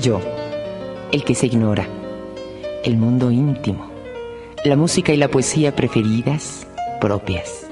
Yo, 0.00 0.18
el 1.12 1.24
que 1.24 1.34
se 1.34 1.46
ignora, 1.46 1.86
el 2.84 2.96
mundo 2.96 3.30
íntimo, 3.30 3.90
la 4.64 4.74
música 4.74 5.12
y 5.12 5.18
la 5.18 5.28
poesía 5.28 5.76
preferidas, 5.76 6.66
propias, 7.02 7.66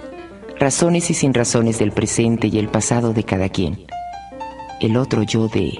razones 0.59 1.09
y 1.09 1.14
sin 1.14 1.32
razones 1.32 1.78
del 1.78 1.92
presente 1.92 2.48
y 2.48 2.59
el 2.59 2.68
pasado 2.68 3.14
de 3.14 3.24
cada 3.24 3.48
quien, 3.48 3.86
el 4.82 4.98
otro 4.98 5.22
yo 5.22 5.48
de... 5.48 5.78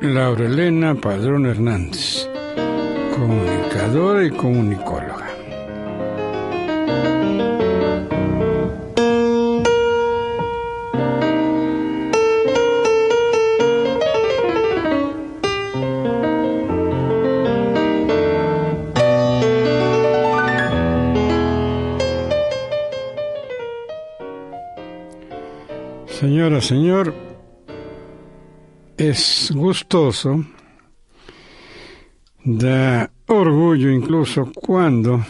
Laura 0.00 0.46
Elena 0.46 0.94
Padrón 0.94 1.44
Hernández, 1.44 2.30
comunicadora 3.14 4.24
y 4.24 4.30
comunicóloga. 4.30 5.07
Señora, 26.28 26.60
señor, 26.60 27.14
es 28.98 29.50
gustoso, 29.54 30.44
da 32.44 33.10
orgullo 33.28 33.90
incluso 33.90 34.52
cuando, 34.52 35.24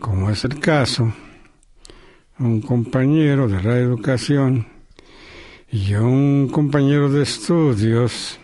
como 0.00 0.30
es 0.30 0.44
el 0.46 0.58
caso, 0.58 1.14
un 2.40 2.60
compañero 2.60 3.46
de 3.46 3.62
la 3.62 3.78
educación 3.78 4.66
y 5.70 5.94
un 5.94 6.48
compañero 6.48 7.08
de 7.08 7.22
estudios 7.22 8.40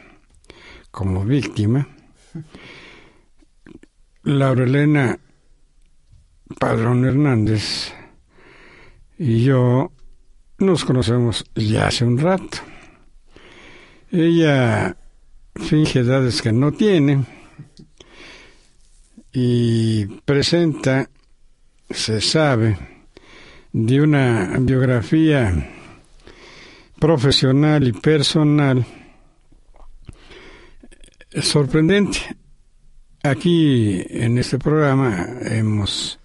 como 0.93 1.25
víctima, 1.25 1.89
Laura 4.23 4.63
Elena 4.63 5.19
Padrón 6.61 7.05
Hernández 7.05 7.93
y 9.19 9.43
yo 9.43 9.91
nos 10.61 10.85
conocemos 10.85 11.45
ya 11.55 11.89
hace 11.89 12.05
un 12.05 12.19
rato. 12.19 12.59
Ella 14.13 14.97
finge 15.55 16.01
edades 16.01 16.43
que 16.43 16.53
no 16.53 16.73
tiene 16.73 17.25
y 19.33 20.07
presenta, 20.25 21.09
se 21.89 22.21
sabe, 22.21 22.77
de 23.73 24.01
una 24.01 24.57
biografía 24.61 25.71
profesional 26.99 27.87
y 27.87 27.93
personal 27.93 28.85
sorprendente. 31.41 32.19
Aquí 33.23 34.03
en 34.09 34.39
este 34.39 34.59
programa 34.59 35.27
hemos 35.43 36.19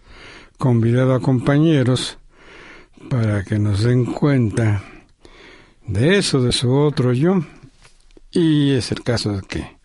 convidado 0.57 1.13
a 1.13 1.19
compañeros 1.19 2.17
para 3.09 3.43
que 3.43 3.59
nos 3.59 3.83
den 3.83 4.05
cuenta 4.05 4.83
de 5.85 6.17
eso, 6.17 6.41
de 6.41 6.51
su 6.51 6.73
otro 6.73 7.13
yo, 7.13 7.45
y 8.31 8.71
es 8.71 8.91
el 8.91 9.03
caso 9.03 9.33
de 9.33 9.41
que 9.41 9.77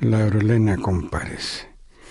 Laurelena 0.00 0.78
comparece. 0.78 1.68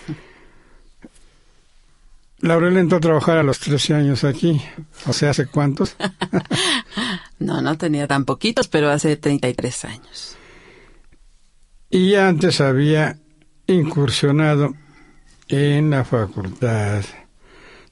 Laurelena 2.40 2.81
entró 2.81 2.98
a 2.98 3.02
trabajar 3.02 3.38
a 3.38 3.44
los 3.44 3.59
13 3.59 3.96
años 3.96 4.24
aquí, 4.24 4.62
o 5.08 5.14
sea, 5.14 5.31
¿hace 5.31 5.48
cuántos? 5.48 5.96
no, 7.40 7.62
no 7.62 7.78
tenía 7.78 8.08
tan 8.08 8.26
poquitos, 8.26 8.68
pero 8.68 8.90
hace 8.90 9.18
33 9.18 9.86
años. 9.86 10.38
Y 11.90 12.16
antes 12.16 12.62
había 12.62 13.18
incursionado 13.68 14.76
en 15.50 15.90
la 15.90 16.06
Facultad 16.06 17.03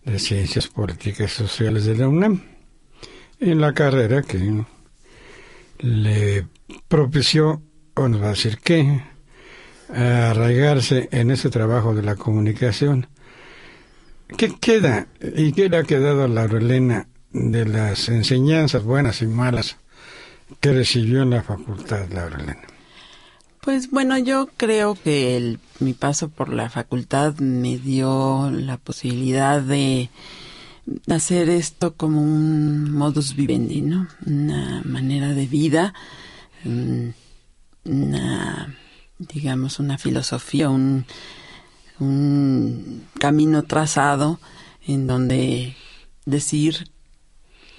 de 0.06 0.20
Ciencias 0.20 0.68
Políticas 0.68 1.34
y 1.34 1.36
Sociales 1.36 1.86
de 1.86 1.98
la 1.98 2.08
UNAM, 2.08 2.42
en 3.40 3.62
la 3.62 3.74
carrera 3.74 4.22
que 4.22 4.66
le 5.80 6.48
propició, 6.88 7.62
o 7.96 8.08
nos 8.08 8.22
va 8.22 8.28
a 8.28 8.30
decir 8.32 8.60
qué, 8.64 9.02
arraigarse 9.90 11.10
en 11.12 11.32
ese 11.32 11.50
trabajo 11.50 11.96
de 11.96 12.04
la 12.04 12.16
comunicación. 12.16 13.08
¿Qué 14.38 14.56
queda 14.60 15.08
y 15.22 15.54
qué 15.54 15.70
le 15.70 15.78
ha 15.78 15.84
quedado 15.84 16.24
a 16.24 16.28
la 16.28 16.48
Relena 16.48 17.08
de 17.32 17.66
las 17.66 18.10
enseñanzas 18.10 18.84
buenas 18.84 19.22
y 19.22 19.28
malas 19.28 19.78
que 20.60 20.72
recibió 20.74 21.24
en 21.24 21.32
la 21.32 21.42
facultad, 21.42 22.10
la 22.10 22.30
Relena? 22.30 22.68
Pues 23.62 23.90
bueno, 23.92 24.18
yo 24.18 24.50
creo 24.56 24.96
que 24.96 25.36
el, 25.36 25.60
mi 25.80 25.94
paso 25.94 26.30
por 26.30 26.54
la 26.54 26.70
facultad 26.70 27.36
me 27.40 27.78
dio 27.78 28.50
la 28.52 28.78
posibilidad 28.78 29.62
de 29.62 30.10
hacer 31.10 31.50
esto 31.50 31.96
como 31.96 32.22
un 32.22 32.92
modus 32.92 33.36
vivendi, 33.36 33.82
¿no? 33.82 34.08
Una 34.26 34.82
manera 34.86 35.34
de 35.34 35.48
vida, 35.48 35.94
una, 37.86 38.76
digamos, 39.18 39.80
una 39.80 39.98
filosofía, 39.98 40.70
un, 40.70 41.06
un 42.00 43.06
camino 43.20 43.64
trazado 43.64 44.40
en 44.86 45.08
donde 45.08 45.76
decir 46.26 46.90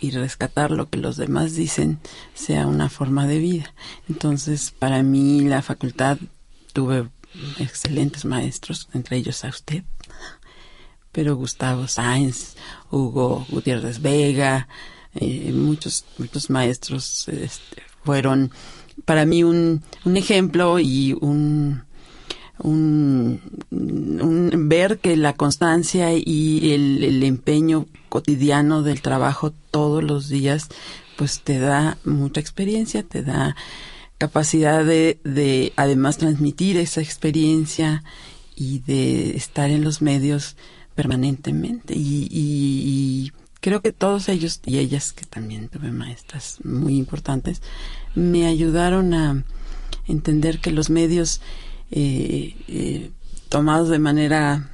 y 0.00 0.10
rescatar 0.12 0.70
lo 0.70 0.88
que 0.88 0.98
los 0.98 1.16
demás 1.16 1.54
dicen 1.54 1.98
sea 2.34 2.66
una 2.66 2.88
forma 2.88 3.26
de 3.26 3.38
vida. 3.38 3.74
Entonces, 4.08 4.72
para 4.78 5.02
mí 5.02 5.42
la 5.42 5.62
facultad 5.62 6.18
tuve 6.72 7.08
excelentes 7.58 8.24
maestros, 8.24 8.88
entre 8.92 9.18
ellos 9.18 9.44
a 9.44 9.48
usted, 9.48 9.84
pero 11.12 11.36
Gustavo 11.36 11.88
Sáenz, 11.88 12.56
Hugo 12.90 13.46
Gutiérrez 13.50 14.00
Vega, 14.00 14.68
eh, 15.14 15.52
muchos, 15.52 16.04
muchos 16.18 16.50
maestros 16.50 17.28
este, 17.28 17.82
fueron 18.04 18.52
para 19.04 19.26
mí 19.26 19.42
un, 19.42 19.82
un 20.04 20.16
ejemplo 20.16 20.78
y 20.78 21.16
un, 21.20 21.82
un, 22.58 23.40
ver 24.68 24.98
que 24.98 25.16
la 25.16 25.32
constancia 25.34 26.12
y 26.14 26.72
el, 26.72 27.22
empeño 27.22 27.86
cotidiano 28.08 28.82
del 28.82 29.02
trabajo 29.02 29.52
todos 29.70 30.02
los 30.04 30.28
días, 30.28 30.68
pues 31.16 31.40
te 31.40 31.58
da 31.58 31.98
mucha 32.04 32.40
experiencia, 32.40 33.02
te 33.02 33.22
da 33.22 33.56
capacidad 34.18 34.84
de, 34.84 35.18
de 35.24 35.72
además 35.76 36.18
transmitir 36.18 36.76
esa 36.76 37.00
experiencia 37.00 38.04
y 38.54 38.80
de 38.80 39.36
estar 39.36 39.70
en 39.70 39.82
los 39.82 40.02
medios 40.02 40.56
permanentemente. 41.00 41.94
Y, 41.96 42.28
y, 42.30 43.32
creo 43.60 43.80
que 43.80 43.90
todos 43.90 44.28
ellos 44.28 44.60
y 44.66 44.78
ellas, 44.78 45.14
que 45.14 45.24
también 45.24 45.68
tuve 45.68 45.90
maestras 45.92 46.58
muy 46.62 46.98
importantes, 46.98 47.62
me 48.14 48.46
ayudaron 48.46 49.14
a 49.14 49.42
entender 50.06 50.60
que 50.60 50.72
los 50.72 50.90
medios 50.90 51.40
eh, 51.90 52.54
eh, 52.68 53.10
tomados 53.48 53.88
de 53.88 53.98
manera, 53.98 54.68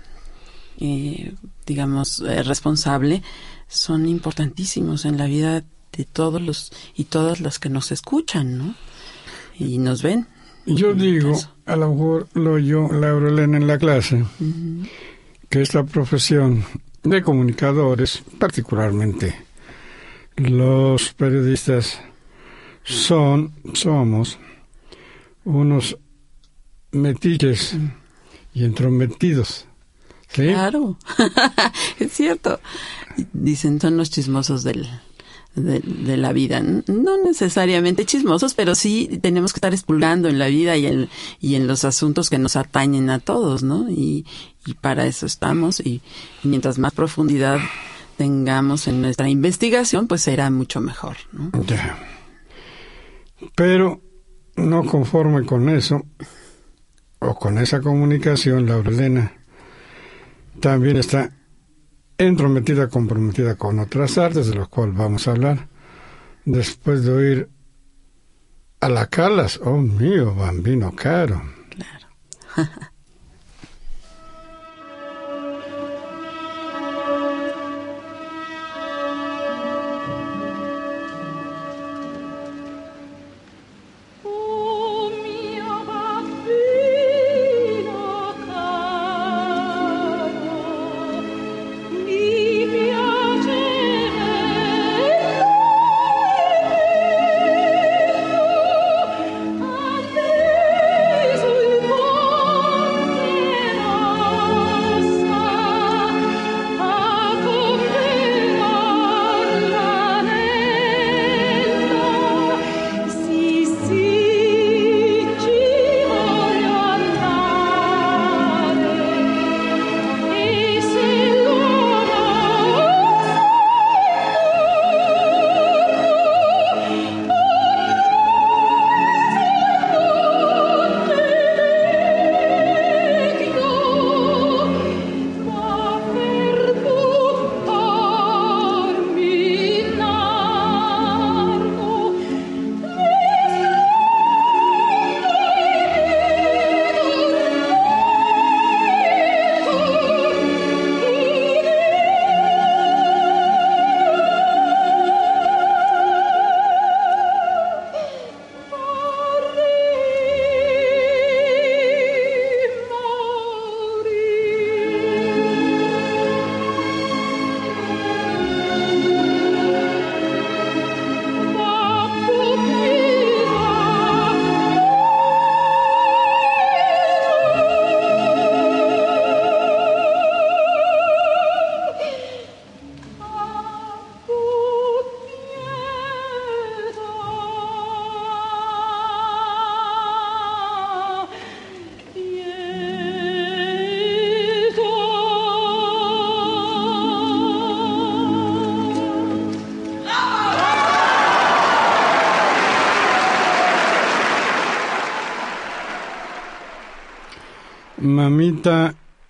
eh, 0.81 1.35
digamos, 1.65 2.19
responsable, 2.19 3.23
son 3.69 4.09
importantísimos 4.09 5.05
en 5.05 5.19
la 5.19 5.27
vida 5.27 5.63
de 5.97 6.05
todos 6.05 6.43
los 6.43 6.73
y 6.97 7.05
todas 7.05 7.41
las 7.41 7.61
que 7.61 7.69
nos 7.69 7.93
escuchan, 7.93 8.59
¿no? 8.59 8.75
Y 9.61 9.79
nos 9.79 10.03
ven. 10.03 10.27
Yo 10.67 10.93
digo, 10.93 11.39
a 11.67 11.77
lo 11.77 11.91
mejor 11.93 12.29
lo 12.35 12.59
yo, 12.59 12.89
Laura 12.93 13.29
Elena, 13.29 13.59
en 13.59 13.69
la 13.69 13.79
clase, 13.79 14.25
que 15.49 15.63
esta 15.63 15.85
profesión 15.85 16.65
de 17.03 17.23
comunicadores, 17.23 18.23
particularmente 18.39 19.47
los 20.37 21.15
periodistas, 21.15 22.01
son, 22.85 23.53
somos 23.75 24.39
unos 25.45 25.97
metiches 26.93 27.77
y 28.55 28.65
entrometidos. 28.65 29.67
Claro, 30.33 30.99
es 31.99 32.13
cierto. 32.13 32.61
Dicen, 33.33 33.81
son 33.81 33.97
los 33.97 34.11
chismosos 34.11 34.65
del, 34.65 34.87
de, 35.57 36.17
la 36.17 36.33
vida. 36.33 36.61
No 36.61 37.23
necesariamente 37.25 38.05
chismosos, 38.05 38.55
pero 38.55 38.75
sí 38.75 39.19
tenemos 39.23 39.53
que 39.53 39.59
estar 39.59 39.73
expulgando 39.73 40.29
en 40.29 40.39
la 40.39 40.49
vida 40.49 40.77
y 40.77 40.87
en, 40.87 41.09
y 41.41 41.55
en 41.55 41.67
los 41.67 41.85
asuntos 41.85 42.29
que 42.29 42.39
nos 42.39 42.57
atañen 42.57 43.11
a 43.11 43.19
todos, 43.19 43.63
¿no? 43.63 43.91
Y, 43.91 44.27
y 44.67 44.75
para 44.75 45.07
eso 45.07 45.27
estamos. 45.27 45.81
Y, 45.81 46.03
mientras 46.43 46.79
más 46.79 46.93
profundidad 46.93 47.59
tengamos 48.17 48.89
en 48.89 49.01
nuestra 49.01 49.29
investigación, 49.29 50.09
pues 50.09 50.23
será 50.23 50.51
mucho 50.51 50.81
mejor, 50.81 51.17
¿no? 51.33 51.51
Pero 53.55 54.01
no 54.57 54.85
conforme 54.85 55.45
con 55.45 55.69
eso, 55.69 56.03
o 57.19 57.35
con 57.35 57.59
esa 57.59 57.81
comunicación, 57.81 58.67
Laurelena 58.67 59.33
también 60.61 60.97
está 60.97 61.33
entrometida, 62.19 62.89
comprometida 62.89 63.57
con 63.57 63.79
otras 63.79 64.17
artes, 64.17 64.47
de 64.49 64.55
las 64.55 64.69
cuales 64.69 64.97
vamos 64.97 65.29
a 65.29 65.33
hablar, 65.33 65.69
después 66.45 67.05
de 67.05 67.13
oír 67.13 67.49
a 68.81 68.89
la 68.89 69.07
Calas, 69.07 69.61
oh 69.63 69.77
mío, 69.77 70.35
bambino 70.35 70.95
caro. 70.95 71.43
Claro. 71.69 72.71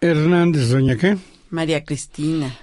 Hernández, 0.00 0.68
doña 0.70 0.96
qué? 0.96 1.16
María 1.50 1.84
Cristina. 1.84 2.54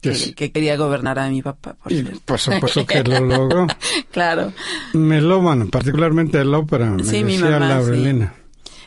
Que 0.00 0.10
Que, 0.10 0.14
sí. 0.14 0.32
que 0.34 0.52
quería 0.52 0.76
gobernar 0.76 1.18
a 1.18 1.28
mi 1.28 1.42
papá, 1.42 1.74
por 1.74 1.90
Y 1.92 2.02
por 2.24 2.38
supuesto 2.38 2.86
que 2.86 3.02
lo 3.02 3.20
logró. 3.26 3.66
claro. 4.12 4.52
Melómano, 4.92 5.68
particularmente 5.68 6.44
la 6.44 6.58
ópera, 6.58 6.90
me 6.90 7.02
Sí, 7.04 7.24
mi 7.24 7.38
mamá, 7.38 7.58
Laurelina. 7.58 8.34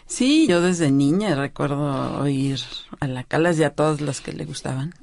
Sí, 0.06 0.46
yo 0.48 0.62
desde 0.62 0.92
niña 0.92 1.36
recuerdo 1.36 2.20
oír 2.22 2.60
a 3.00 3.08
la 3.08 3.24
Calas 3.24 3.58
y 3.60 3.64
a 3.64 3.72
todas 3.72 4.00
las 4.02 4.22
que 4.22 4.32
le 4.34 4.46
gustaban. 4.46 4.94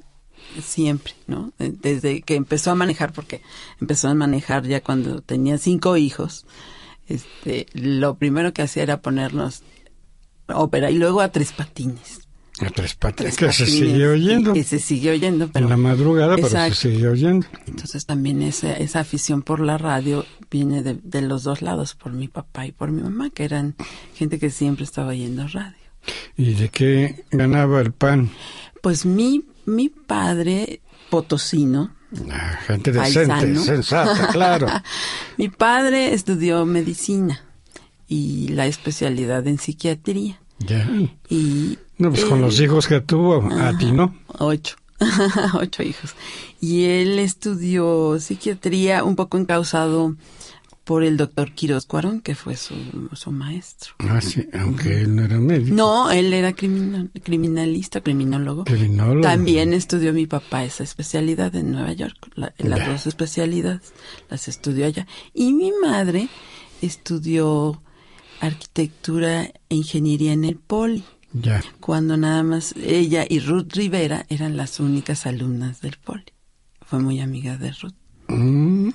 Siempre, 0.61 1.13
¿no? 1.27 1.53
Desde 1.59 2.21
que 2.21 2.35
empezó 2.35 2.71
a 2.71 2.75
manejar, 2.75 3.13
porque 3.13 3.41
empezó 3.79 4.07
a 4.09 4.13
manejar 4.13 4.65
ya 4.67 4.81
cuando 4.81 5.21
tenía 5.21 5.57
cinco 5.57 5.97
hijos, 5.97 6.45
este, 7.07 7.67
lo 7.73 8.15
primero 8.15 8.53
que 8.53 8.61
hacía 8.61 8.83
era 8.83 9.01
ponernos 9.01 9.63
ópera 10.53 10.89
y 10.91 10.97
luego 10.97 11.21
a 11.21 11.29
Tres 11.31 11.51
Patines. 11.53 12.19
A 12.59 12.69
tres 12.69 12.93
patas, 12.95 13.25
Tres 13.25 13.37
que 13.37 13.51
se 13.51 13.63
Patines, 13.63 13.91
sigue 13.91 14.07
oyendo. 14.07 14.55
y 14.55 14.63
se 14.63 14.77
sigue 14.77 15.09
oyendo, 15.11 15.47
pero 15.51 15.65
en 15.65 15.69
la 15.71 15.77
madrugada, 15.77 16.35
pero 16.35 16.47
Exacto. 16.47 16.75
se 16.75 16.91
sigue 16.93 17.07
oyendo. 17.07 17.47
Entonces 17.65 18.05
también 18.05 18.41
esa, 18.43 18.73
esa 18.73 18.99
afición 18.99 19.41
por 19.41 19.61
la 19.61 19.79
radio 19.79 20.25
viene 20.51 20.83
de, 20.83 20.99
de 21.01 21.21
los 21.23 21.43
dos 21.43 21.61
lados, 21.63 21.95
por 21.95 22.11
mi 22.13 22.27
papá 22.27 22.67
y 22.67 22.71
por 22.71 22.91
mi 22.91 23.01
mamá, 23.01 23.29
que 23.31 23.45
eran 23.45 23.75
gente 24.15 24.37
que 24.37 24.51
siempre 24.51 24.83
estaba 24.83 25.09
oyendo 25.09 25.47
radio. 25.47 25.75
¿Y 26.37 26.53
de 26.53 26.69
qué 26.69 27.25
ganaba 27.31 27.81
el 27.81 27.93
pan? 27.93 28.29
Pues 28.83 29.05
mi, 29.07 29.45
mi 29.65 29.89
padre, 29.89 30.81
potosino, 31.09 31.95
Ah, 32.29 32.59
gente 32.67 32.91
decente, 32.91 33.27
Paisano. 33.29 33.61
sensata, 33.63 34.27
claro. 34.33 34.67
mi 35.37 35.47
padre 35.47 36.13
estudió 36.13 36.65
medicina 36.65 37.41
y 38.07 38.49
la 38.49 38.65
especialidad 38.67 39.47
en 39.47 39.57
psiquiatría. 39.57 40.40
Ya. 40.67 40.87
Y 41.29 41.77
No, 41.97 42.09
pues 42.11 42.25
con 42.25 42.41
los 42.41 42.59
hijos 42.59 42.87
que 42.87 43.01
tuvo, 43.01 43.43
a 43.51 43.77
ti 43.77 43.91
no. 43.91 44.15
Ocho. 44.39 44.75
Ocho 45.59 45.83
hijos. 45.83 46.13
Y 46.59 46.83
él 46.85 47.17
estudió 47.19 48.19
psiquiatría 48.19 49.03
un 49.03 49.15
poco 49.15 49.37
encausado 49.37 50.15
por 50.83 51.03
el 51.03 51.15
doctor 51.15 51.53
Quiroz 51.53 51.85
Cuarón, 51.85 52.21
que 52.21 52.35
fue 52.35 52.55
su, 52.57 52.73
su 53.13 53.31
maestro. 53.31 53.93
Ah, 53.99 54.19
sí, 54.19 54.47
aunque 54.59 55.01
él 55.01 55.15
no 55.15 55.23
era 55.23 55.37
médico. 55.39 55.75
No, 55.75 56.11
él 56.11 56.33
era 56.33 56.53
criminal, 56.53 57.09
criminalista, 57.23 58.01
criminólogo. 58.01 58.65
Criminólogo. 58.65 59.21
También 59.21 59.73
estudió 59.73 60.11
mi 60.11 60.25
papá 60.27 60.63
esa 60.65 60.83
especialidad 60.83 61.55
en 61.55 61.71
Nueva 61.71 61.93
York. 61.93 62.15
La- 62.35 62.53
las 62.57 62.79
Ya. 62.79 62.89
dos 62.89 63.07
especialidades 63.07 63.93
las 64.29 64.47
estudió 64.47 64.85
allá. 64.87 65.07
Y 65.33 65.53
mi 65.53 65.71
madre 65.81 66.29
estudió 66.81 67.81
arquitectura 68.41 69.43
e 69.69 69.75
ingeniería 69.75 70.33
en 70.33 70.43
el 70.45 70.55
Poli. 70.57 71.03
Ya. 71.33 71.63
Cuando 71.79 72.17
nada 72.17 72.43
más 72.43 72.73
ella 72.75 73.25
y 73.27 73.39
Ruth 73.39 73.71
Rivera 73.73 74.25
eran 74.29 74.57
las 74.57 74.79
únicas 74.81 75.25
alumnas 75.25 75.79
del 75.81 75.95
Poli. 76.03 76.25
Fue 76.85 76.99
muy 76.99 77.21
amiga 77.21 77.57
de 77.57 77.71
Ruth. 77.71 77.93
Mm. 78.27 78.89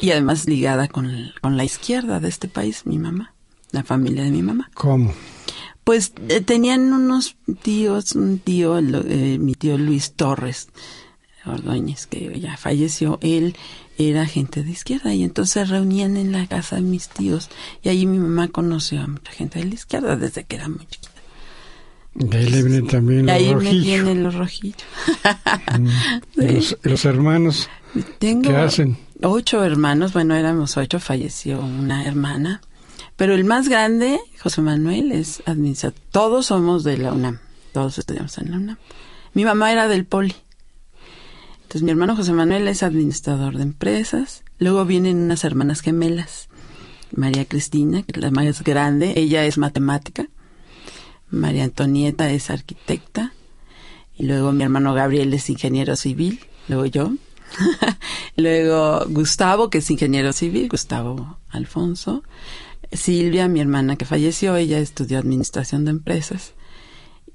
Y 0.00 0.10
además 0.10 0.46
ligada 0.46 0.88
con, 0.88 1.06
el- 1.10 1.34
con 1.42 1.56
la 1.56 1.64
izquierda 1.64 2.18
de 2.18 2.28
este 2.28 2.48
país, 2.48 2.86
mi 2.86 2.98
mamá, 2.98 3.34
la 3.72 3.84
familia 3.84 4.24
de 4.24 4.30
mi 4.30 4.42
mamá. 4.42 4.70
¿Cómo? 4.74 5.12
Pues 5.84 6.14
eh, 6.28 6.40
tenían 6.40 6.92
unos 6.94 7.36
tíos, 7.62 8.12
un 8.12 8.38
tío, 8.38 8.78
eh, 8.78 9.38
mi 9.38 9.54
tío 9.54 9.76
Luis 9.76 10.12
Torres 10.14 10.68
Ordóñez, 11.44 12.06
que 12.06 12.40
ya 12.40 12.56
falleció, 12.56 13.18
él 13.20 13.54
era 13.98 14.26
gente 14.26 14.62
de 14.62 14.70
izquierda 14.70 15.14
y 15.14 15.22
entonces 15.22 15.52
se 15.52 15.64
reunían 15.64 16.16
en 16.16 16.32
la 16.32 16.46
casa 16.46 16.76
de 16.76 16.82
mis 16.82 17.08
tíos 17.08 17.48
y 17.82 17.88
ahí 17.88 18.06
mi 18.06 18.18
mamá 18.18 18.48
conoció 18.48 19.00
a 19.02 19.06
mucha 19.06 19.32
gente 19.32 19.58
de 19.60 19.66
la 19.66 19.74
izquierda 19.74 20.16
desde 20.16 20.44
que 20.44 20.56
era 20.56 20.68
muy 20.68 20.86
chiquita. 20.86 21.12
De 22.14 22.38
ahí 22.38 22.48
le 22.48 22.62
vienen 22.62 22.86
también 22.86 23.26
los 23.26 23.34
ahí 23.34 23.46
me 23.46 23.54
rojillos. 23.54 23.84
vienen 23.84 24.22
los 24.24 24.34
rojillos. 24.34 24.84
Los, 26.82 27.04
hermanos, 27.04 27.68
Tengo 28.18 28.50
¿qué 28.50 28.56
hacen? 28.56 28.96
ocho 29.22 29.64
hermanos, 29.64 30.12
bueno, 30.12 30.34
éramos 30.34 30.76
ocho, 30.76 31.00
falleció 31.00 31.60
una 31.60 32.04
hermana, 32.06 32.60
pero 33.16 33.34
el 33.34 33.44
más 33.44 33.68
grande, 33.68 34.18
José 34.40 34.60
Manuel, 34.60 35.12
es 35.12 35.42
administrador. 35.46 35.98
Todos 36.10 36.46
somos 36.46 36.84
de 36.84 36.98
la 36.98 37.12
UNAM, 37.12 37.38
todos 37.72 37.98
estudiamos 37.98 38.36
en 38.38 38.50
la 38.50 38.56
UNAM. 38.58 38.76
Mi 39.34 39.44
mamá 39.44 39.72
era 39.72 39.88
del 39.88 40.04
Poli. 40.04 40.34
Entonces 41.74 41.86
mi 41.86 41.90
hermano 41.90 42.14
José 42.14 42.32
Manuel 42.32 42.68
es 42.68 42.84
administrador 42.84 43.56
de 43.56 43.64
empresas. 43.64 44.44
Luego 44.60 44.84
vienen 44.84 45.16
unas 45.16 45.42
hermanas 45.42 45.80
gemelas. 45.80 46.48
María 47.10 47.46
Cristina, 47.46 48.04
que 48.04 48.20
la 48.20 48.30
más 48.30 48.62
grande, 48.62 49.14
ella 49.16 49.44
es 49.44 49.58
matemática. 49.58 50.28
María 51.30 51.64
Antonieta 51.64 52.30
es 52.30 52.48
arquitecta. 52.50 53.32
Y 54.16 54.26
luego 54.26 54.52
mi 54.52 54.62
hermano 54.62 54.94
Gabriel 54.94 55.34
es 55.34 55.50
ingeniero 55.50 55.96
civil. 55.96 56.38
Luego 56.68 56.86
yo. 56.86 57.12
Luego 58.36 59.04
Gustavo, 59.08 59.68
que 59.68 59.78
es 59.78 59.90
ingeniero 59.90 60.32
civil, 60.32 60.68
Gustavo 60.68 61.38
Alfonso. 61.48 62.22
Silvia, 62.92 63.48
mi 63.48 63.58
hermana 63.58 63.96
que 63.96 64.04
falleció, 64.04 64.54
ella 64.54 64.78
estudió 64.78 65.18
administración 65.18 65.84
de 65.86 65.90
empresas. 65.90 66.54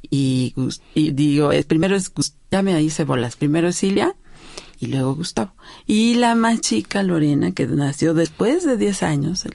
Y, 0.09 0.55
digo, 0.95 1.51
es, 1.51 1.65
primero 1.65 1.97
es, 1.97 2.13
ya 2.49 2.61
me 2.61 2.81
hice 2.81 3.03
bolas, 3.03 3.35
primero 3.35 3.67
es 3.67 3.75
Silvia 3.75 4.15
y 4.79 4.87
luego 4.87 5.15
Gustavo. 5.15 5.53
Y 5.85 6.15
la 6.15 6.35
más 6.35 6.61
chica, 6.61 7.03
Lorena, 7.03 7.51
que 7.51 7.67
nació 7.67 8.13
después 8.13 8.65
de 8.65 8.77
10 8.77 9.03
años, 9.03 9.45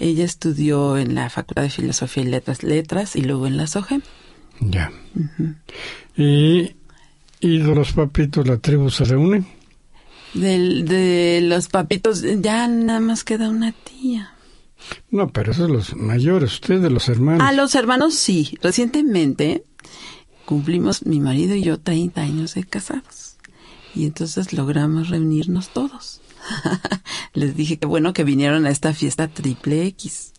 ella 0.00 0.24
estudió 0.24 0.96
en 0.96 1.14
la 1.14 1.28
Facultad 1.30 1.62
de 1.62 1.70
Filosofía 1.70 2.22
y 2.22 2.26
Letras, 2.26 2.62
Letras 2.62 3.16
y 3.16 3.22
luego 3.22 3.46
en 3.46 3.56
la 3.56 3.66
SOGEM. 3.66 4.02
Ya. 4.60 4.90
y, 6.16 6.74
¿Y 7.40 7.58
de 7.58 7.74
los 7.74 7.92
papitos 7.92 8.46
la 8.46 8.58
tribu 8.58 8.90
se 8.90 9.04
reúne? 9.04 9.44
de 10.34 11.40
los 11.42 11.68
papitos 11.68 12.22
ya 12.22 12.68
nada 12.68 13.00
más 13.00 13.24
queda 13.24 13.48
una 13.48 13.72
tía. 13.72 14.34
No, 15.10 15.28
pero 15.28 15.52
esos 15.52 15.70
los 15.70 15.96
mayores, 15.96 16.54
ustedes 16.54 16.90
los 16.92 17.08
hermanos. 17.08 17.42
Ah, 17.44 17.52
los 17.52 17.74
hermanos 17.74 18.14
sí. 18.14 18.58
Recientemente 18.62 19.64
cumplimos 20.44 21.04
mi 21.06 21.20
marido 21.20 21.54
y 21.54 21.62
yo 21.62 21.78
30 21.78 22.20
años 22.20 22.54
de 22.54 22.64
casados. 22.64 23.27
Y 23.94 24.04
entonces 24.04 24.52
logramos 24.52 25.08
reunirnos 25.08 25.70
todos. 25.70 26.20
Les 27.34 27.56
dije 27.56 27.78
que 27.78 27.86
bueno 27.86 28.12
que 28.12 28.24
vinieron 28.24 28.66
a 28.66 28.70
esta 28.70 28.94
fiesta 28.94 29.28
triple 29.28 29.86
X. 29.86 30.32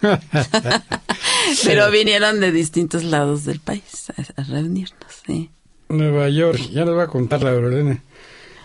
Pero 1.64 1.90
vinieron 1.90 2.40
de 2.40 2.52
distintos 2.52 3.04
lados 3.04 3.44
del 3.44 3.60
país 3.60 4.10
a, 4.36 4.42
reunirnos, 4.44 5.22
sí. 5.26 5.50
Nueva 5.88 6.28
York, 6.28 6.58
ya 6.70 6.84
les 6.84 6.94
voy 6.94 7.02
a 7.02 7.08
contar 7.08 7.42
la 7.42 7.50
verdad. 7.50 7.98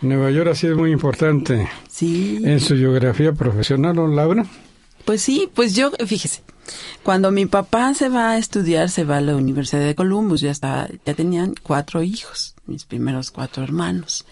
Nueva 0.02 0.32
York 0.32 0.52
ha 0.52 0.56
sido 0.56 0.78
muy 0.78 0.92
importante 0.92 1.68
sí. 1.90 2.40
en 2.44 2.60
su 2.60 2.76
geografía 2.76 3.34
profesional, 3.34 3.96
¿no, 3.96 4.08
Laura? 4.08 4.46
Pues 5.04 5.22
sí, 5.22 5.50
pues 5.54 5.76
yo, 5.76 5.92
fíjese, 6.06 6.42
cuando 7.04 7.32
mi 7.32 7.46
papá 7.46 7.94
se 7.94 8.10
va 8.10 8.32
a 8.32 8.38
estudiar, 8.38 8.90
se 8.90 9.04
va 9.04 9.18
a 9.18 9.22
la 9.22 9.36
Universidad 9.36 9.86
de 9.86 9.96
Columbus, 9.96 10.42
ya 10.42 10.52
está, 10.52 10.90
ya 11.06 11.14
tenían 11.14 11.56
cuatro 11.62 12.04
hijos, 12.04 12.56
mis 12.66 12.86
primeros 12.86 13.32
cuatro 13.32 13.64
hermanos, 13.64 14.26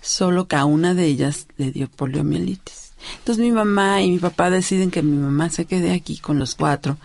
solo 0.00 0.46
que 0.46 0.56
a 0.56 0.64
una 0.64 0.94
de 0.94 1.06
ellas 1.06 1.46
le 1.56 1.72
dio 1.72 1.88
poliomielitis. 1.88 2.92
Entonces 3.18 3.44
mi 3.44 3.50
mamá 3.50 4.00
y 4.02 4.10
mi 4.10 4.18
papá 4.18 4.50
deciden 4.50 4.90
que 4.90 5.02
mi 5.02 5.16
mamá 5.16 5.50
se 5.50 5.64
quede 5.64 5.92
aquí 5.92 6.18
con 6.18 6.38
los 6.38 6.54
cuatro, 6.54 6.98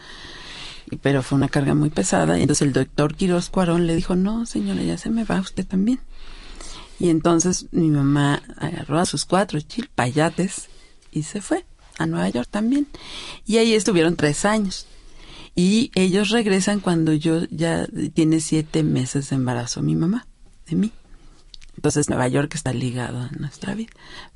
pero 1.01 1.23
fue 1.23 1.37
una 1.37 1.49
carga 1.49 1.73
muy 1.73 1.89
pesada, 1.89 2.37
entonces 2.39 2.67
el 2.67 2.73
doctor 2.73 3.15
Quiroz 3.15 3.49
Cuarón 3.49 3.87
le 3.87 3.95
dijo, 3.95 4.15
no 4.15 4.45
señora, 4.45 4.83
ya 4.83 4.97
se 4.97 5.09
me 5.09 5.23
va 5.23 5.39
usted 5.39 5.65
también. 5.65 5.99
Y 6.99 7.09
entonces 7.09 7.67
mi 7.71 7.89
mamá 7.89 8.41
agarró 8.57 8.99
a 8.99 9.05
sus 9.05 9.25
cuatro 9.25 9.59
chilpayates 9.59 10.69
y 11.11 11.23
se 11.23 11.41
fue 11.41 11.65
a 11.97 12.05
Nueva 12.05 12.29
York 12.29 12.47
también. 12.49 12.87
Y 13.45 13.57
ahí 13.57 13.73
estuvieron 13.73 14.15
tres 14.15 14.45
años. 14.45 14.87
Y 15.55 15.91
ellos 15.95 16.29
regresan 16.29 16.79
cuando 16.79 17.13
yo 17.13 17.43
ya 17.49 17.87
tiene 18.13 18.39
siete 18.41 18.83
meses 18.83 19.29
de 19.29 19.37
embarazo 19.37 19.81
mi 19.81 19.95
mamá, 19.95 20.27
de 20.67 20.75
mí. 20.75 20.91
Entonces 21.75 22.09
Nueva 22.09 22.27
York 22.27 22.53
está 22.53 22.73
ligado 22.73 23.19
a 23.19 23.29
nuestra 23.39 23.73
vida. 23.73 23.91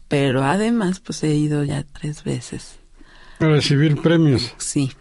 Pero 0.07 0.43
además, 0.43 0.99
pues 0.99 1.23
he 1.23 1.35
ido 1.35 1.63
ya 1.63 1.83
tres 1.83 2.23
veces. 2.23 2.79
A 3.39 3.45
recibir 3.45 4.01
premios. 4.01 4.53
Sí. 4.57 4.91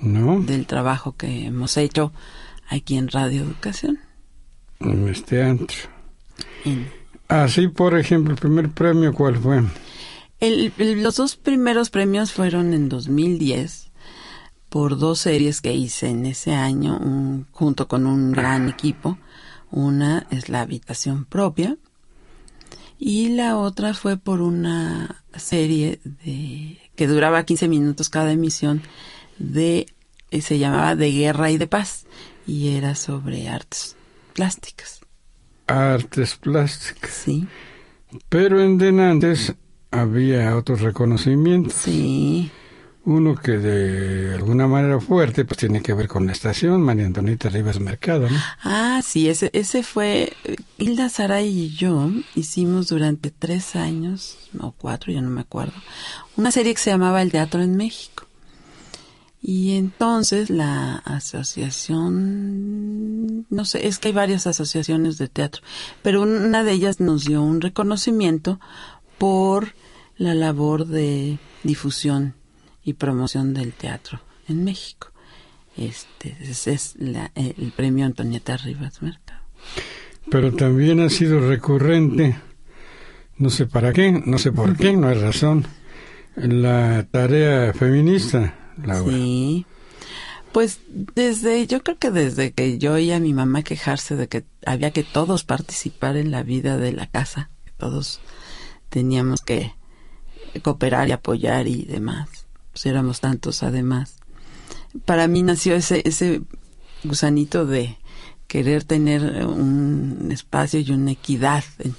¿No? 0.00 0.40
Del 0.40 0.66
trabajo 0.66 1.16
que 1.16 1.46
hemos 1.46 1.76
hecho 1.76 2.12
aquí 2.68 2.96
en 2.96 3.08
Radio 3.08 3.42
Educación. 3.42 3.98
En 4.80 5.08
este 5.08 5.42
antro. 5.42 5.76
Así, 7.28 7.68
por 7.68 7.96
ejemplo, 7.98 8.34
el 8.34 8.40
primer 8.40 8.70
premio, 8.70 9.12
¿cuál 9.14 9.36
fue? 9.36 9.62
Los 10.50 11.16
dos 11.16 11.36
primeros 11.36 11.90
premios 11.90 12.32
fueron 12.32 12.74
en 12.74 12.88
2010 12.88 13.90
por 14.68 14.98
dos 14.98 15.20
series 15.20 15.60
que 15.60 15.74
hice 15.74 16.08
en 16.08 16.26
ese 16.26 16.54
año 16.54 17.46
junto 17.52 17.86
con 17.86 18.06
un 18.06 18.32
gran 18.32 18.68
equipo. 18.68 19.18
Una 19.70 20.26
es 20.30 20.48
La 20.48 20.62
habitación 20.62 21.24
propia 21.24 21.76
y 22.98 23.30
la 23.30 23.56
otra 23.56 23.94
fue 23.94 24.16
por 24.16 24.40
una 24.40 25.24
serie 25.36 26.00
de 26.04 26.78
que 26.96 27.06
duraba 27.06 27.44
15 27.44 27.68
minutos 27.68 28.08
cada 28.08 28.32
emisión 28.32 28.82
de 29.38 29.86
eh, 30.30 30.40
se 30.40 30.58
llamaba 30.58 30.96
De 30.96 31.10
guerra 31.10 31.50
y 31.50 31.58
de 31.58 31.66
paz 31.66 32.06
y 32.46 32.76
era 32.76 32.94
sobre 32.94 33.48
artes 33.48 33.96
plásticas. 34.34 35.00
Artes 35.66 36.36
plásticas. 36.36 37.10
Sí. 37.10 37.46
Pero 38.28 38.60
en 38.60 38.78
Denantes 38.78 39.54
había 39.92 40.56
otros 40.56 40.80
reconocimientos. 40.80 41.74
Sí. 41.74 42.50
Uno 43.04 43.34
que 43.34 43.58
de 43.58 44.34
alguna 44.34 44.68
manera 44.68 45.00
fuerte, 45.00 45.44
pues 45.44 45.58
tiene 45.58 45.82
que 45.82 45.92
ver 45.92 46.06
con 46.06 46.26
la 46.26 46.32
estación, 46.32 46.82
María 46.82 47.04
Antonita 47.04 47.48
Rivas 47.48 47.80
Mercado, 47.80 48.30
¿no? 48.30 48.38
Ah, 48.62 49.00
sí, 49.04 49.28
ese, 49.28 49.50
ese 49.52 49.82
fue, 49.82 50.32
eh, 50.44 50.56
Hilda 50.78 51.08
Saray 51.08 51.48
y 51.48 51.70
yo 51.70 52.10
hicimos 52.36 52.88
durante 52.88 53.32
tres 53.32 53.74
años, 53.74 54.38
o 54.58 54.70
cuatro, 54.70 55.12
ya 55.12 55.20
no 55.20 55.30
me 55.30 55.40
acuerdo, 55.40 55.74
una 56.36 56.52
serie 56.52 56.74
que 56.74 56.80
se 56.80 56.90
llamaba 56.90 57.22
El 57.22 57.32
Teatro 57.32 57.60
en 57.60 57.76
México. 57.76 58.26
Y 59.44 59.76
entonces 59.76 60.48
la 60.48 60.98
asociación, 60.98 63.44
no 63.50 63.64
sé, 63.64 63.88
es 63.88 63.98
que 63.98 64.06
hay 64.08 64.14
varias 64.14 64.46
asociaciones 64.46 65.18
de 65.18 65.26
teatro, 65.26 65.62
pero 66.02 66.22
una 66.22 66.62
de 66.62 66.70
ellas 66.70 67.00
nos 67.00 67.24
dio 67.24 67.42
un 67.42 67.60
reconocimiento 67.60 68.60
por 69.18 69.74
la 70.16 70.34
labor 70.34 70.86
de 70.86 71.38
difusión 71.62 72.34
y 72.84 72.94
promoción 72.94 73.54
del 73.54 73.72
teatro 73.72 74.20
en 74.48 74.64
México. 74.64 75.08
Este 75.76 76.36
es, 76.40 76.96
el 76.96 77.72
premio 77.74 78.04
Antonieta 78.04 78.56
Rivas 78.56 79.02
Mercado. 79.02 79.40
Pero 80.30 80.52
también 80.54 81.00
ha 81.00 81.08
sido 81.08 81.40
recurrente, 81.40 82.36
no 83.38 83.50
sé 83.50 83.66
para 83.66 83.92
qué, 83.92 84.12
no 84.24 84.38
sé 84.38 84.52
por 84.52 84.76
qué, 84.76 84.92
no 84.92 85.08
hay 85.08 85.18
razón, 85.18 85.66
la 86.36 87.06
tarea 87.10 87.72
feminista, 87.72 88.72
Laura. 88.84 89.16
Sí. 89.16 89.66
Pues 90.52 90.80
desde, 91.14 91.66
yo 91.66 91.82
creo 91.82 91.98
que 91.98 92.10
desde 92.10 92.52
que 92.52 92.78
yo 92.78 92.92
oía 92.92 93.16
a 93.16 93.20
mi 93.20 93.32
mamá 93.32 93.62
quejarse 93.62 94.16
de 94.16 94.28
que 94.28 94.44
había 94.66 94.90
que 94.90 95.02
todos 95.02 95.44
participar 95.44 96.18
en 96.18 96.30
la 96.30 96.42
vida 96.42 96.76
de 96.76 96.92
la 96.92 97.06
casa, 97.06 97.50
todos 97.78 98.20
teníamos 98.90 99.40
que 99.40 99.72
cooperar 100.60 101.08
y 101.08 101.12
apoyar 101.12 101.66
y 101.68 101.84
demás. 101.84 102.28
Pues 102.72 102.86
éramos 102.86 103.20
tantos 103.20 103.62
además. 103.62 104.16
Para 105.04 105.26
mí 105.28 105.42
nació 105.42 105.74
ese, 105.74 106.02
ese 106.04 106.42
gusanito 107.04 107.66
de 107.66 107.96
querer 108.46 108.84
tener 108.84 109.46
un 109.46 110.28
espacio 110.30 110.80
y 110.80 110.90
una 110.90 111.12
equidad 111.12 111.64
en, 111.78 111.94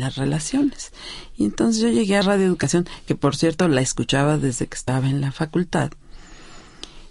las 0.00 0.16
relaciones. 0.16 0.92
Y 1.36 1.44
entonces 1.44 1.82
yo 1.82 1.88
llegué 1.88 2.16
a 2.16 2.22
Radio 2.22 2.46
Educación, 2.46 2.88
que 3.06 3.14
por 3.14 3.36
cierto 3.36 3.68
la 3.68 3.80
escuchaba 3.80 4.36
desde 4.36 4.66
que 4.66 4.76
estaba 4.76 5.08
en 5.08 5.20
la 5.20 5.30
facultad. 5.30 5.92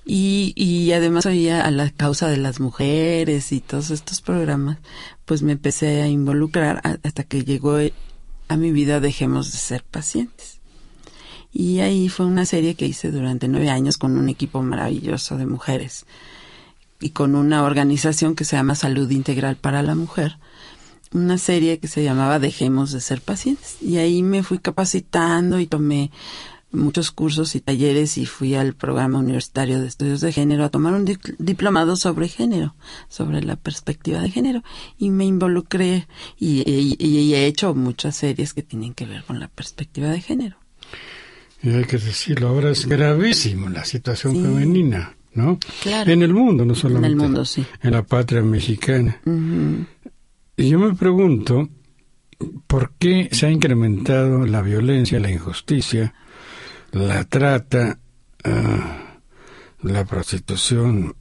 Y, 0.05 0.53
y 0.57 0.91
además 0.91 1.25
oía 1.25 1.65
a 1.65 1.71
la 1.71 1.89
causa 1.89 2.27
de 2.27 2.35
las 2.35 2.59
mujeres 2.59 3.53
y 3.53 3.61
todos 3.61 3.91
estos 3.91 4.21
programas, 4.21 4.77
pues 5.23 5.41
me 5.41 5.53
empecé 5.53 6.01
a 6.01 6.07
involucrar 6.07 6.81
hasta 7.03 7.23
que 7.23 7.43
llegó 7.45 7.77
a 8.49 8.57
mi 8.57 8.71
vida 8.71 8.99
Dejemos 8.99 9.51
de 9.51 9.57
ser 9.57 9.83
pacientes. 9.83 10.58
Y 11.51 11.79
ahí 11.79 12.09
fue 12.09 12.25
una 12.25 12.45
serie 12.45 12.75
que 12.75 12.85
hice 12.85 13.11
durante 13.11 13.47
nueve 13.47 13.69
años 13.69 13.97
con 13.97 14.17
un 14.17 14.29
equipo 14.29 14.61
maravilloso 14.61 15.37
de 15.37 15.45
mujeres 15.45 16.05
y 17.01 17.11
con 17.11 17.35
una 17.35 17.63
organización 17.63 18.35
que 18.35 18.45
se 18.45 18.55
llama 18.55 18.75
Salud 18.75 19.09
Integral 19.09 19.55
para 19.55 19.81
la 19.81 19.95
Mujer, 19.95 20.37
una 21.11 21.37
serie 21.37 21.79
que 21.79 21.87
se 21.87 22.03
llamaba 22.03 22.39
Dejemos 22.39 22.91
de 22.91 23.01
ser 23.01 23.21
pacientes. 23.21 23.77
Y 23.81 23.97
ahí 23.97 24.21
me 24.21 24.43
fui 24.43 24.59
capacitando 24.59 25.59
y 25.59 25.65
tomé 25.65 26.11
muchos 26.71 27.11
cursos 27.11 27.55
y 27.55 27.61
talleres 27.61 28.17
y 28.17 28.25
fui 28.25 28.53
al 28.55 28.75
programa 28.75 29.17
universitario 29.19 29.79
de 29.79 29.87
estudios 29.87 30.21
de 30.21 30.31
género 30.31 30.63
a 30.63 30.69
tomar 30.69 30.93
un 30.93 31.05
diplomado 31.39 31.95
sobre 31.95 32.27
género, 32.27 32.75
sobre 33.07 33.41
la 33.41 33.55
perspectiva 33.55 34.21
de 34.21 34.29
género 34.29 34.63
y 34.97 35.09
me 35.09 35.25
involucré 35.25 36.07
y, 36.37 36.63
he 37.33 37.45
hecho 37.47 37.73
muchas 37.73 38.15
series 38.15 38.53
que 38.53 38.61
tienen 38.61 38.93
que 38.93 39.05
ver 39.05 39.23
con 39.23 39.39
la 39.39 39.47
perspectiva 39.47 40.09
de 40.09 40.21
género. 40.21 40.57
Y 41.61 41.69
hay 41.71 41.83
que 41.83 41.97
decirlo, 41.97 42.49
ahora 42.49 42.71
es 42.71 42.85
gravísimo 42.87 43.69
la 43.69 43.83
situación 43.83 44.35
femenina, 44.35 45.15
¿no? 45.33 45.59
Claro. 45.81 46.11
En 46.11 46.21
el 46.21 46.33
mundo, 46.33 46.65
no 46.65 46.75
solamente 46.75 47.07
en 47.07 47.13
el 47.13 47.17
mundo, 47.17 47.45
sí. 47.45 47.65
En 47.81 47.91
la 47.91 48.03
patria 48.03 48.41
mexicana. 48.41 49.19
Y 50.55 50.69
yo 50.69 50.79
me 50.79 50.95
pregunto, 50.95 51.69
¿por 52.67 52.93
qué 52.97 53.29
se 53.31 53.47
ha 53.47 53.51
incrementado 53.51 54.45
la 54.45 54.61
violencia, 54.61 55.19
la 55.19 55.31
injusticia, 55.31 56.13
la 56.91 57.23
trata, 57.25 57.99
ah, 58.43 59.19
la 59.81 60.05
prostitución, 60.05 61.15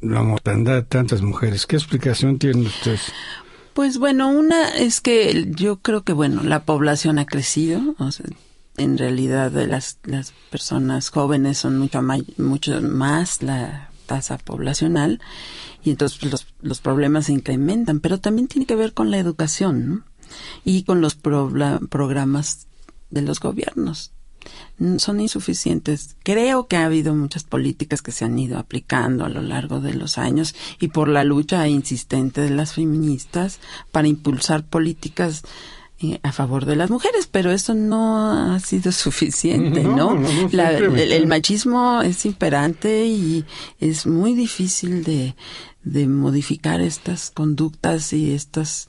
la 0.00 0.22
mortandad 0.22 0.74
de 0.74 0.82
tantas 0.82 1.22
mujeres. 1.22 1.66
¿Qué 1.66 1.76
explicación 1.76 2.38
tienen 2.38 2.66
ustedes? 2.66 3.12
Pues 3.74 3.98
bueno, 3.98 4.28
una 4.28 4.70
es 4.70 5.00
que 5.00 5.46
yo 5.50 5.80
creo 5.80 6.02
que 6.02 6.12
bueno, 6.12 6.42
la 6.42 6.64
población 6.64 7.18
ha 7.18 7.26
crecido, 7.26 7.94
o 7.98 8.10
sea, 8.10 8.26
en 8.76 8.98
realidad 8.98 9.52
las, 9.52 9.98
las 10.04 10.32
personas 10.50 11.10
jóvenes 11.10 11.58
son 11.58 11.78
mucho, 11.78 12.02
mucho 12.36 12.80
más 12.82 13.42
la 13.42 13.90
tasa 14.06 14.38
poblacional 14.38 15.20
y 15.82 15.90
entonces 15.90 16.18
pues, 16.18 16.32
los, 16.32 16.46
los 16.60 16.80
problemas 16.80 17.26
se 17.26 17.32
incrementan, 17.32 18.00
pero 18.00 18.18
también 18.18 18.48
tiene 18.48 18.66
que 18.66 18.76
ver 18.76 18.92
con 18.92 19.10
la 19.10 19.18
educación 19.18 19.88
¿no? 19.88 20.04
y 20.64 20.84
con 20.84 21.00
los 21.00 21.14
programas 21.14 22.66
de 23.10 23.22
los 23.22 23.40
gobiernos 23.40 24.12
son 24.98 25.20
insuficientes. 25.20 26.16
Creo 26.22 26.66
que 26.66 26.76
ha 26.76 26.84
habido 26.84 27.14
muchas 27.14 27.44
políticas 27.44 28.02
que 28.02 28.12
se 28.12 28.24
han 28.24 28.38
ido 28.38 28.58
aplicando 28.58 29.24
a 29.24 29.28
lo 29.28 29.42
largo 29.42 29.80
de 29.80 29.94
los 29.94 30.18
años 30.18 30.54
y 30.78 30.88
por 30.88 31.08
la 31.08 31.24
lucha 31.24 31.66
insistente 31.68 32.40
de 32.40 32.50
las 32.50 32.74
feministas 32.74 33.58
para 33.90 34.08
impulsar 34.08 34.64
políticas 34.64 35.42
a 36.22 36.32
favor 36.32 36.66
de 36.66 36.76
las 36.76 36.90
mujeres, 36.90 37.26
pero 37.26 37.50
eso 37.50 37.74
no 37.74 38.54
ha 38.54 38.60
sido 38.60 38.92
suficiente, 38.92 39.82
¿no? 39.82 40.18
el, 40.52 41.26
machismo 41.26 42.02
es 42.02 42.26
imperante 42.26 43.06
y 43.06 43.44
es 43.80 44.06
muy 44.06 44.34
difícil 44.34 45.04
de, 45.04 45.34
de 45.84 46.06
modificar 46.06 46.80
estas 46.80 47.30
conductas 47.30 48.12
y 48.12 48.32
estas 48.32 48.88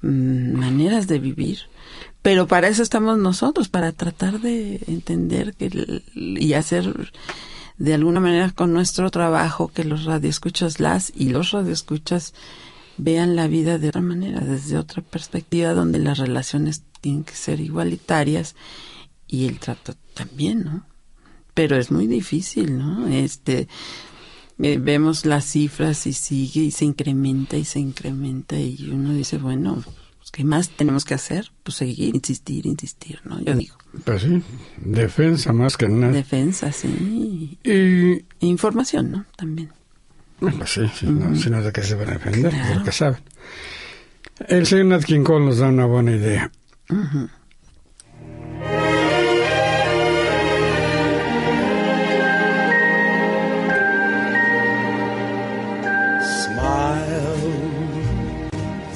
mm, 0.00 0.52
maneras 0.54 1.06
de 1.08 1.18
vivir. 1.18 1.58
Pero 2.22 2.46
para 2.46 2.68
eso 2.68 2.82
estamos 2.82 3.18
nosotros, 3.18 3.68
para 3.68 3.92
tratar 3.92 4.40
de 4.40 4.80
entender 4.86 5.54
que 5.54 6.02
y 6.14 6.52
hacer 6.52 7.12
de 7.78 7.94
alguna 7.94 8.20
manera 8.20 8.50
con 8.50 8.74
nuestro 8.74 9.10
trabajo 9.10 9.68
que 9.68 9.84
los 9.84 10.04
radioescuchas 10.04 10.80
las 10.80 11.12
y 11.16 11.30
los 11.30 11.52
radioescuchas 11.52 12.34
vean 13.02 13.36
la 13.36 13.46
vida 13.46 13.78
de 13.78 13.88
otra 13.88 14.00
manera, 14.00 14.40
desde 14.40 14.76
otra 14.76 15.02
perspectiva 15.02 15.72
donde 15.72 15.98
las 15.98 16.18
relaciones 16.18 16.82
tienen 17.00 17.24
que 17.24 17.34
ser 17.34 17.60
igualitarias 17.60 18.54
y 19.26 19.46
el 19.46 19.58
trato 19.58 19.94
también, 20.14 20.64
¿no? 20.64 20.86
Pero 21.54 21.76
es 21.76 21.90
muy 21.90 22.06
difícil, 22.06 22.78
¿no? 22.78 23.08
Este 23.08 23.68
eh, 24.62 24.78
vemos 24.78 25.24
las 25.24 25.44
cifras 25.44 26.06
y 26.06 26.12
sigue 26.12 26.60
y 26.60 26.70
se 26.70 26.84
incrementa 26.84 27.56
y 27.56 27.64
se 27.64 27.80
incrementa 27.80 28.58
y 28.58 28.90
uno 28.92 29.12
dice, 29.12 29.38
bueno, 29.38 29.82
¿Qué 30.32 30.44
más 30.44 30.68
tenemos 30.70 31.04
que 31.04 31.14
hacer? 31.14 31.50
Pues 31.64 31.76
seguir, 31.76 32.14
insistir, 32.14 32.66
insistir, 32.66 33.20
¿no? 33.24 33.40
Yo 33.40 33.54
digo. 33.54 33.76
Pues 34.04 34.22
sí, 34.22 34.42
defensa 34.76 35.52
más 35.52 35.76
que 35.76 35.88
nada. 35.88 36.12
Defensa, 36.12 36.70
sí. 36.70 37.58
Y... 37.64 38.24
Información, 38.46 39.10
¿no? 39.10 39.24
También. 39.36 39.72
Pues 40.40 40.70
sí, 40.70 40.90
si, 40.94 41.06
no, 41.06 41.36
si 41.36 41.50
no 41.50 41.62
de 41.62 41.70
qué 41.70 41.82
se 41.82 41.94
van 41.94 42.08
a 42.08 42.12
defender, 42.12 42.50
claro. 42.50 42.74
porque 42.74 42.92
saben. 42.92 43.20
El 44.48 44.66
señor 44.66 44.86
Nat 44.86 45.04
King 45.04 45.22
Cole 45.22 45.44
nos 45.44 45.58
da 45.58 45.68
una 45.68 45.84
buena 45.84 46.12
idea. 46.12 46.50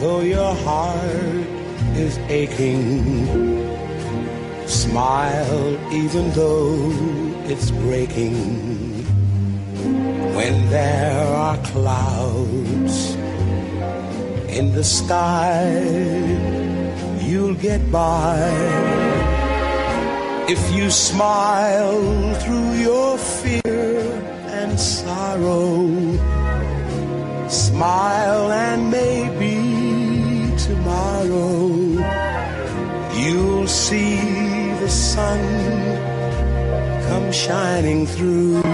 though 0.04 0.20
your 0.20 0.54
heart 0.54 1.46
is 1.96 2.18
aching. 2.28 3.00
Smile 4.66 5.78
even 5.92 6.30
though 6.32 6.74
it's 7.48 7.70
breaking. 7.70 8.93
When 10.35 10.68
there 10.68 11.27
are 11.47 11.57
clouds 11.59 13.14
in 14.59 14.73
the 14.73 14.83
sky, 14.83 15.70
you'll 17.20 17.55
get 17.55 17.81
by. 17.92 18.40
If 20.49 20.61
you 20.75 20.90
smile 20.90 22.35
through 22.42 22.73
your 22.88 23.16
fear 23.16 24.01
and 24.61 24.79
sorrow, 24.79 25.88
smile 27.49 28.51
and 28.51 28.90
maybe 28.90 29.57
tomorrow 30.59 31.68
you'll 33.14 33.68
see 33.68 34.16
the 34.83 34.90
sun 34.90 35.40
come 37.07 37.31
shining 37.31 38.05
through 38.05 38.73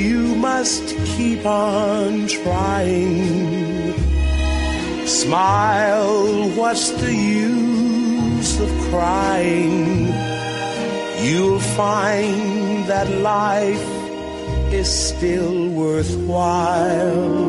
must 0.61 0.95
keep 1.17 1.43
on 1.43 2.27
trying. 2.27 3.95
Smile, 5.07 6.49
what's 6.51 6.91
the 7.01 7.15
use 7.15 8.59
of 8.59 8.69
crying? 8.91 10.13
You'll 11.25 11.65
find 11.81 12.85
that 12.85 13.09
life 13.09 13.89
is 14.71 14.87
still 14.87 15.67
worthwhile 15.69 17.41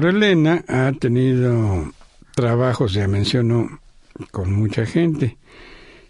Laura 0.00 0.16
Elena 0.16 0.64
ha 0.66 0.92
tenido 0.98 1.92
trabajos, 2.34 2.94
ya 2.94 3.06
mencionó, 3.06 3.80
con 4.30 4.50
mucha 4.50 4.86
gente. 4.86 5.36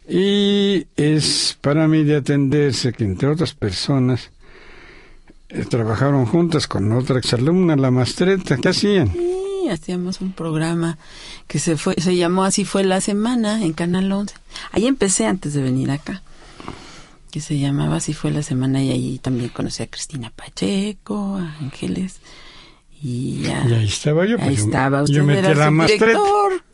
Y 0.09 0.87
es 0.95 1.59
para 1.61 1.89
mí 1.89 2.05
de 2.05 2.19
atenderse 2.19 2.93
que, 2.93 3.03
entre 3.03 3.27
otras 3.27 3.53
personas, 3.53 4.31
eh, 5.49 5.65
trabajaron 5.69 6.25
juntas 6.27 6.69
con 6.69 6.93
otra 6.93 7.19
exalumna, 7.19 7.75
la 7.75 7.91
Mastreta. 7.91 8.59
¿Qué 8.59 8.69
hacían? 8.69 9.13
Sí, 9.13 9.69
hacíamos 9.69 10.21
un 10.21 10.35
programa 10.35 10.97
que 11.49 11.59
se 11.59 11.77
fue, 11.77 11.97
se 11.99 12.15
llamó 12.15 12.45
Así 12.45 12.65
fue 12.65 12.85
la 12.85 13.01
semana 13.01 13.61
en 13.61 13.73
Canal 13.73 14.13
11. 14.13 14.37
Ahí 14.71 14.87
empecé 14.87 15.27
antes 15.27 15.53
de 15.53 15.63
venir 15.63 15.91
acá. 15.91 16.23
Que 17.33 17.41
se 17.41 17.59
llamaba 17.59 17.97
Así 17.97 18.15
fue 18.15 18.31
la 18.31 18.45
semana 18.45 18.85
y 18.85 18.93
ahí 18.93 19.19
también 19.19 19.49
conocí 19.49 19.83
a 19.83 19.89
Cristina 19.89 20.31
Pacheco, 20.31 21.39
a 21.39 21.57
Ángeles 21.59 22.21
y, 23.03 23.47
ahí 23.47 23.87
estaba 23.87 24.27
yo. 24.27 24.37
Pues 24.37 24.49
ahí 24.49 24.55
estaba 24.55 25.03
usted. 25.03 25.17
Yo 25.17 25.25
metí 25.25 25.55
la 25.55 25.71
director. 25.71 26.65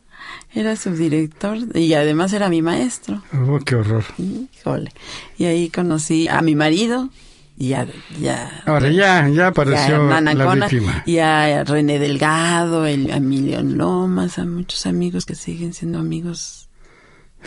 Era 0.55 0.75
subdirector 0.75 1.59
y 1.75 1.93
además 1.95 2.33
era 2.33 2.49
mi 2.49 2.63
maestro. 2.63 3.23
Oh, 3.33 3.59
qué 3.59 3.75
horror. 3.75 4.05
Híjole. 4.19 4.91
Y 5.37 5.45
ahí 5.45 5.69
conocí 5.69 6.29
a 6.29 6.41
mi 6.41 6.55
marido, 6.55 7.11
y 7.59 7.69
ya, 7.69 7.87
ya. 8.21 8.63
Ahora 8.67 8.91
ya, 8.91 9.29
ya 9.29 9.49
apareció 9.49 10.09
ya 10.09 10.21
la 10.21 10.55
víctima. 10.55 11.03
Y 11.07 11.19
a 11.19 11.65
René 11.65 11.99
Delgado, 11.99 12.87
el, 12.87 13.11
a 13.11 13.17
Emilio 13.17 13.63
Lomas, 13.63 14.39
a 14.39 14.45
muchos 14.45 14.87
amigos 14.87 15.25
que 15.25 15.35
siguen 15.35 15.73
siendo 15.73 15.99
amigos 15.99 16.69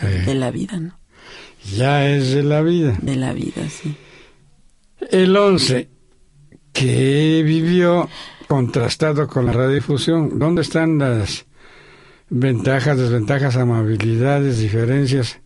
de, 0.00 0.22
de 0.22 0.34
la 0.34 0.50
vida, 0.50 0.78
¿no? 0.78 0.98
Ya 1.76 2.08
es 2.08 2.32
de 2.32 2.42
la 2.42 2.62
vida. 2.62 2.96
De 3.02 3.16
la 3.16 3.32
vida, 3.32 3.68
sí. 3.68 3.94
El 5.10 5.36
11, 5.36 5.88
que 6.72 7.42
vivió 7.44 8.08
contrastado 8.50 9.28
con 9.28 9.46
la 9.46 9.52
radiodifusión. 9.52 10.40
¿Dónde 10.40 10.62
están 10.62 10.98
las 10.98 11.46
ventajas, 12.30 12.98
desventajas, 12.98 13.54
amabilidades, 13.54 14.58
diferencias 14.58 15.38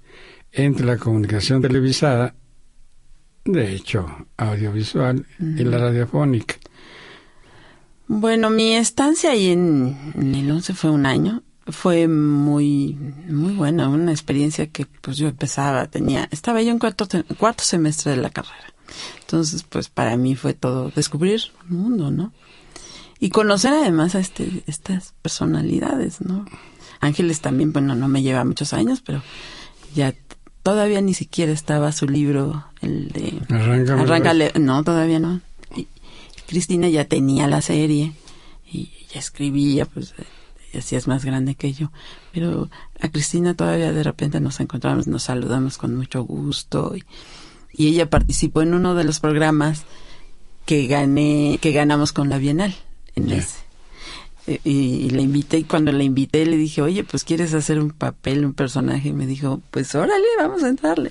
entre 0.51 0.87
la 0.87 0.97
comunicación 0.97 1.61
televisada, 1.61 2.35
de 3.45 3.75
hecho, 3.75 4.07
audiovisual, 4.38 5.27
y 5.38 5.64
la 5.64 5.77
radiofónica? 5.77 6.55
Bueno, 8.07 8.49
mi 8.49 8.75
estancia 8.75 9.33
ahí 9.33 9.51
en, 9.51 10.14
en 10.14 10.35
el 10.35 10.51
11 10.51 10.73
fue 10.73 10.90
un 10.90 11.05
año 11.05 11.43
fue 11.67 12.09
muy 12.09 12.95
muy 13.29 13.55
buena, 13.55 13.88
una 13.88 14.12
experiencia 14.12 14.67
que 14.67 14.87
pues 14.87 15.17
yo 15.17 15.29
empezaba, 15.29 15.87
tenía, 15.87 16.29
estaba 16.31 16.62
yo 16.62 16.71
en 16.71 16.79
cuarto, 16.79 17.07
cuarto 17.38 17.64
semestre 17.64 18.12
de 18.12 18.19
la 18.19 18.29
carrera. 18.29 18.75
Entonces, 19.21 19.62
pues 19.62 19.88
para 19.88 20.17
mí 20.19 20.37
fue 20.37 20.53
todo 20.53 20.90
descubrir 20.95 21.40
un 21.71 21.77
mundo, 21.79 22.11
¿no? 22.11 22.33
Y 23.25 23.31
conocer 23.31 23.73
además 23.73 24.15
a 24.17 24.19
este, 24.19 24.63
estas 24.67 25.15
personalidades, 25.23 26.21
¿no? 26.21 26.45
Ángeles 27.01 27.41
también, 27.41 27.73
bueno, 27.73 27.95
no 27.95 28.07
me 28.07 28.21
lleva 28.21 28.45
muchos 28.45 28.75
años, 28.75 29.01
pero 29.01 29.23
ya 29.95 30.15
todavía 30.63 31.01
ni 31.01 31.15
siquiera 31.15 31.51
estaba 31.51 31.91
su 31.93 32.07
libro, 32.07 32.67
el 32.83 33.09
de 33.09 33.41
Arráncale. 33.49 34.53
no, 34.61 34.85
todavía 34.85 35.21
no. 35.21 35.41
Y 35.75 35.89
Cristina 36.47 36.87
ya 36.91 37.07
tenía 37.07 37.49
la 37.49 37.63
serie 37.63 38.13
y 38.71 38.91
ya 39.11 39.21
escribía, 39.21 39.87
pues 39.87 40.13
así 40.77 40.95
es 40.95 41.09
más 41.09 41.25
grande 41.25 41.55
que 41.55 41.73
yo. 41.73 41.91
Pero 42.31 42.69
a 43.01 43.09
Cristina 43.09 43.55
todavía 43.55 43.91
de 43.91 44.03
repente 44.03 44.39
nos 44.39 44.61
encontramos, 44.61 45.07
nos 45.07 45.23
saludamos 45.23 45.79
con 45.79 45.97
mucho 45.97 46.25
gusto. 46.25 46.95
Y, 46.95 47.05
y 47.73 47.89
ella 47.89 48.11
participó 48.11 48.61
en 48.61 48.75
uno 48.75 48.95
de 48.95 49.05
los 49.05 49.19
programas 49.19 49.85
que 50.67 50.87
gané, 50.87 51.59
que 51.63 51.73
ganamos 51.73 52.13
con 52.13 52.29
la 52.29 52.37
Bienal, 52.37 52.75
en 53.16 53.31
ese. 53.31 53.59
Y, 54.46 55.07
y, 55.07 55.11
la 55.11 55.22
invité, 55.22 55.59
y 55.59 55.64
cuando 55.64 55.90
la 55.90 56.03
invité 56.03 56.44
le 56.44 56.57
dije, 56.57 56.83
oye, 56.83 57.03
pues 57.03 57.24
quieres 57.24 57.55
hacer 57.55 57.79
un 57.79 57.90
papel, 57.90 58.44
un 58.44 58.53
personaje, 58.53 59.09
y 59.09 59.12
me 59.12 59.27
dijo, 59.27 59.62
pues 59.70 59.94
órale, 59.94 60.27
vamos 60.38 60.62
a 60.62 60.68
entrarle. 60.68 61.11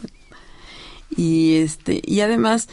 Y 1.15 1.55
este, 1.55 2.01
y 2.05 2.21
además, 2.21 2.69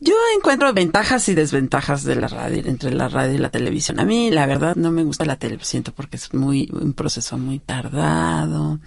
yo 0.00 0.14
encuentro 0.36 0.72
ventajas 0.72 1.28
y 1.28 1.34
desventajas 1.34 2.04
de 2.04 2.16
la 2.16 2.28
radio, 2.28 2.62
entre 2.66 2.92
la 2.92 3.08
radio 3.08 3.34
y 3.34 3.38
la 3.38 3.50
televisión. 3.50 4.00
A 4.00 4.04
mí, 4.04 4.30
la 4.30 4.46
verdad, 4.46 4.76
no 4.76 4.90
me 4.90 5.04
gusta 5.04 5.24
la 5.24 5.36
televisión 5.36 5.84
porque 5.94 6.16
es 6.16 6.34
muy, 6.34 6.68
un 6.72 6.92
proceso 6.92 7.38
muy 7.38 7.58
tardado. 7.58 8.80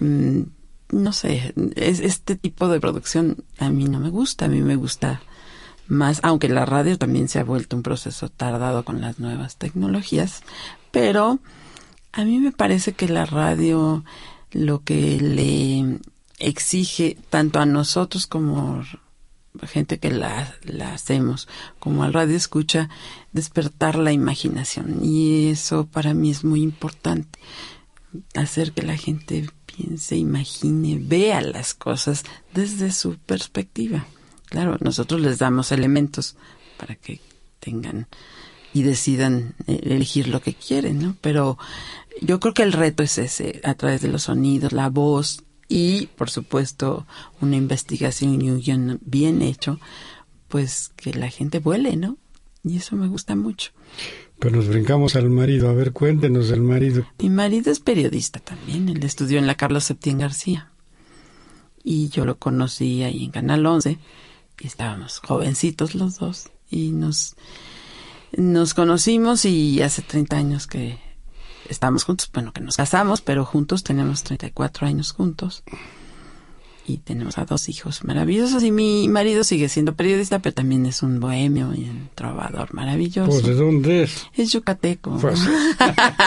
Mm, 0.00 0.42
no 0.90 1.12
sé, 1.12 1.54
es, 1.74 2.00
este 2.00 2.36
tipo 2.36 2.68
de 2.68 2.80
producción 2.80 3.44
a 3.58 3.70
mí 3.70 3.84
no 3.84 3.98
me 3.98 4.10
gusta, 4.10 4.44
a 4.44 4.48
mí 4.48 4.60
me 4.60 4.76
gusta 4.76 5.22
más, 5.92 6.20
aunque 6.22 6.48
la 6.48 6.64
radio 6.64 6.98
también 6.98 7.28
se 7.28 7.38
ha 7.38 7.44
vuelto 7.44 7.76
un 7.76 7.82
proceso 7.82 8.28
tardado 8.28 8.84
con 8.84 9.00
las 9.00 9.18
nuevas 9.18 9.56
tecnologías, 9.56 10.42
pero 10.90 11.38
a 12.12 12.24
mí 12.24 12.38
me 12.38 12.50
parece 12.50 12.94
que 12.94 13.08
la 13.08 13.26
radio 13.26 14.04
lo 14.52 14.82
que 14.82 15.20
le 15.20 16.00
exige 16.38 17.16
tanto 17.30 17.60
a 17.60 17.66
nosotros 17.66 18.26
como 18.26 18.82
gente 19.64 19.98
que 19.98 20.10
la, 20.10 20.54
la 20.64 20.94
hacemos, 20.94 21.46
como 21.78 22.04
al 22.04 22.14
radio 22.14 22.36
escucha, 22.36 22.88
despertar 23.32 23.96
la 23.96 24.12
imaginación. 24.12 25.04
Y 25.04 25.48
eso 25.48 25.86
para 25.86 26.14
mí 26.14 26.30
es 26.30 26.42
muy 26.42 26.62
importante, 26.62 27.38
hacer 28.34 28.72
que 28.72 28.82
la 28.82 28.96
gente 28.96 29.48
piense, 29.66 30.16
imagine, 30.16 30.98
vea 31.00 31.42
las 31.42 31.74
cosas 31.74 32.24
desde 32.54 32.92
su 32.92 33.16
perspectiva. 33.18 34.06
Claro, 34.52 34.76
nosotros 34.80 35.22
les 35.22 35.38
damos 35.38 35.72
elementos 35.72 36.36
para 36.76 36.94
que 36.94 37.20
tengan 37.58 38.06
y 38.74 38.82
decidan 38.82 39.54
eh, 39.66 39.80
elegir 39.84 40.28
lo 40.28 40.42
que 40.42 40.52
quieren, 40.52 41.00
¿no? 41.00 41.16
Pero 41.22 41.56
yo 42.20 42.38
creo 42.38 42.52
que 42.52 42.62
el 42.62 42.74
reto 42.74 43.02
es 43.02 43.16
ese, 43.16 43.62
a 43.64 43.72
través 43.72 44.02
de 44.02 44.08
los 44.08 44.24
sonidos, 44.24 44.72
la 44.72 44.90
voz, 44.90 45.42
y, 45.70 46.08
por 46.18 46.28
supuesto, 46.28 47.06
una 47.40 47.56
investigación 47.56 48.42
y 48.42 48.50
un 48.50 48.60
guion 48.60 48.98
bien 49.00 49.40
hecho, 49.40 49.80
pues 50.48 50.90
que 50.96 51.14
la 51.14 51.30
gente 51.30 51.58
vuele, 51.58 51.96
¿no? 51.96 52.18
Y 52.62 52.76
eso 52.76 52.94
me 52.94 53.08
gusta 53.08 53.34
mucho. 53.34 53.70
Pero 54.38 54.54
nos 54.54 54.68
brincamos 54.68 55.16
al 55.16 55.30
marido. 55.30 55.70
A 55.70 55.72
ver, 55.72 55.92
cuéntenos 55.92 56.50
del 56.50 56.60
marido. 56.60 57.06
Mi 57.18 57.30
marido 57.30 57.72
es 57.72 57.80
periodista 57.80 58.38
también. 58.38 58.90
Él 58.90 59.02
estudió 59.02 59.38
en 59.38 59.46
la 59.46 59.54
Carlos 59.54 59.84
Septién 59.84 60.18
García. 60.18 60.70
Y 61.82 62.10
yo 62.10 62.26
lo 62.26 62.36
conocí 62.36 63.02
ahí 63.02 63.24
en 63.24 63.30
Canal 63.30 63.64
11. 63.64 63.98
Y 64.62 64.68
estábamos 64.68 65.18
jovencitos 65.18 65.96
los 65.96 66.18
dos. 66.18 66.48
Y 66.70 66.92
nos, 66.92 67.34
nos 68.36 68.74
conocimos 68.74 69.44
y 69.44 69.82
hace 69.82 70.02
30 70.02 70.36
años 70.36 70.66
que 70.68 71.00
estamos 71.68 72.04
juntos, 72.04 72.30
bueno, 72.32 72.52
que 72.52 72.60
nos 72.60 72.76
casamos, 72.76 73.22
pero 73.22 73.44
juntos 73.44 73.82
tenemos 73.82 74.22
34 74.22 74.86
años 74.86 75.10
juntos. 75.10 75.64
Y 76.86 76.98
tenemos 76.98 77.38
a 77.38 77.44
dos 77.44 77.68
hijos 77.68 78.04
maravillosos. 78.04 78.62
Y 78.62 78.70
mi 78.70 79.08
marido 79.08 79.42
sigue 79.42 79.68
siendo 79.68 79.96
periodista, 79.96 80.38
pero 80.38 80.54
también 80.54 80.86
es 80.86 81.02
un 81.02 81.18
bohemio 81.18 81.74
y 81.74 81.88
un 81.88 82.10
trovador 82.14 82.72
maravilloso. 82.72 83.30
Pues, 83.30 83.44
¿de 83.44 83.54
dónde 83.54 84.04
es? 84.04 84.26
Es 84.34 84.52
yucateco. 84.52 85.18
Pues, 85.18 85.40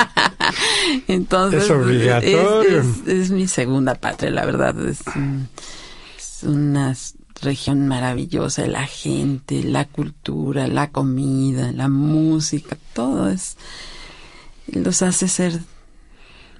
Entonces, 1.07 1.63
es 1.63 1.71
obligatorio. 1.71 2.81
Es, 2.81 2.85
es, 2.85 3.07
es, 3.07 3.31
mi 3.31 3.47
segunda 3.47 3.95
patria, 3.95 4.31
la 4.31 4.45
verdad. 4.45 4.77
Es, 4.87 5.03
un, 5.15 5.49
es 6.17 6.43
una 6.43 6.95
región 7.41 7.87
maravillosa. 7.87 8.65
La 8.67 8.85
gente, 8.85 9.63
la 9.63 9.85
cultura, 9.85 10.67
la 10.67 10.89
comida, 10.89 11.71
la 11.71 11.89
música, 11.89 12.77
todo 12.93 13.29
es 13.29 13.57
los 14.67 15.01
hace 15.01 15.27
ser 15.27 15.59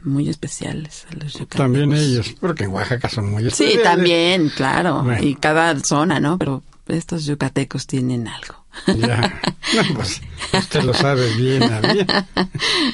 muy 0.04 0.30
especiales 0.30 1.08
a 1.10 1.16
los 1.16 1.34
yucatecos. 1.34 1.58
También 1.58 1.94
ellos, 1.94 2.36
porque 2.40 2.66
en 2.66 2.72
Oaxaca 2.72 3.10
son 3.10 3.32
muy 3.32 3.48
especiales. 3.48 3.78
Sí, 3.78 3.84
también, 3.84 4.50
claro. 4.50 5.04
Bueno. 5.04 5.24
Y 5.24 5.36
cada 5.36 5.80
zona, 5.80 6.20
¿no? 6.20 6.38
Pero 6.38 6.64
estos 6.88 7.26
yucatecos 7.26 7.88
tienen 7.88 8.28
algo. 8.28 8.64
Ya. 8.88 9.42
No, 9.76 9.96
pues 9.96 10.22
usted 10.54 10.84
lo 10.84 10.94
sabe 10.94 11.28
bien, 11.34 11.60
bien. 11.92 12.08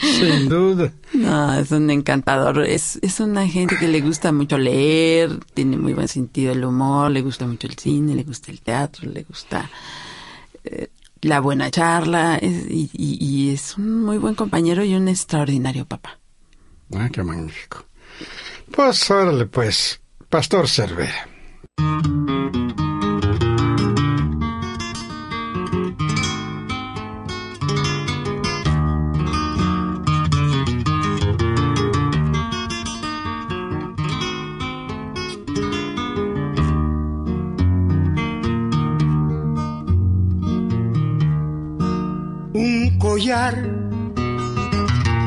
Sin 0.02 0.48
duda. 0.48 0.94
No, 1.14 1.60
es 1.60 1.70
un 1.72 1.90
encantador. 1.90 2.66
Es, 2.66 2.98
es 3.02 3.20
una 3.20 3.46
gente 3.46 3.78
que 3.78 3.90
le 3.90 4.00
gusta 4.00 4.32
mucho 4.32 4.58
leer, 4.58 5.38
tiene 5.54 5.76
muy 5.76 5.92
buen 5.92 6.08
sentido 6.08 6.54
del 6.54 6.64
humor, 6.64 7.12
le 7.12 7.22
gusta 7.22 7.46
mucho 7.46 7.68
el 7.68 7.78
cine, 7.78 8.16
le 8.16 8.24
gusta 8.24 8.52
el 8.52 8.62
teatro, 8.62 9.10
le 9.12 9.24
gusta 9.24 9.70
eh, 10.64 10.88
la 11.22 11.40
buena 11.40 11.70
charla 11.70 12.38
es, 12.38 12.66
y, 12.70 12.90
y, 12.94 13.18
y, 13.24 13.54
es 13.54 13.78
un 13.78 14.04
muy 14.04 14.18
buen 14.18 14.36
compañero 14.36 14.84
y 14.84 14.96
un 14.96 15.08
extraordinario 15.08 15.86
papá. 15.86 16.20
Ah, 16.96 17.10
qué 17.12 17.22
magnífico. 17.24 17.86
Pues 18.72 19.10
órale, 19.12 19.46
pues, 19.46 20.00
Pastor 20.30 20.68
Cervera. 20.68 21.28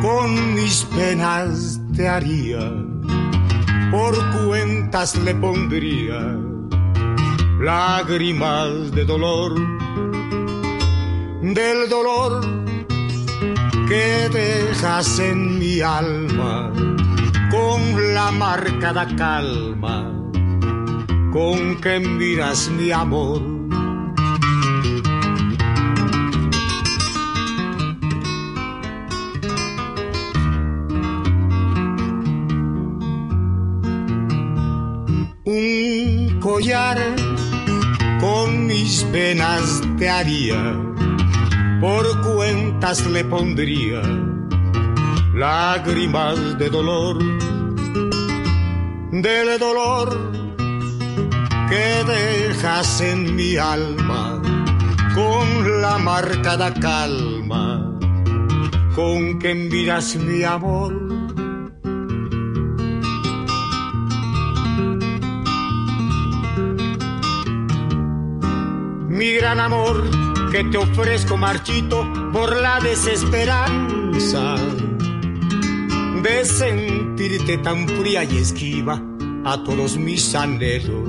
Con 0.03 0.55
mis 0.55 0.85
penas 0.95 1.81
te 1.97 2.07
haría, 2.07 2.71
por 3.90 4.14
cuentas 4.45 5.17
le 5.17 5.35
pondría 5.35 6.37
lágrimas 7.61 8.93
de 8.93 9.07
dolor, 9.07 9.55
del 11.40 11.88
dolor 11.88 12.43
que 13.88 14.29
dejas 14.31 15.19
en 15.19 15.59
mi 15.59 15.81
alma 15.81 16.71
con 17.51 18.14
la 18.14 18.31
marcada 18.33 19.07
calma 19.17 20.12
con 21.33 21.81
que 21.81 22.01
miras 22.01 22.69
mi 22.69 22.90
amor 22.90 23.54
con 38.20 38.66
mis 38.66 39.04
penas 39.04 39.83
te 39.98 40.09
haría, 40.09 40.76
por 41.80 42.35
cuentas 42.35 43.07
le 43.07 43.24
pondría 43.24 44.02
lágrimas 45.35 46.59
de 46.59 46.70
dolor, 46.70 47.18
del 49.11 49.59
dolor 49.59 50.33
que 51.68 52.04
dejas 52.12 53.00
en 53.00 53.35
mi 53.35 53.57
alma 53.57 54.40
con 55.14 55.80
la 55.80 55.98
marcada 55.98 56.72
calma 56.74 57.94
con 58.94 59.38
que 59.38 59.54
miras 59.54 60.16
mi 60.16 60.42
amor. 60.44 61.04
Mi 69.14 69.33
gran 69.33 69.61
amor 69.61 70.11
que 70.50 70.64
te 70.64 70.77
ofrezco 70.77 71.37
marchito 71.37 72.05
por 72.33 72.57
la 72.61 72.81
desesperanza 72.81 74.57
de 76.20 76.44
sentirte 76.44 77.59
tan 77.59 77.87
fría 77.87 78.24
y 78.24 78.38
esquiva 78.38 79.00
a 79.44 79.62
todos 79.62 79.96
mis 79.98 80.35
anhelos. 80.35 81.09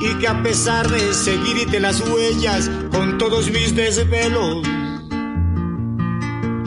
Y 0.00 0.14
que 0.18 0.26
a 0.26 0.42
pesar 0.42 0.90
de 0.90 1.14
seguirte 1.14 1.78
las 1.78 2.00
huellas 2.00 2.68
con 2.90 3.16
todos 3.18 3.48
mis 3.52 3.72
desvelos, 3.76 4.66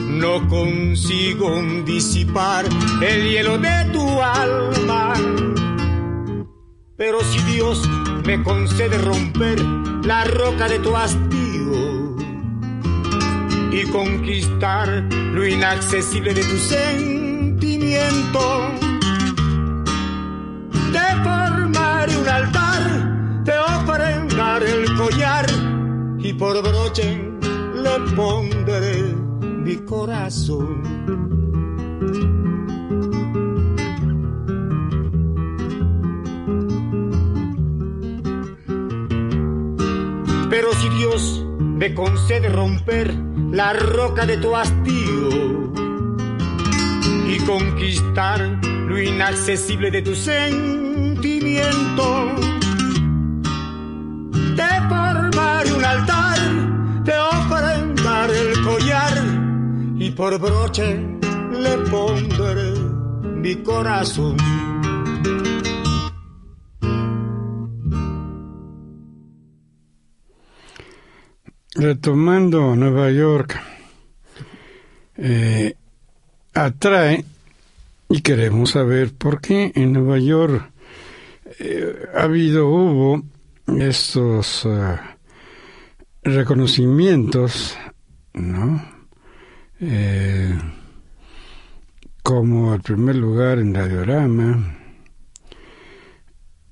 no 0.00 0.48
consigo 0.48 1.62
disipar 1.84 2.64
el 3.02 3.28
hielo 3.28 3.58
de 3.58 3.90
tu 3.92 4.22
alma. 4.22 5.12
Pero 6.96 7.20
si 7.20 7.38
Dios 7.52 7.86
me 8.26 8.42
concede 8.42 8.98
romper 8.98 9.60
la 10.04 10.24
roca 10.24 10.68
de 10.68 10.80
tu 10.80 10.96
hastío, 10.96 12.16
y 13.70 13.84
conquistar 13.92 14.88
lo 15.32 15.46
inaccesible 15.46 16.34
de 16.34 16.42
tu 16.42 16.56
sentimiento. 16.56 18.40
Te 20.92 21.22
formaré 21.22 22.16
un 22.16 22.28
altar, 22.28 23.42
te 23.44 23.52
ofrendaré 23.58 24.72
el 24.72 24.96
collar 24.96 25.46
y 26.18 26.32
por 26.32 26.60
broche 26.62 27.30
le 27.74 28.14
pondré 28.16 29.14
mi 29.40 29.76
corazón. 29.84 31.45
Pero 40.56 40.72
si 40.72 40.88
Dios 40.88 41.44
me 41.60 41.92
concede 41.92 42.48
romper 42.48 43.14
la 43.52 43.74
roca 43.74 44.24
de 44.24 44.38
tu 44.38 44.56
hastío 44.56 45.28
y 47.28 47.38
conquistar 47.44 48.40
lo 48.64 48.98
inaccesible 48.98 49.90
de 49.90 50.00
tu 50.00 50.14
sentimiento. 50.14 51.66
Te 54.56 54.80
formaré 54.88 55.74
un 55.74 55.84
altar, 55.84 56.38
te 57.04 57.12
ofrendaré 57.18 58.52
el 58.52 58.62
collar 58.62 59.24
y 59.98 60.10
por 60.12 60.38
broche 60.40 61.06
le 61.52 61.76
pondré 61.90 62.72
mi 63.24 63.56
corazón. 63.56 64.38
Retomando 71.86 72.74
Nueva 72.74 73.12
York, 73.12 73.60
eh, 75.18 75.76
atrae 76.52 77.24
y 78.08 78.22
queremos 78.22 78.70
saber 78.70 79.14
por 79.14 79.40
qué 79.40 79.70
en 79.76 79.92
Nueva 79.92 80.18
York 80.18 80.68
eh, 81.60 82.08
ha 82.12 82.24
habido, 82.24 82.66
hubo 82.66 83.22
estos 83.78 84.64
uh, 84.64 84.96
reconocimientos, 86.24 87.78
¿no? 88.34 88.84
Eh, 89.78 90.58
como 92.20 92.74
el 92.74 92.80
primer 92.80 93.14
lugar 93.14 93.60
en 93.60 93.72
Radiorama, 93.72 94.76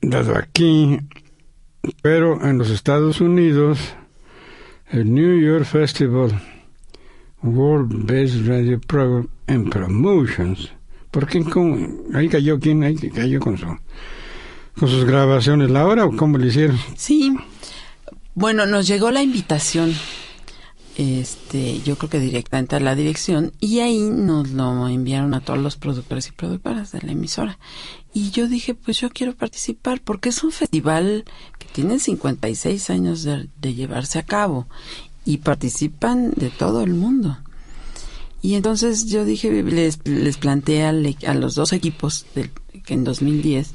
dado 0.03 0.37
aquí, 0.37 0.98
pero 2.03 2.44
en 2.44 2.59
los 2.59 2.70
Estados 2.70 3.20
Unidos, 3.20 3.94
el 4.90 5.12
New 5.12 5.40
York 5.40 5.64
Festival 5.64 6.40
World 7.42 8.07
Best 8.07 8.47
Radio 8.47 8.81
Program 8.81 9.29
and 9.47 9.70
Promotions. 9.70 10.70
¿Por 11.11 11.27
qué? 11.27 11.44
ahí 12.14 12.29
cayó 12.29 12.59
quién? 12.59 12.83
Ahí 12.83 12.97
cayó 12.97 13.38
con, 13.40 13.57
su, 13.57 13.66
con 14.79 14.88
sus 14.88 15.05
grabaciones. 15.05 15.70
¿La 15.70 15.87
hora 15.87 16.07
o 16.07 16.16
cómo 16.16 16.38
le 16.38 16.49
hicieron? 16.49 16.79
Sí. 16.97 17.37
Bueno, 18.35 18.66
nos 18.66 18.87
llegó 18.87 19.11
la 19.11 19.23
invitación, 19.23 19.94
este, 20.96 21.80
yo 21.83 21.96
creo 21.96 22.11
que 22.11 22.20
directamente 22.20 22.76
a 22.76 22.80
la 22.80 22.94
dirección, 22.94 23.52
y 23.61 23.80
ahí 23.80 23.98
nos 23.98 24.50
lo 24.50 24.88
enviaron 24.88 25.35
a 25.35 25.40
todos 25.40 25.59
los 25.59 25.76
productores 25.76 26.28
y 26.28 26.33
productoras 26.33 26.92
de 26.92 27.02
la 27.02 27.12
emisora. 27.12 27.59
Y 28.12 28.30
yo 28.30 28.46
dije, 28.46 28.74
pues 28.74 29.00
yo 29.00 29.11
quiero 29.11 29.35
participar, 29.35 30.00
porque 30.00 30.28
es 30.28 30.44
un 30.44 30.52
festival 30.52 31.24
que 31.59 31.66
tiene 31.66 31.98
56 31.98 32.90
años 32.90 33.24
de, 33.24 33.74
llevarse 33.74 34.18
a 34.18 34.24
cabo 34.24 34.68
y 35.24 35.38
participan 35.38 36.30
de 36.37 36.50
todo 36.50 36.83
el 36.83 36.94
mundo. 36.94 37.38
Y 38.40 38.54
entonces 38.54 39.07
yo 39.07 39.24
dije, 39.24 39.62
les, 39.62 39.98
les 40.07 40.37
planteé 40.37 40.85
a 40.85 41.35
los 41.35 41.54
dos 41.54 41.72
equipos 41.72 42.26
que 42.85 42.94
en 42.94 43.02
2010, 43.02 43.72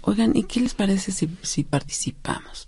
oigan, 0.00 0.34
¿y 0.34 0.44
qué 0.44 0.60
les 0.60 0.74
parece 0.74 1.12
si, 1.12 1.28
si 1.42 1.62
participamos? 1.62 2.66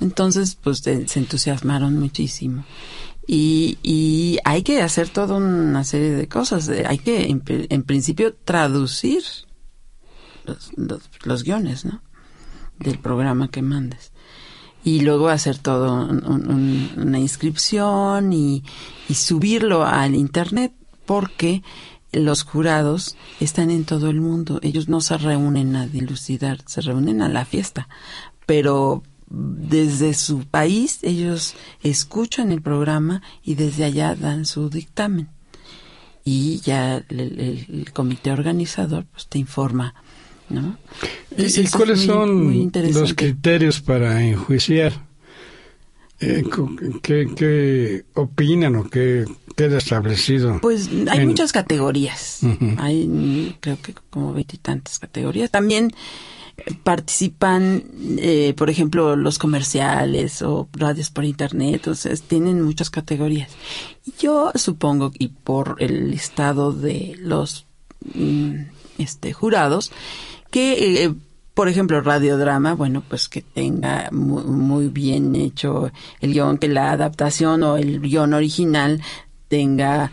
Entonces, 0.00 0.56
pues 0.60 0.78
se 0.78 1.18
entusiasmaron 1.18 1.98
muchísimo. 1.98 2.64
Y, 3.26 3.78
y 3.82 4.38
hay 4.44 4.62
que 4.62 4.82
hacer 4.82 5.08
toda 5.08 5.36
una 5.36 5.84
serie 5.84 6.10
de 6.10 6.28
cosas. 6.28 6.68
Hay 6.68 6.98
que, 6.98 7.26
en, 7.28 7.82
principio, 7.82 8.34
traducir 8.34 9.22
los, 10.44 10.72
los, 11.24 11.42
guiones, 11.42 11.84
¿no? 11.84 12.02
Del 12.78 12.98
programa 12.98 13.48
que 13.48 13.62
mandes. 13.62 14.12
Y 14.84 15.00
luego 15.00 15.28
hacer 15.28 15.56
todo 15.56 15.94
un, 15.94 16.26
un, 16.26 16.90
una 16.96 17.18
inscripción 17.18 18.32
y 18.34 18.62
subirlo 19.08 19.84
al 19.84 20.14
Internet 20.14 20.72
porque 21.06 21.62
los 22.14 22.42
jurados 22.44 23.16
están 23.40 23.70
en 23.70 23.84
todo 23.84 24.10
el 24.10 24.20
mundo. 24.20 24.60
Ellos 24.62 24.88
no 24.88 25.00
se 25.00 25.18
reúnen 25.18 25.76
a 25.76 25.86
dilucidar, 25.86 26.58
se 26.66 26.80
reúnen 26.80 27.22
a 27.22 27.28
la 27.28 27.44
fiesta. 27.44 27.88
Pero 28.46 29.02
desde 29.28 30.14
su 30.14 30.44
país 30.44 30.98
ellos 31.02 31.54
escuchan 31.82 32.52
el 32.52 32.62
programa 32.62 33.22
y 33.42 33.54
desde 33.54 33.84
allá 33.84 34.14
dan 34.14 34.44
su 34.44 34.70
dictamen 34.70 35.28
y 36.24 36.60
ya 36.60 36.96
el, 36.96 37.20
el, 37.20 37.66
el 37.68 37.92
comité 37.92 38.30
organizador 38.32 39.04
pues 39.06 39.26
te 39.26 39.38
informa 39.38 39.94
¿no? 40.50 40.78
¿Y, 41.36 41.60
¿y 41.60 41.66
cuáles 41.68 41.98
muy, 41.98 42.06
son 42.06 42.44
muy 42.44 42.70
los 42.92 43.14
criterios 43.14 43.80
para 43.80 44.22
enjuiciar? 44.22 44.92
Eh, 46.20 46.44
¿qué, 47.02 47.28
¿Qué 47.34 48.04
opinan 48.14 48.76
o 48.76 48.88
qué 48.88 49.24
queda 49.54 49.78
establecido? 49.78 50.58
Pues 50.60 50.88
hay 51.10 51.20
en... 51.20 51.28
muchas 51.28 51.52
categorías. 51.52 52.38
Uh 52.42 52.46
-huh. 52.48 52.76
Hay 52.78 53.56
creo 53.60 53.78
que 53.80 53.94
como 54.10 54.32
veintitantas 54.32 54.98
categorías. 54.98 55.50
También 55.50 55.92
participan, 56.82 57.84
eh, 58.18 58.54
por 58.56 58.70
ejemplo, 58.70 59.16
los 59.16 59.38
comerciales 59.38 60.40
o 60.42 60.68
radios 60.72 61.10
por 61.10 61.24
internet, 61.24 61.86
o 61.88 61.94
sea, 61.94 62.14
tienen 62.16 62.62
muchas 62.62 62.90
categorías. 62.90 63.50
Yo 64.18 64.52
supongo, 64.54 65.12
y 65.18 65.28
por 65.28 65.76
el 65.80 66.10
listado 66.10 66.72
de 66.72 67.16
los 67.18 67.66
mm, 68.14 68.54
este, 68.98 69.32
jurados, 69.32 69.90
que, 70.50 71.04
eh, 71.04 71.14
por 71.54 71.68
ejemplo, 71.68 72.00
radiodrama, 72.00 72.74
bueno, 72.74 73.02
pues 73.06 73.28
que 73.28 73.42
tenga 73.42 74.08
muy, 74.12 74.44
muy 74.44 74.88
bien 74.88 75.34
hecho 75.34 75.90
el 76.20 76.32
guion, 76.32 76.58
que 76.58 76.68
la 76.68 76.92
adaptación 76.92 77.62
o 77.64 77.76
el 77.76 78.00
guion 78.00 78.32
original 78.32 79.00
tenga, 79.54 80.10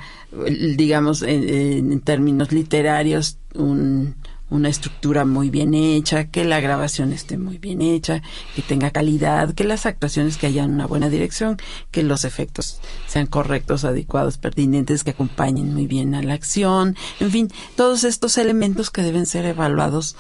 digamos, 0.77 1.23
en, 1.23 1.49
en 1.49 1.99
términos 2.01 2.51
literarios, 2.51 3.39
un 3.55 4.15
una 4.51 4.67
estructura 4.67 5.23
muy 5.23 5.49
bien 5.49 5.73
hecha, 5.73 6.25
que 6.25 6.43
la 6.43 6.59
grabación 6.59 7.13
esté 7.13 7.37
muy 7.37 7.57
bien 7.57 7.81
hecha, 7.81 8.21
que 8.53 8.61
tenga 8.61 8.91
calidad, 8.91 9.53
que 9.53 9.63
las 9.63 9.85
actuaciones 9.85 10.37
que 10.37 10.47
hayan 10.47 10.71
una 10.71 10.87
buena 10.87 11.09
dirección, 11.09 11.57
que 11.89 12.03
los 12.03 12.25
efectos 12.25 12.81
sean 13.07 13.27
correctos, 13.27 13.85
adecuados, 13.85 14.37
pertinentes, 14.37 15.05
que 15.05 15.11
acompañen 15.11 15.73
muy 15.73 15.87
bien 15.87 16.13
a 16.15 16.21
la 16.21 16.33
acción, 16.33 16.97
en 17.21 17.31
fin, 17.31 17.47
todos 17.77 18.03
estos 18.03 18.37
elementos 18.37 18.89
que 18.89 19.03
deben 19.03 19.25
ser 19.25 19.45
evaluados 19.45 20.17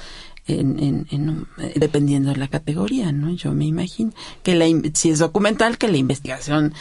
en, 0.47 1.05
en, 1.11 1.47
dependiendo 1.75 2.31
de 2.31 2.37
la 2.37 2.47
categoría, 2.47 3.11
¿no? 3.11 3.31
Yo 3.31 3.51
me 3.51 3.65
imagino 3.65 4.11
que 4.43 4.55
la, 4.55 4.65
si 4.93 5.09
es 5.09 5.19
documental, 5.19 5.77
que 5.77 5.89
la 5.89 5.97
investigación 5.97 6.73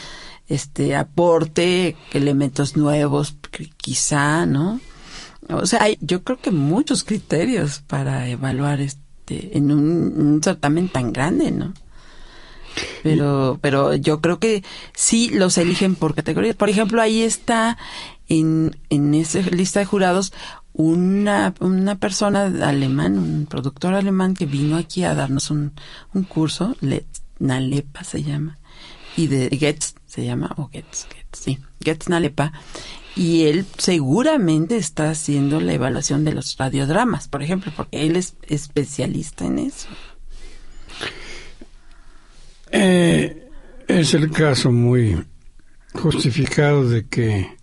este 0.47 0.95
aporte 0.95 1.95
elementos 2.13 2.75
nuevos, 2.77 3.35
quizá, 3.77 4.45
¿no? 4.45 4.79
O 5.49 5.65
sea, 5.65 5.83
hay, 5.83 5.97
yo 6.01 6.23
creo 6.23 6.39
que 6.39 6.51
muchos 6.51 7.03
criterios 7.03 7.81
para 7.87 8.27
evaluar 8.27 8.79
este 8.81 9.57
en 9.57 9.71
un, 9.71 10.41
certamen 10.43 10.89
tan 10.89 11.13
grande, 11.13 11.51
¿no? 11.51 11.73
Pero, 13.03 13.59
pero 13.61 13.95
yo 13.95 14.21
creo 14.21 14.39
que 14.39 14.63
sí 14.93 15.29
los 15.29 15.57
eligen 15.57 15.95
por 15.95 16.15
categorías. 16.15 16.55
Por 16.55 16.69
ejemplo, 16.69 17.01
ahí 17.01 17.21
está 17.21 17.77
en, 18.29 18.77
en 18.89 19.13
esa 19.13 19.39
lista 19.41 19.79
de 19.79 19.85
jurados 19.85 20.31
una, 20.73 21.53
una 21.59 21.95
persona 21.95 22.45
alemán, 22.67 23.17
un 23.17 23.45
productor 23.45 23.93
alemán 23.93 24.35
que 24.35 24.45
vino 24.45 24.77
aquí 24.77 25.03
a 25.03 25.15
darnos 25.15 25.51
un, 25.51 25.73
un 26.13 26.23
curso, 26.23 26.75
Nalepa 27.39 28.03
se 28.03 28.23
llama, 28.23 28.57
y 29.17 29.27
de 29.27 29.49
Getz 29.57 29.95
se 30.11 30.25
llama, 30.25 30.53
o 30.57 30.69
Getz, 30.69 31.07
Getz, 31.07 31.39
sí, 31.39 31.59
Getz 31.81 32.09
Nalepa, 32.09 32.51
y 33.15 33.43
él 33.45 33.65
seguramente 33.77 34.75
está 34.75 35.09
haciendo 35.09 35.61
la 35.61 35.71
evaluación 35.71 36.25
de 36.25 36.33
los 36.33 36.57
radiodramas, 36.57 37.29
por 37.29 37.41
ejemplo, 37.41 37.71
porque 37.73 38.05
él 38.05 38.17
es 38.17 38.35
especialista 38.43 39.45
en 39.45 39.59
eso. 39.59 39.87
Eh, 42.71 43.47
es 43.87 44.13
el 44.13 44.31
caso 44.31 44.73
muy 44.73 45.25
justificado 45.93 46.89
de 46.89 47.07
que 47.07 47.55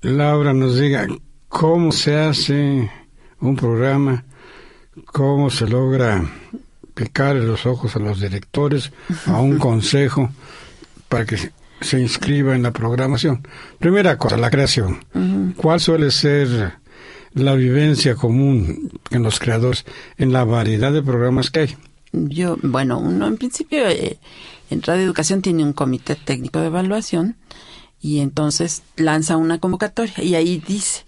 Laura 0.00 0.54
nos 0.54 0.78
diga 0.78 1.06
cómo 1.48 1.92
se 1.92 2.16
hace 2.16 2.90
un 3.38 3.56
programa, 3.56 4.24
cómo 5.12 5.50
se 5.50 5.68
logra 5.68 6.24
picar 6.94 7.36
los 7.36 7.66
ojos 7.66 7.96
a 7.96 7.98
los 7.98 8.18
directores, 8.18 8.92
a 9.26 9.42
un 9.42 9.58
consejo, 9.68 10.30
para 11.10 11.26
que 11.26 11.36
se 11.80 12.00
inscriba 12.00 12.54
en 12.54 12.62
la 12.62 12.72
programación. 12.72 13.46
Primera 13.78 14.16
cosa, 14.16 14.38
la 14.38 14.50
creación. 14.50 15.04
¿Cuál 15.56 15.80
suele 15.80 16.10
ser 16.10 16.78
la 17.34 17.54
vivencia 17.54 18.14
común 18.14 18.90
en 19.10 19.22
los 19.22 19.38
creadores 19.38 19.84
en 20.16 20.32
la 20.32 20.44
variedad 20.44 20.92
de 20.92 21.02
programas 21.02 21.50
que 21.50 21.60
hay? 21.60 21.76
Yo, 22.12 22.56
bueno, 22.62 22.98
uno 22.98 23.26
en 23.26 23.36
principio 23.36 23.88
eh, 23.88 24.18
en 24.70 24.82
Radio 24.82 25.02
Educación 25.02 25.42
tiene 25.42 25.64
un 25.64 25.72
comité 25.72 26.14
técnico 26.14 26.60
de 26.60 26.66
evaluación 26.66 27.36
y 28.00 28.20
entonces 28.20 28.82
lanza 28.96 29.36
una 29.36 29.58
convocatoria 29.58 30.22
y 30.22 30.36
ahí 30.36 30.62
dice 30.64 31.04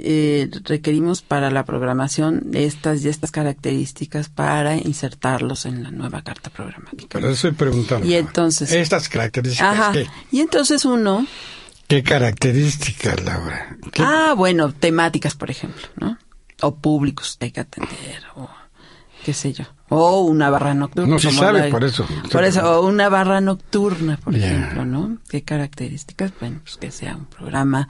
eh, 0.00 0.48
requerimos 0.64 1.22
para 1.22 1.50
la 1.50 1.64
programación 1.64 2.50
estas 2.54 3.04
y 3.04 3.08
estas 3.08 3.32
características 3.32 4.28
para 4.28 4.76
insertarlos 4.76 5.66
en 5.66 5.82
la 5.82 5.90
nueva 5.90 6.22
carta 6.22 6.50
programática. 6.50 7.08
Pero 7.10 7.30
eso 7.30 7.48
estoy 7.48 7.52
preguntando. 7.52 8.06
Y 8.06 8.14
entonces. 8.14 8.70
Estas 8.72 9.08
características. 9.08 9.78
Ajá. 9.78 9.92
Y 10.30 10.40
entonces 10.40 10.84
uno. 10.84 11.26
¿Qué 11.88 12.02
características, 12.02 13.24
Laura? 13.24 13.76
Ah, 13.98 14.34
bueno, 14.36 14.72
temáticas, 14.72 15.34
por 15.34 15.50
ejemplo, 15.50 15.88
¿no? 15.96 16.18
O 16.60 16.76
públicos 16.76 17.36
hay 17.40 17.50
que 17.50 17.60
atender, 17.60 18.22
o 18.36 18.48
qué 19.24 19.32
sé 19.32 19.52
yo. 19.52 19.64
O 19.88 20.20
una 20.22 20.50
barra 20.50 20.74
nocturna. 20.74 21.14
No 21.14 21.18
se 21.18 21.32
sabe, 21.32 21.70
por 21.70 21.82
eso. 21.82 22.06
Por 22.30 22.44
eso, 22.44 22.78
o 22.78 22.86
una 22.86 23.08
barra 23.08 23.40
nocturna, 23.40 24.18
por 24.18 24.36
ejemplo, 24.36 24.84
¿no? 24.84 25.18
¿Qué 25.28 25.42
características? 25.42 26.32
Bueno, 26.38 26.60
pues 26.62 26.76
que 26.76 26.90
sea 26.90 27.16
un 27.16 27.24
programa 27.24 27.88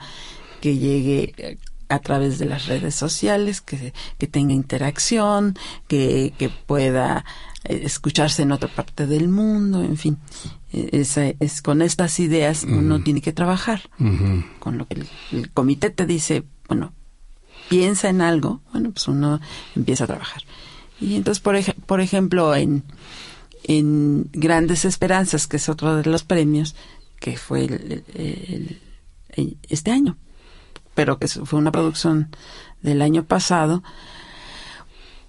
que 0.61 0.77
llegue 0.77 1.57
a 1.89 1.99
través 1.99 2.39
de 2.39 2.45
las 2.45 2.67
redes 2.67 2.95
sociales, 2.95 3.61
que, 3.61 3.93
que 4.17 4.27
tenga 4.27 4.53
interacción, 4.53 5.55
que, 5.87 6.33
que 6.37 6.49
pueda 6.49 7.25
eh, 7.63 7.81
escucharse 7.83 8.43
en 8.43 8.51
otra 8.51 8.69
parte 8.69 9.07
del 9.07 9.27
mundo, 9.27 9.83
en 9.83 9.97
fin. 9.97 10.17
E, 10.71 10.89
es, 10.93 11.17
es 11.17 11.61
con 11.61 11.81
estas 11.81 12.19
ideas 12.19 12.63
uno 12.63 13.01
tiene 13.03 13.21
que 13.21 13.33
trabajar. 13.33 13.81
Con 14.59 14.77
lo 14.77 14.87
que 14.87 15.03
el, 15.31 15.51
comité 15.51 15.89
te 15.89 16.05
dice, 16.05 16.43
bueno, 16.67 16.93
piensa 17.69 18.09
en 18.09 18.21
algo, 18.21 18.61
bueno, 18.71 18.91
pues 18.91 19.07
uno 19.07 19.41
empieza 19.75 20.03
a 20.05 20.07
trabajar. 20.07 20.43
Y 21.01 21.15
entonces, 21.15 21.41
por, 21.41 21.55
por 21.85 22.01
ejemplo, 22.01 22.55
en, 22.55 22.83
en 23.63 24.29
Grandes 24.31 24.85
Esperanzas, 24.85 25.47
que 25.47 25.57
es 25.57 25.69
otro 25.69 25.95
de 25.95 26.09
los 26.09 26.23
premios, 26.23 26.75
que 27.19 27.35
fue 27.35 27.65
el, 27.65 28.79
este 29.69 29.91
año, 29.91 30.17
pero 30.99 31.17
que 31.17 31.29
fue 31.29 31.57
una 31.57 31.71
producción 31.71 32.27
del 32.81 33.01
año 33.01 33.23
pasado, 33.23 33.83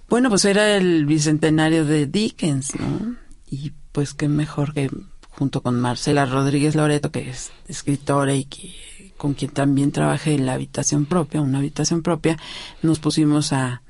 bueno, 0.09 0.27
pues 0.27 0.43
era 0.43 0.75
el 0.75 1.05
bicentenario 1.05 1.85
de 1.85 2.07
Dickens, 2.07 2.75
¿no? 2.77 3.15
Y 3.49 3.71
pues 3.93 4.13
qué 4.13 4.27
mejor 4.27 4.73
que 4.73 4.91
junto 5.29 5.63
con 5.63 5.79
Marcela 5.79 6.25
Rodríguez 6.25 6.75
Loreto, 6.75 7.09
que 7.09 7.29
es 7.29 7.53
escritora 7.69 8.33
y 8.33 8.43
que 8.43 9.13
con 9.15 9.33
quien 9.33 9.51
también 9.51 9.93
trabajé 9.93 10.33
en 10.33 10.45
la 10.45 10.55
habitación 10.55 11.05
propia, 11.05 11.39
una 11.39 11.59
habitación 11.59 12.01
propia, 12.01 12.37
nos 12.81 12.99
pusimos 12.99 13.53
a, 13.53 13.81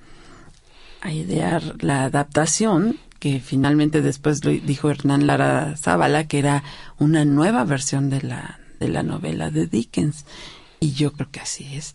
a 1.01 1.11
idear 1.11 1.77
la 1.79 2.03
adaptación 2.03 2.99
que 3.17 3.39
finalmente 3.39 4.03
después 4.03 4.45
lo 4.45 4.51
dijo 4.51 4.91
Hernán 4.91 5.25
Lara 5.25 5.75
Zavala, 5.77 6.27
que 6.27 6.37
era 6.37 6.63
una 6.99 7.25
nueva 7.25 7.63
versión 7.63 8.11
de 8.11 8.21
la, 8.21 8.59
de 8.79 8.87
la 8.87 9.01
novela 9.01 9.49
de 9.49 9.65
Dickens. 9.65 10.25
Y 10.81 10.91
yo 10.91 11.13
creo 11.13 11.29
que 11.31 11.39
así 11.39 11.75
es. 11.75 11.93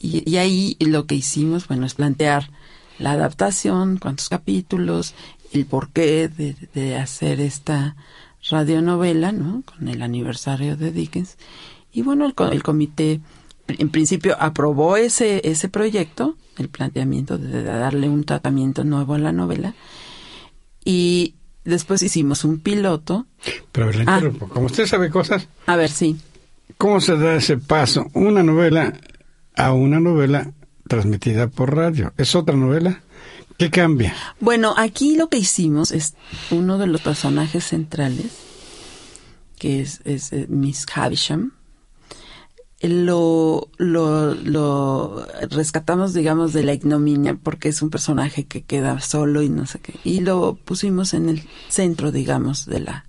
Y, 0.00 0.36
ahí 0.36 0.76
lo 0.80 1.06
que 1.06 1.14
hicimos, 1.14 1.68
bueno, 1.68 1.86
es 1.86 1.94
plantear 1.94 2.50
la 2.98 3.12
adaptación, 3.12 3.98
cuántos 3.98 4.28
capítulos, 4.28 5.14
el 5.52 5.64
porqué 5.66 6.28
de, 6.28 6.56
de 6.74 6.96
hacer 6.96 7.40
esta 7.40 7.94
radionovela, 8.50 9.30
¿no? 9.30 9.62
Con 9.62 9.86
el 9.86 10.02
aniversario 10.02 10.76
de 10.76 10.90
Dickens. 10.90 11.36
Y 11.92 12.02
bueno, 12.02 12.26
el, 12.26 12.34
el 12.52 12.62
comité 12.64 13.20
en 13.68 13.90
principio 13.90 14.36
aprobó 14.40 14.96
ese, 14.96 15.40
ese 15.44 15.68
proyecto, 15.68 16.36
el 16.58 16.68
planteamiento 16.68 17.38
de 17.38 17.62
darle 17.62 18.08
un 18.08 18.24
tratamiento 18.24 18.84
nuevo 18.84 19.14
a 19.14 19.18
la 19.18 19.32
novela. 19.32 19.74
Y 20.84 21.34
después 21.64 22.02
hicimos 22.02 22.44
un 22.44 22.58
piloto. 22.58 23.26
Pero 23.70 23.86
a 23.86 23.90
ver, 23.90 24.04
ah. 24.08 24.20
como 24.48 24.66
usted 24.66 24.86
sabe 24.86 25.10
cosas. 25.10 25.48
A 25.66 25.76
ver, 25.76 25.90
sí. 25.90 26.16
¿Cómo 26.78 27.00
se 27.00 27.16
da 27.16 27.34
ese 27.34 27.58
paso? 27.58 28.10
Una 28.14 28.42
novela 28.42 28.92
a 29.56 29.72
una 29.72 30.00
novela 30.00 30.52
transmitida 30.88 31.48
por 31.48 31.74
radio. 31.74 32.12
¿Es 32.16 32.34
otra 32.34 32.56
novela? 32.56 33.02
¿Qué 33.58 33.70
cambia? 33.70 34.14
Bueno, 34.40 34.74
aquí 34.76 35.16
lo 35.16 35.28
que 35.28 35.38
hicimos 35.38 35.92
es 35.92 36.14
uno 36.50 36.78
de 36.78 36.86
los 36.86 37.00
personajes 37.00 37.64
centrales, 37.64 38.32
que 39.58 39.80
es, 39.80 40.00
eh, 40.04 40.46
Miss 40.48 40.86
Havisham, 40.92 41.52
lo, 42.80 43.68
lo, 43.78 44.34
lo 44.34 45.24
rescatamos, 45.50 46.14
digamos, 46.14 46.52
de 46.52 46.64
la 46.64 46.72
ignominia, 46.72 47.38
porque 47.40 47.68
es 47.68 47.80
un 47.80 47.90
personaje 47.90 48.46
que 48.46 48.62
queda 48.62 48.98
solo 49.00 49.42
y 49.42 49.48
no 49.48 49.66
sé 49.66 49.78
qué, 49.78 49.94
y 50.02 50.20
lo 50.20 50.56
pusimos 50.56 51.14
en 51.14 51.28
el 51.28 51.44
centro, 51.68 52.10
digamos, 52.10 52.66
de 52.66 52.80
la, 52.80 53.04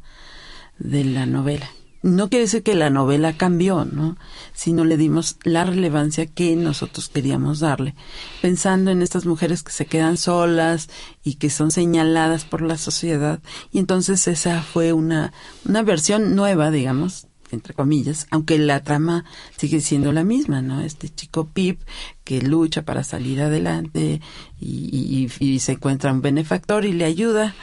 de 0.78 1.04
la 1.06 1.26
novela 1.26 1.68
no 2.04 2.30
quiere 2.30 2.44
decir 2.44 2.64
que 2.64 2.76
la 2.76 2.90
novela 2.90 3.38
cambió, 3.38 3.86
¿no? 3.86 4.18
Sino 4.54 4.84
le 4.84 4.98
dimos 4.98 5.38
la 5.44 5.64
relevancia 5.64 6.26
que 6.26 6.56
nosotros 6.58 7.08
queríamos 7.08 7.62
darle, 7.62 7.96
pensando 8.42 8.92
en 8.92 9.02
estas 9.02 9.26
mujeres 9.26 9.64
que 9.64 9.72
se 9.72 9.86
quedan 9.86 10.18
solas 10.18 10.90
y 11.24 11.36
que 11.36 11.50
son 11.50 11.72
señaladas 11.72 12.44
por 12.44 12.62
la 12.62 12.78
sociedad. 12.78 13.40
Y 13.72 13.80
entonces 13.80 14.28
esa 14.28 14.62
fue 14.62 14.92
una, 14.92 15.32
una 15.66 15.82
versión 15.82 16.36
nueva, 16.36 16.72
digamos, 16.72 17.28
entre 17.52 17.74
comillas, 17.74 18.28
aunque 18.32 18.58
la 18.58 18.84
trama 18.84 19.24
sigue 19.56 19.80
siendo 19.80 20.12
la 20.12 20.26
misma, 20.26 20.62
¿no? 20.62 20.82
Este 20.82 21.08
chico 21.08 21.48
Pip 21.54 21.80
que 22.26 22.42
lucha 22.42 22.82
para 22.82 23.06
salir 23.06 23.42
adelante 23.42 24.20
y, 24.60 25.30
y, 25.40 25.46
y 25.46 25.60
se 25.60 25.74
encuentra 25.74 26.12
un 26.12 26.22
benefactor 26.22 26.84
y 26.84 26.92
le 26.92 27.06
ayuda 27.06 27.56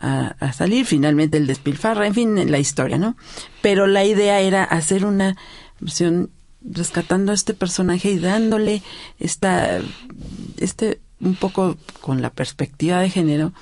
a, 0.00 0.52
salir, 0.52 0.84
finalmente 0.84 1.36
el 1.36 1.46
despilfarra, 1.46 2.06
en 2.06 2.14
fin, 2.14 2.50
la 2.50 2.58
historia, 2.58 2.98
¿no? 2.98 3.16
Pero 3.60 3.86
la 3.86 4.04
idea 4.04 4.40
era 4.40 4.64
hacer 4.64 5.04
una 5.04 5.36
versión 5.80 6.30
rescatando 6.60 7.32
a 7.32 7.34
este 7.34 7.54
personaje 7.54 8.10
y 8.10 8.18
dándole 8.18 8.82
esta, 9.18 9.80
este, 10.58 11.00
un 11.20 11.36
poco 11.36 11.76
con 12.00 12.20
la 12.20 12.30
perspectiva 12.30 13.00
de 13.00 13.10
género, 13.10 13.52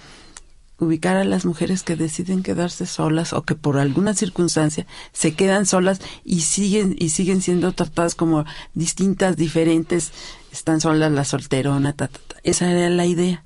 ubicar 0.79 1.17
a 1.17 1.25
las 1.25 1.45
mujeres 1.45 1.83
que 1.83 1.95
deciden 1.95 2.43
quedarse 2.43 2.87
solas 2.87 3.35
o 3.35 3.43
que 3.43 3.55
por 3.55 3.79
alguna 3.79 4.15
circunstancia 4.15 4.87
se 5.13 5.35
quedan 5.35 5.67
solas 5.67 6.01
y 6.25 6.41
siguen 6.41 6.97
y 6.99 7.11
siguen 7.11 7.43
siendo 7.43 7.73
tratadas 7.73 8.15
como 8.15 8.47
distintas, 8.73 9.37
diferentes, 9.37 10.13
están 10.51 10.81
solas 10.81 11.13
la 11.13 11.25
solterona, 11.25 11.93
ta, 11.93 12.09
ta, 12.09 12.19
ta. 12.27 12.37
esa 12.45 12.71
era 12.71 12.89
la 12.89 13.05
idea. 13.05 13.45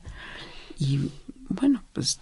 Y 0.78 1.10
bueno, 1.48 1.82
pues 1.92 2.20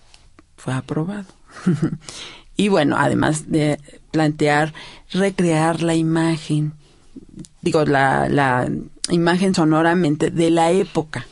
fue 0.62 0.74
aprobado. 0.74 1.26
y 2.56 2.68
bueno, 2.68 2.96
además 2.96 3.50
de 3.50 3.80
plantear, 4.12 4.72
recrear 5.10 5.82
la 5.82 5.96
imagen, 5.96 6.74
digo, 7.62 7.84
la, 7.84 8.28
la 8.28 8.70
imagen 9.10 9.56
sonoramente 9.56 10.30
de 10.30 10.50
la 10.50 10.70
época. 10.70 11.26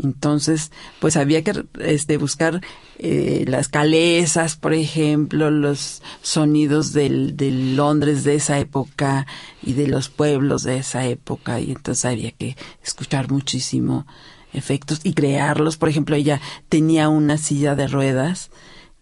Entonces, 0.00 0.70
pues 1.00 1.16
había 1.16 1.42
que 1.42 1.64
este, 1.80 2.18
buscar 2.18 2.60
eh, 2.98 3.44
las 3.48 3.66
calesas, 3.66 4.56
por 4.56 4.74
ejemplo, 4.74 5.50
los 5.50 6.00
sonidos 6.22 6.92
del, 6.92 7.36
del 7.36 7.74
Londres 7.74 8.22
de 8.22 8.36
esa 8.36 8.60
época 8.60 9.26
y 9.60 9.72
de 9.72 9.88
los 9.88 10.08
pueblos 10.08 10.62
de 10.62 10.78
esa 10.78 11.04
época. 11.06 11.58
Y 11.58 11.72
entonces 11.72 12.04
había 12.04 12.30
que 12.30 12.56
escuchar 12.82 13.30
muchísimo 13.30 14.06
efectos 14.52 15.00
y 15.04 15.14
crearlos. 15.14 15.76
Por 15.76 15.88
ejemplo, 15.88 16.16
ella 16.16 16.40
tenía 16.68 17.08
una 17.08 17.38
silla 17.38 17.74
de 17.74 17.88
ruedas 17.88 18.50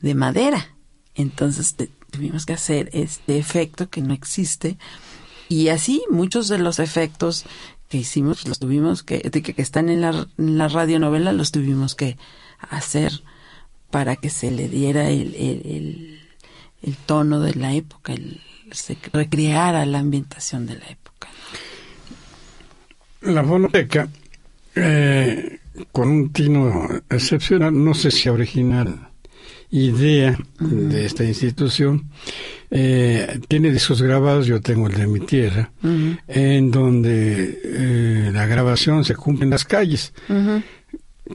de 0.01 0.15
madera. 0.15 0.75
Entonces 1.15 1.75
tuvimos 2.11 2.47
que 2.47 2.53
hacer 2.53 2.91
este 2.93 3.39
efecto 3.39 3.89
que 3.89 4.03
no 4.03 4.15
existe. 4.15 4.79
Y 5.49 5.69
así 5.69 6.03
muchos 6.11 6.49
de 6.49 6.59
los 6.59 6.79
efectos 6.79 7.45
que 7.89 7.99
hicimos, 7.99 8.47
los 8.47 8.61
tuvimos 8.61 9.03
que, 9.03 9.21
que, 9.21 9.61
están 9.61 9.89
en 9.89 10.01
la, 10.01 10.29
en 10.39 10.59
la 10.59 10.69
radionovela, 10.69 11.33
los 11.33 11.51
tuvimos 11.51 11.97
que 11.97 12.17
hacer 12.61 13.13
para 13.91 14.15
que 14.15 14.31
se 14.31 14.53
le 14.53 14.69
diera 14.69 15.11
el, 15.11 15.35
el, 15.35 16.21
el, 16.83 16.97
tono 16.97 17.41
de 17.41 17.55
la 17.55 17.75
época, 17.75 18.13
el, 18.13 18.41
se 18.71 18.97
recreara 19.13 19.85
la 19.87 19.99
ambientación 19.99 20.67
de 20.67 20.77
la 20.77 20.87
época. 20.87 21.29
La 23.23 23.43
fonoteca, 23.43 24.09
eh, 24.75 25.59
con 25.93 26.09
un 26.09 26.33
tino 26.33 26.89
excepcional, 27.09 27.73
no 27.73 27.95
sé 27.95 28.11
si 28.11 28.29
original, 28.29 29.11
idea 29.71 30.39
de 30.59 31.07
esta 31.07 31.25
institución, 31.25 32.11
eh, 32.71 33.41
tiene 33.49 33.71
discos 33.71 34.03
grabados, 34.03 34.47
yo 34.47 34.61
tengo 34.61 34.89
el 34.89 34.95
de 34.95 35.07
mi 35.07 35.21
tierra, 35.21 35.71
en 36.29 36.71
donde 36.71 37.61
eh, 37.65 38.31
la 38.33 38.47
grabación 38.47 39.05
se 39.05 39.15
cumple 39.17 39.45
en 39.45 39.51
las 39.51 39.65
calles. 39.65 40.13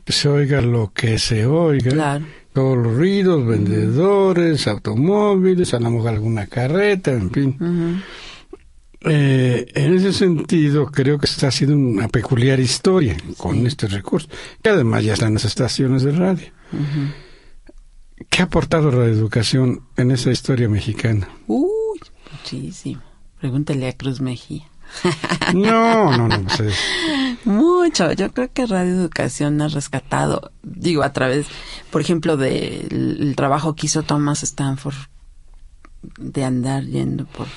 Se 0.08 0.28
oiga 0.28 0.62
lo 0.62 0.92
que 0.94 1.18
se 1.18 1.46
oiga. 1.46 2.22
Todos 2.54 2.78
los 2.78 2.96
ruidos, 2.96 3.46
vendedores, 3.46 4.68
automóviles, 4.68 5.74
a 5.74 5.80
lo 5.80 5.92
mejor 5.92 6.10
alguna 6.10 6.48
carreta, 6.48 7.12
en 7.12 7.32
fin. 7.32 8.02
Eh, 9.08 9.68
en 9.76 9.93
ese 9.93 10.14
sentido, 10.14 10.88
creo 10.88 11.20
que 11.20 11.26
está 11.26 11.47
haciendo 11.47 11.76
una 11.76 12.08
peculiar 12.08 12.60
historia 12.60 13.16
con 13.38 13.66
este 13.68 13.88
recurso, 13.88 14.28
que 14.62 14.70
además 14.70 15.03
ya 15.03 15.14
están 15.14 15.34
las 15.34 15.45
estaciones 15.45 16.03
de 16.03 16.12
radio. 16.12 16.47
¿Qué 18.30 18.41
ha 18.41 18.45
aportado 18.45 18.91
la 18.91 19.06
educación 19.06 19.88
en 19.97 20.12
esa 20.12 20.32
historia 20.32 20.70
mexicana? 20.70 21.30
Uy, 21.47 21.99
muchísimo. 22.32 23.01
Pregúntele 23.39 23.88
a 23.88 23.93
Cruz 23.93 24.22
Mejía. 24.22 24.66
No, 25.53 26.16
no, 26.18 26.28
no. 26.28 26.45
Mucho. 27.45 28.12
Yo 28.14 28.32
creo 28.32 28.51
que 28.51 28.66
Radio 28.66 28.93
Educación 28.93 29.62
ha 29.62 29.68
rescatado, 29.68 30.51
digo, 30.64 31.03
a 31.03 31.14
través, 31.14 31.47
por 31.91 32.01
ejemplo, 32.01 32.38
del 32.38 33.34
trabajo 33.36 33.76
que 33.76 33.86
hizo 33.86 34.03
Thomas 34.03 34.43
Stanford 34.43 34.95
de 36.18 36.43
andar 36.43 36.86
yendo 36.86 37.26
por 37.26 37.47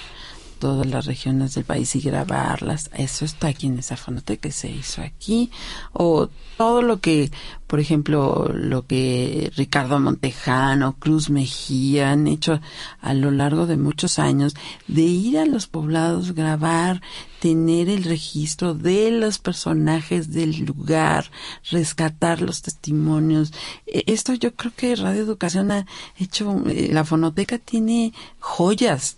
todas 0.59 0.87
las 0.87 1.07
regiones 1.07 1.55
del 1.55 1.65
país 1.65 1.95
y 1.97 2.01
grabarlas. 2.01 2.91
Eso 2.95 3.25
está 3.25 3.49
aquí 3.49 3.67
en 3.67 3.79
esa 3.79 3.97
fonoteca 3.97 4.51
se 4.51 4.71
hizo 4.71 5.03
aquí. 5.03 5.51
O 5.93 6.29
todo 6.57 6.83
lo 6.83 7.01
que, 7.01 7.31
por 7.67 7.81
ejemplo, 7.81 8.51
lo 8.53 8.87
que 8.87 9.51
Ricardo 9.57 10.01
Montejano, 10.01 10.97
Cruz 10.99 11.31
Mejía 11.31 12.11
han 12.11 12.27
hecho 12.27 12.61
a 13.01 13.15
lo 13.15 13.31
largo 13.31 13.67
de 13.67 13.77
muchos 13.77 14.19
años 14.19 14.55
de 14.87 15.03
ir 15.03 15.39
a 15.39 15.47
los 15.47 15.67
poblados, 15.67 16.35
grabar, 16.35 17.01
tener 17.41 17.89
el 17.89 18.05
registro 18.05 18.75
de 18.75 19.11
los 19.11 19.39
personajes 19.39 20.33
del 20.33 20.65
lugar, 20.65 21.31
rescatar 21.71 22.43
los 22.43 22.63
testimonios. 22.63 23.53
E, 23.87 24.05
esto 24.07 24.35
yo 24.35 24.55
creo 24.55 24.73
que 24.77 24.97
Radio 24.97 25.23
Educación 25.23 25.71
ha 25.71 25.87
hecho, 26.19 26.63
eh, 26.67 26.91
la 26.93 27.05
fonoteca 27.05 27.59
tiene 27.59 28.13
joyas 28.41 29.17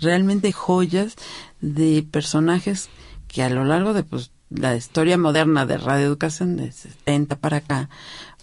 realmente 0.00 0.52
joyas 0.52 1.16
de 1.60 2.06
personajes 2.08 2.88
que 3.26 3.42
a 3.42 3.50
lo 3.50 3.64
largo 3.64 3.92
de 3.92 4.02
pues, 4.02 4.30
la 4.50 4.74
historia 4.76 5.18
moderna 5.18 5.66
de 5.66 5.76
Radio 5.76 6.06
Educación 6.06 6.56
de 6.56 6.72
70 6.72 7.36
para 7.36 7.58
acá, 7.58 7.90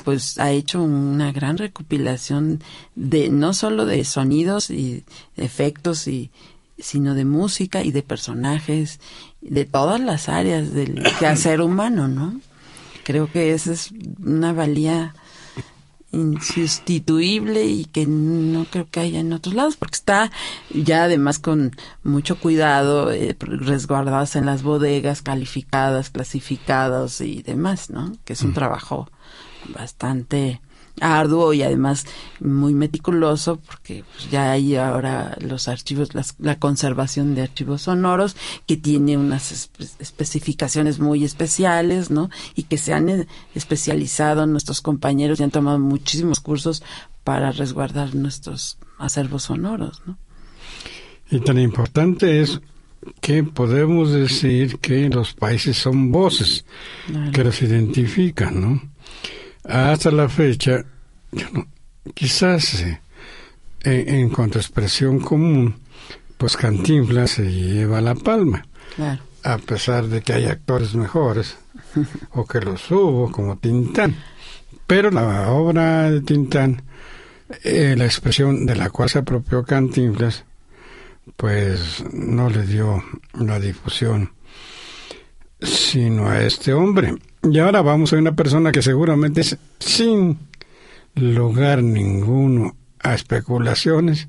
pues 0.03 0.37
ha 0.37 0.51
hecho 0.51 0.83
una 0.83 1.31
gran 1.31 1.57
recopilación 1.57 2.61
de 2.95 3.29
no 3.29 3.53
solo 3.53 3.85
de 3.85 4.03
sonidos 4.05 4.69
y 4.69 5.03
efectos 5.35 6.07
y 6.07 6.31
sino 6.77 7.15
de 7.15 7.25
música 7.25 7.83
y 7.83 7.91
de 7.91 8.03
personajes 8.03 8.99
de 9.41 9.65
todas 9.65 9.99
las 9.99 10.27
áreas 10.27 10.73
del 10.73 11.01
quehacer 11.19 11.61
humano, 11.61 12.07
¿no? 12.07 12.39
Creo 13.03 13.31
que 13.31 13.53
esa 13.53 13.71
es 13.71 13.91
una 14.23 14.51
valía 14.51 15.15
insustituible 16.11 17.65
y 17.65 17.85
que 17.85 18.05
no 18.05 18.65
creo 18.65 18.87
que 18.89 18.99
haya 18.99 19.19
en 19.19 19.33
otros 19.33 19.55
lados, 19.55 19.75
porque 19.75 19.95
está 19.95 20.31
ya 20.73 21.03
además 21.03 21.39
con 21.39 21.75
mucho 22.03 22.39
cuidado, 22.39 23.11
eh, 23.11 23.35
resguardadas 23.39 24.35
en 24.35 24.45
las 24.45 24.63
bodegas, 24.63 25.21
calificadas, 25.21 26.09
clasificadas 26.09 27.21
y 27.21 27.41
demás, 27.41 27.89
¿no? 27.89 28.13
Que 28.23 28.33
es 28.33 28.41
un 28.41 28.51
mm. 28.51 28.55
trabajo 28.55 29.09
bastante 29.73 30.61
arduo 31.01 31.53
y 31.53 31.61
además 31.61 32.05
muy 32.39 32.73
meticuloso 32.73 33.57
porque 33.57 34.03
ya 34.31 34.51
hay 34.51 34.75
ahora 34.75 35.37
los 35.39 35.67
archivos, 35.67 36.09
la 36.39 36.59
conservación 36.59 37.35
de 37.35 37.43
archivos 37.43 37.83
sonoros 37.83 38.35
que 38.65 38.77
tiene 38.77 39.17
unas 39.17 39.69
especificaciones 39.99 40.99
muy 40.99 41.23
especiales, 41.23 42.11
¿no? 42.11 42.29
Y 42.55 42.63
que 42.63 42.77
se 42.77 42.93
han 42.93 43.09
eh, 43.09 43.27
especializado 43.53 44.45
nuestros 44.47 44.81
compañeros 44.81 45.39
y 45.39 45.43
han 45.43 45.51
tomado 45.51 45.79
muchísimos 45.79 46.39
cursos 46.39 46.83
para 47.23 47.51
resguardar 47.51 48.15
nuestros 48.15 48.77
acervos 48.97 49.43
sonoros, 49.43 50.01
¿no? 50.05 50.17
Y 51.29 51.39
tan 51.39 51.57
importante 51.57 52.41
es 52.41 52.61
que 53.21 53.43
podemos 53.43 54.11
decir 54.11 54.77
que 54.79 55.09
los 55.09 55.33
países 55.33 55.77
son 55.77 56.11
voces 56.11 56.65
que 57.33 57.43
los 57.43 57.61
identifican, 57.61 58.61
¿no? 58.61 58.94
Hasta 59.68 60.11
la 60.11 60.30
fecha, 60.30 60.86
quizás 62.13 62.82
eh, 62.84 62.99
en, 63.84 64.30
cuanto 64.30 64.59
a 64.59 64.61
expresión 64.61 65.20
común, 65.20 65.76
pues 66.38 66.55
Cantinflas 66.55 67.32
se 67.32 67.51
lleva 67.51 68.01
la 68.01 68.16
palma. 68.16 68.66
A 69.43 69.57
pesar 69.57 70.07
de 70.07 70.22
que 70.22 70.34
hay 70.34 70.45
actores 70.45 70.95
mejores, 70.95 71.57
o 72.34 72.45
que 72.45 72.59
los 72.59 72.89
hubo, 72.91 73.32
como 73.32 73.57
Tintán. 73.57 74.16
Pero 74.88 75.09
la 75.09 75.49
obra 75.49 76.11
de 76.11 76.22
Tintán, 76.22 76.84
eh, 77.63 77.95
la 77.97 78.05
expresión 78.05 78.66
de 78.66 78.76
la 78.76 78.89
cual 78.89 79.09
se 79.09 79.20
apropió 79.20 79.63
Cantinflas, 79.63 80.45
pues 81.38 82.03
no 82.13 82.49
le 82.49 82.66
dio 82.68 83.03
la 83.34 83.59
difusión 83.59 84.32
sino 85.61 86.30
a 86.30 86.41
este 86.41 86.74
hombre. 86.74 87.16
Y 87.51 87.59
ahora 87.59 87.81
vamos 87.81 88.11
a 88.11 88.17
una 88.17 88.35
persona 88.35 88.71
que 88.71 88.81
seguramente 88.81 89.41
es 89.41 89.57
sin 89.79 90.39
lugar 91.15 91.83
ninguno 91.83 92.75
a 92.99 93.13
especulaciones. 93.13 94.27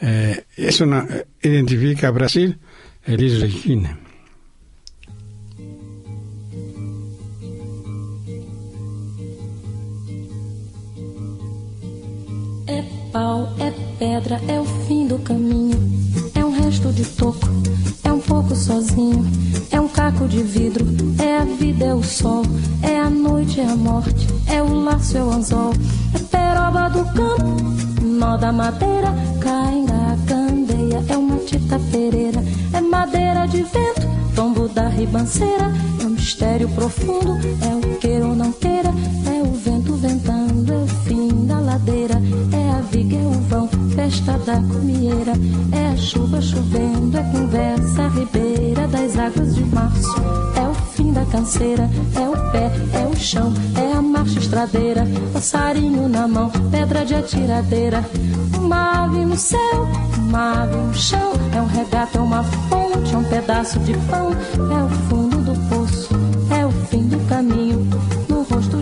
Eh, 0.00 0.44
es 0.56 0.80
una, 0.80 1.06
eh, 1.08 1.26
identifica 1.42 2.08
a 2.08 2.10
Brasil, 2.10 2.58
Elis 3.04 3.40
Regina. 3.40 3.98
É 12.66 12.82
pau, 13.12 13.54
é 13.58 13.70
pedra, 13.98 14.40
é 14.48 14.58
o 14.58 14.64
fim 14.64 15.06
do 15.06 15.18
caminho. 15.20 15.99
Resto 16.80 16.92
de 16.94 17.04
toco, 17.04 17.46
é 18.02 18.10
um 18.10 18.20
pouco 18.20 18.56
sozinho. 18.56 19.22
É 19.70 19.78
um 19.78 19.86
caco 19.86 20.26
de 20.26 20.42
vidro, 20.42 20.86
é 21.22 21.36
a 21.36 21.44
vida, 21.44 21.84
é 21.84 21.94
o 21.94 22.02
sol. 22.02 22.42
É 22.82 22.98
a 22.98 23.10
noite, 23.10 23.60
é 23.60 23.66
a 23.66 23.76
morte, 23.76 24.26
é 24.46 24.62
o 24.62 24.82
laço, 24.82 25.18
é 25.18 25.22
o 25.22 25.30
anzol. 25.30 25.74
É 26.14 26.18
peroba 26.18 26.88
do 26.88 27.04
campo, 27.12 28.02
nó 28.02 28.38
da 28.38 28.50
madeira. 28.50 29.14
Cainga, 29.40 30.16
candeia, 30.26 31.04
é 31.06 31.16
uma 31.18 31.36
tita 31.40 31.78
pereira. 31.92 32.42
É 32.72 32.80
madeira 32.80 33.46
de 33.46 33.62
vento, 33.62 34.08
tombo 34.34 34.66
da 34.66 34.88
ribanceira. 34.88 35.70
É 36.02 36.06
um 36.06 36.10
mistério 36.10 36.68
profundo, 36.70 37.36
é 37.60 37.74
o 37.76 37.98
queira 37.98 38.26
ou 38.26 38.34
não 38.34 38.52
queira. 38.52 38.88
É 39.26 39.42
o 39.42 39.52
vento 39.52 39.96
ventando, 39.96 40.39
É 42.52 42.70
a 42.70 42.80
viga, 42.82 43.16
é 43.16 43.20
o 43.20 43.32
vão, 43.48 43.68
festa 43.94 44.32
da 44.38 44.56
comieira. 44.56 45.32
É 45.72 45.88
a 45.88 45.96
chuva 45.96 46.40
chovendo, 46.40 47.16
é 47.16 47.22
conversa 47.22 48.08
ribeira 48.08 48.86
das 48.86 49.18
águas 49.18 49.54
de 49.54 49.64
março. 49.64 50.14
É 50.56 50.68
o 50.68 50.74
fim 50.74 51.10
da 51.10 51.24
canseira, 51.24 51.88
é 52.14 52.28
o 52.28 52.52
pé, 52.52 52.70
é 52.92 53.06
o 53.06 53.16
chão, 53.16 53.52
é 53.76 53.92
a 53.94 54.02
marcha 54.02 54.38
estradeira. 54.38 55.06
Passarinho 55.32 56.08
na 56.08 56.28
mão, 56.28 56.50
pedra 56.70 57.04
de 57.04 57.14
atiradeira. 57.14 58.04
Uma 58.58 59.04
ave 59.04 59.24
no 59.24 59.36
céu, 59.36 59.88
uma 60.18 60.62
ave 60.62 60.76
no 60.76 60.94
chão. 60.94 61.32
É 61.56 61.62
um 61.62 61.66
regato, 61.66 62.18
é 62.18 62.20
uma 62.20 62.44
fonte, 62.44 63.14
é 63.14 63.18
um 63.18 63.24
pedaço 63.24 63.78
de 63.80 63.94
pão. 64.10 64.32
É 64.32 64.84
o 64.84 64.88
fundo 65.08 65.38
do 65.38 65.68
poço, 65.68 66.10
é 66.56 66.66
o 66.66 66.70
fim 66.88 67.08
do 67.08 67.18
caminho. 67.26 67.86
No 68.28 68.42
rosto 68.42 68.80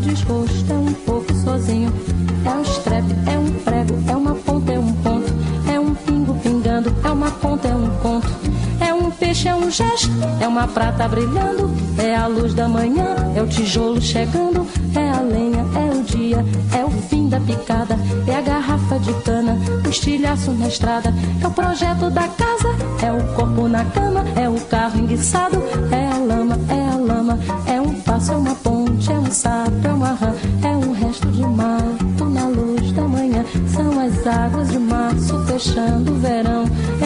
de 9.69 9.71
gesto, 9.71 10.11
é 10.41 10.49
uma 10.49 10.67
prata 10.67 11.07
brilhando, 11.07 11.71
é 11.99 12.15
a 12.17 12.27
luz 12.27 12.55
da 12.55 12.67
manhã, 12.67 13.15
é 13.37 13.43
o 13.43 13.47
tijolo 13.47 14.01
chegando, 14.01 14.67
é 14.95 15.11
a 15.11 15.21
lenha, 15.21 15.65
é 15.77 15.95
o 15.95 16.03
dia, 16.03 16.45
é 16.75 16.85
o 16.85 16.91
fim 16.91 17.29
da 17.29 17.39
picada, 17.39 17.99
é 18.27 18.35
a 18.35 18.41
garrafa 18.41 18.99
de 18.99 19.13
cana, 19.23 19.59
o 19.85 19.89
estilhaço 19.89 20.53
na 20.53 20.69
estrada, 20.69 21.13
é 21.43 21.47
o 21.47 21.51
projeto 21.51 22.11
da 22.11 22.27
casa, 22.29 22.69
é 23.03 23.13
o 23.13 23.35
corpo 23.35 23.69
na 23.69 23.85
cama, 23.85 24.25
é 24.37 24.49
o 24.49 24.59
carro 24.63 24.99
enguiçado, 24.99 25.63
é 25.91 26.09
a 26.09 26.19
lama, 26.19 26.59
é 26.69 26.89
a 26.91 26.97
lama, 26.97 27.39
é 27.67 27.81
um 27.81 27.93
passo, 28.01 28.33
é 28.33 28.37
uma 28.37 28.55
ponte, 28.55 29.13
é 29.13 29.19
um 29.19 29.31
sapo, 29.31 29.87
é 29.87 29.93
uma 29.93 30.13
rã, 30.13 30.33
é 30.63 30.77
um 30.77 30.93
resto 30.93 31.29
de 31.29 31.43
mato 31.43 32.25
na 32.25 32.47
luz 32.47 32.91
da 32.93 33.03
manhã, 33.03 33.45
são 33.67 34.01
as 34.01 34.27
águas 34.27 34.69
de 34.69 34.79
março 34.79 35.39
fechando 35.45 36.13
o 36.13 36.17
verão, 36.17 36.65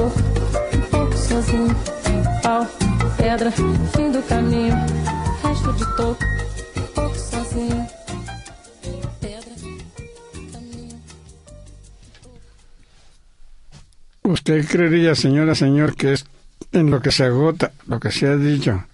toco, 0.00 0.18
um 0.76 0.80
pouco 0.90 1.16
sozinho, 1.16 1.76
pau, 2.42 2.66
pedra, 3.16 3.50
fim 3.50 4.10
do 4.10 4.22
caminho, 4.22 4.74
resto 5.42 5.72
de 5.74 5.96
toco, 5.96 6.24
um 6.76 6.86
pouco 6.94 7.16
sozinho, 7.16 7.86
pedra, 9.20 9.54
caminho. 10.52 10.98
¿Usted 14.24 14.66
creería, 14.66 15.14
señora, 15.14 15.54
señor, 15.54 15.94
que 15.94 16.14
es 16.14 16.24
en 16.72 16.90
lo 16.90 17.00
que 17.02 17.10
se 17.10 17.24
agota, 17.24 17.72
lo 17.86 18.00
que 18.00 18.10
se 18.10 18.26
ha 18.26 18.36
dicho? 18.36 18.84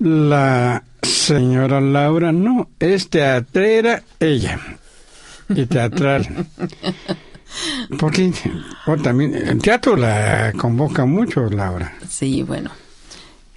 La 0.00 0.82
señora 1.02 1.80
Laura 1.80 2.32
no, 2.32 2.68
es 2.80 3.08
teatrera 3.10 4.02
ella. 4.18 4.58
Y 5.48 5.66
teatral. 5.66 6.46
Porque 7.98 8.32
también 9.02 9.34
el 9.34 9.58
teatro 9.60 9.96
la 9.96 10.52
convoca 10.56 11.04
mucho, 11.04 11.48
Laura. 11.48 11.96
Sí, 12.08 12.42
bueno. 12.42 12.70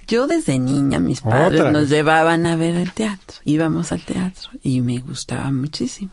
Yo 0.06 0.26
desde 0.26 0.58
niña, 0.58 0.98
mis 0.98 1.20
padres 1.20 1.60
Otra 1.60 1.70
nos 1.70 1.90
llevaban 1.90 2.46
a 2.46 2.56
ver 2.56 2.76
el 2.76 2.92
teatro. 2.92 3.36
Íbamos 3.44 3.92
al 3.92 4.02
teatro 4.02 4.50
y 4.62 4.80
me 4.80 4.98
gustaba 5.00 5.50
muchísimo. 5.50 6.10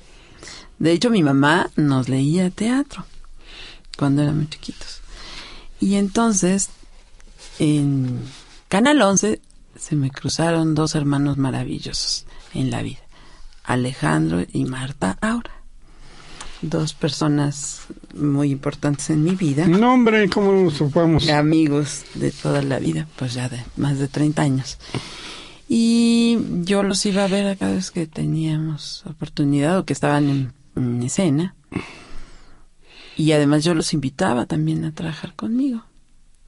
De 0.79 0.91
hecho, 0.91 1.09
mi 1.09 1.23
mamá 1.23 1.69
nos 1.77 2.09
leía 2.09 2.49
teatro 2.49 3.05
cuando 3.97 4.23
éramos 4.23 4.49
chiquitos. 4.49 5.01
Y 5.79 5.95
entonces, 5.95 6.69
en 7.59 8.19
Canal 8.67 9.01
11 9.01 9.39
se 9.77 9.95
me 9.95 10.11
cruzaron 10.11 10.75
dos 10.75 10.95
hermanos 10.95 11.37
maravillosos 11.37 12.25
en 12.53 12.71
la 12.71 12.81
vida. 12.81 12.99
Alejandro 13.63 14.43
y 14.51 14.65
Marta 14.65 15.17
Aura. 15.21 15.54
Dos 16.61 16.93
personas 16.93 17.81
muy 18.15 18.51
importantes 18.51 19.09
en 19.09 19.23
mi 19.23 19.35
vida 19.35 19.67
No, 19.67 19.93
hombre, 19.93 20.29
¿cómo 20.29 20.51
lo 20.51 20.71
supamos? 20.71 21.27
amigos 21.29 22.03
de 22.15 22.31
toda 22.31 22.61
la 22.61 22.79
vida, 22.79 23.07
pues 23.17 23.33
ya 23.33 23.49
de 23.49 23.63
más 23.77 23.99
de 23.99 24.07
30 24.07 24.41
años. 24.41 24.77
Y 25.67 26.37
yo 26.63 26.83
los 26.83 27.05
iba 27.05 27.23
a 27.23 27.27
ver 27.27 27.47
a 27.47 27.55
cada 27.55 27.73
vez 27.73 27.91
que 27.91 28.07
teníamos 28.07 29.03
oportunidad 29.05 29.79
o 29.79 29.85
que 29.85 29.93
estaban 29.93 30.29
en, 30.29 30.53
en 30.75 31.03
escena. 31.03 31.55
Y 33.17 33.31
además 33.31 33.63
yo 33.63 33.73
los 33.73 33.93
invitaba 33.93 34.45
también 34.45 34.85
a 34.85 34.91
trabajar 34.91 35.33
conmigo. 35.35 35.83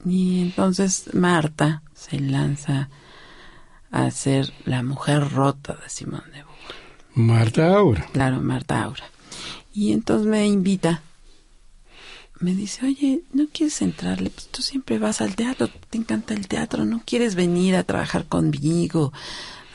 Y 0.06 0.40
entonces 0.42 1.10
Marta 1.14 1.82
se 1.94 2.20
lanza 2.20 2.88
a 3.90 4.10
ser 4.10 4.52
la 4.64 4.82
mujer 4.82 5.30
rota 5.30 5.74
de 5.74 5.88
Simón 5.88 6.22
de 6.26 6.38
Beauvoir. 6.44 6.74
Marta 7.14 7.74
Aura. 7.74 8.06
Claro, 8.12 8.40
Marta 8.40 8.82
Aura. 8.82 9.04
Y 9.78 9.92
entonces 9.92 10.26
me 10.26 10.44
invita. 10.44 11.02
Me 12.40 12.52
dice, 12.52 12.84
oye, 12.84 13.22
¿no 13.32 13.46
quieres 13.52 13.80
entrarle? 13.80 14.30
Pues 14.30 14.48
tú 14.48 14.60
siempre 14.60 14.98
vas 14.98 15.20
al 15.20 15.36
teatro, 15.36 15.70
te 15.88 15.98
encanta 15.98 16.34
el 16.34 16.48
teatro, 16.48 16.84
¿no 16.84 17.00
quieres 17.06 17.36
venir 17.36 17.76
a 17.76 17.84
trabajar 17.84 18.26
conmigo 18.26 19.12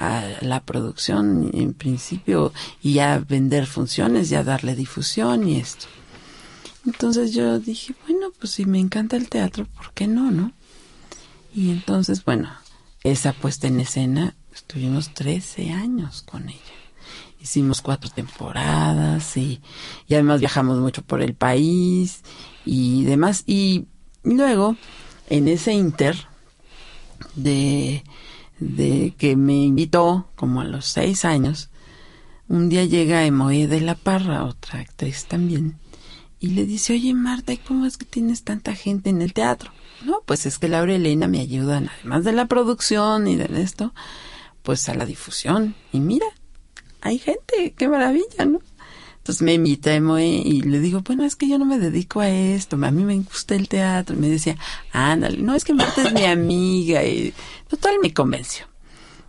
a 0.01 0.25
la 0.41 0.61
producción 0.61 1.51
en 1.53 1.73
principio 1.73 2.51
y 2.81 2.95
ya 2.95 3.17
vender 3.17 3.65
funciones, 3.65 4.27
ya 4.27 4.43
darle 4.43 4.75
difusión 4.75 5.47
y 5.47 5.55
esto? 5.55 5.85
Entonces 6.85 7.33
yo 7.33 7.59
dije, 7.59 7.95
bueno, 8.05 8.27
pues 8.37 8.51
si 8.51 8.65
me 8.65 8.79
encanta 8.79 9.15
el 9.15 9.29
teatro, 9.29 9.67
¿por 9.67 9.93
qué 9.93 10.07
no, 10.07 10.31
no? 10.31 10.51
Y 11.55 11.69
entonces, 11.69 12.25
bueno, 12.25 12.49
esa 13.05 13.31
puesta 13.31 13.67
en 13.67 13.79
escena, 13.79 14.35
estuvimos 14.53 15.13
13 15.13 15.71
años 15.71 16.23
con 16.23 16.49
ella. 16.49 16.82
Hicimos 17.43 17.81
cuatro 17.81 18.09
temporadas 18.09 19.35
y, 19.35 19.61
además 20.09 20.39
viajamos 20.39 20.79
mucho 20.79 21.01
por 21.01 21.21
el 21.21 21.35
país 21.35 22.21
y 22.63 23.03
demás. 23.03 23.43
Y 23.45 23.87
luego, 24.23 24.77
en 25.29 25.49
ese 25.49 25.73
inter 25.73 26.15
de, 27.35 28.05
de 28.59 29.13
que 29.17 29.35
me 29.35 29.55
invitó, 29.55 30.29
como 30.37 30.61
a 30.61 30.63
los 30.63 30.85
seis 30.85 31.25
años, 31.25 31.69
un 32.47 32.69
día 32.69 32.85
llega 32.85 33.25
Emoe 33.25 33.67
de 33.67 33.81
la 33.81 33.95
Parra, 33.95 34.45
otra 34.45 34.79
actriz 34.79 35.25
también, 35.25 35.77
y 36.39 36.51
le 36.51 36.65
dice, 36.65 36.93
oye 36.93 37.13
Marta, 37.13 37.51
¿y 37.51 37.57
cómo 37.57 37.85
es 37.85 37.97
que 37.97 38.05
tienes 38.05 38.43
tanta 38.43 38.73
gente 38.73 39.09
en 39.09 39.21
el 39.21 39.33
teatro? 39.33 39.71
No, 40.05 40.21
pues 40.25 40.45
es 40.45 40.59
que 40.59 40.69
Laura 40.69 40.93
y 40.93 40.95
Elena 40.95 41.27
me 41.27 41.41
ayudan, 41.41 41.89
además 41.89 42.23
de 42.23 42.31
la 42.31 42.45
producción 42.45 43.27
y 43.27 43.35
de 43.35 43.61
esto, 43.61 43.93
pues 44.61 44.87
a 44.87 44.95
la 44.95 45.05
difusión. 45.05 45.75
Y 45.91 45.99
mira, 45.99 46.25
hay 47.03 47.19
gente, 47.19 47.73
qué 47.77 47.87
maravilla, 47.87 48.45
¿no? 48.45 48.59
Entonces 49.17 49.41
me 49.41 49.53
invita 49.53 49.95
y 49.95 50.61
le 50.63 50.79
digo, 50.79 51.01
bueno, 51.01 51.23
es 51.23 51.37
que 51.37 51.47
yo 51.47 51.57
no 51.57 51.63
me 51.63 51.79
dedico 51.79 52.19
a 52.19 52.29
esto, 52.29 52.75
a 52.75 52.91
mí 52.91 53.05
me 53.05 53.15
gusta 53.19 53.55
el 53.55 53.69
teatro. 53.69 54.17
Me 54.17 54.27
decía, 54.27 54.57
ándale, 54.91 55.37
no, 55.37 55.55
es 55.55 55.63
que 55.63 55.73
Marta 55.73 56.01
es 56.01 56.13
mi 56.13 56.25
amiga. 56.25 57.05
Y 57.05 57.33
total, 57.69 57.95
me 58.01 58.13
convenció. 58.13 58.65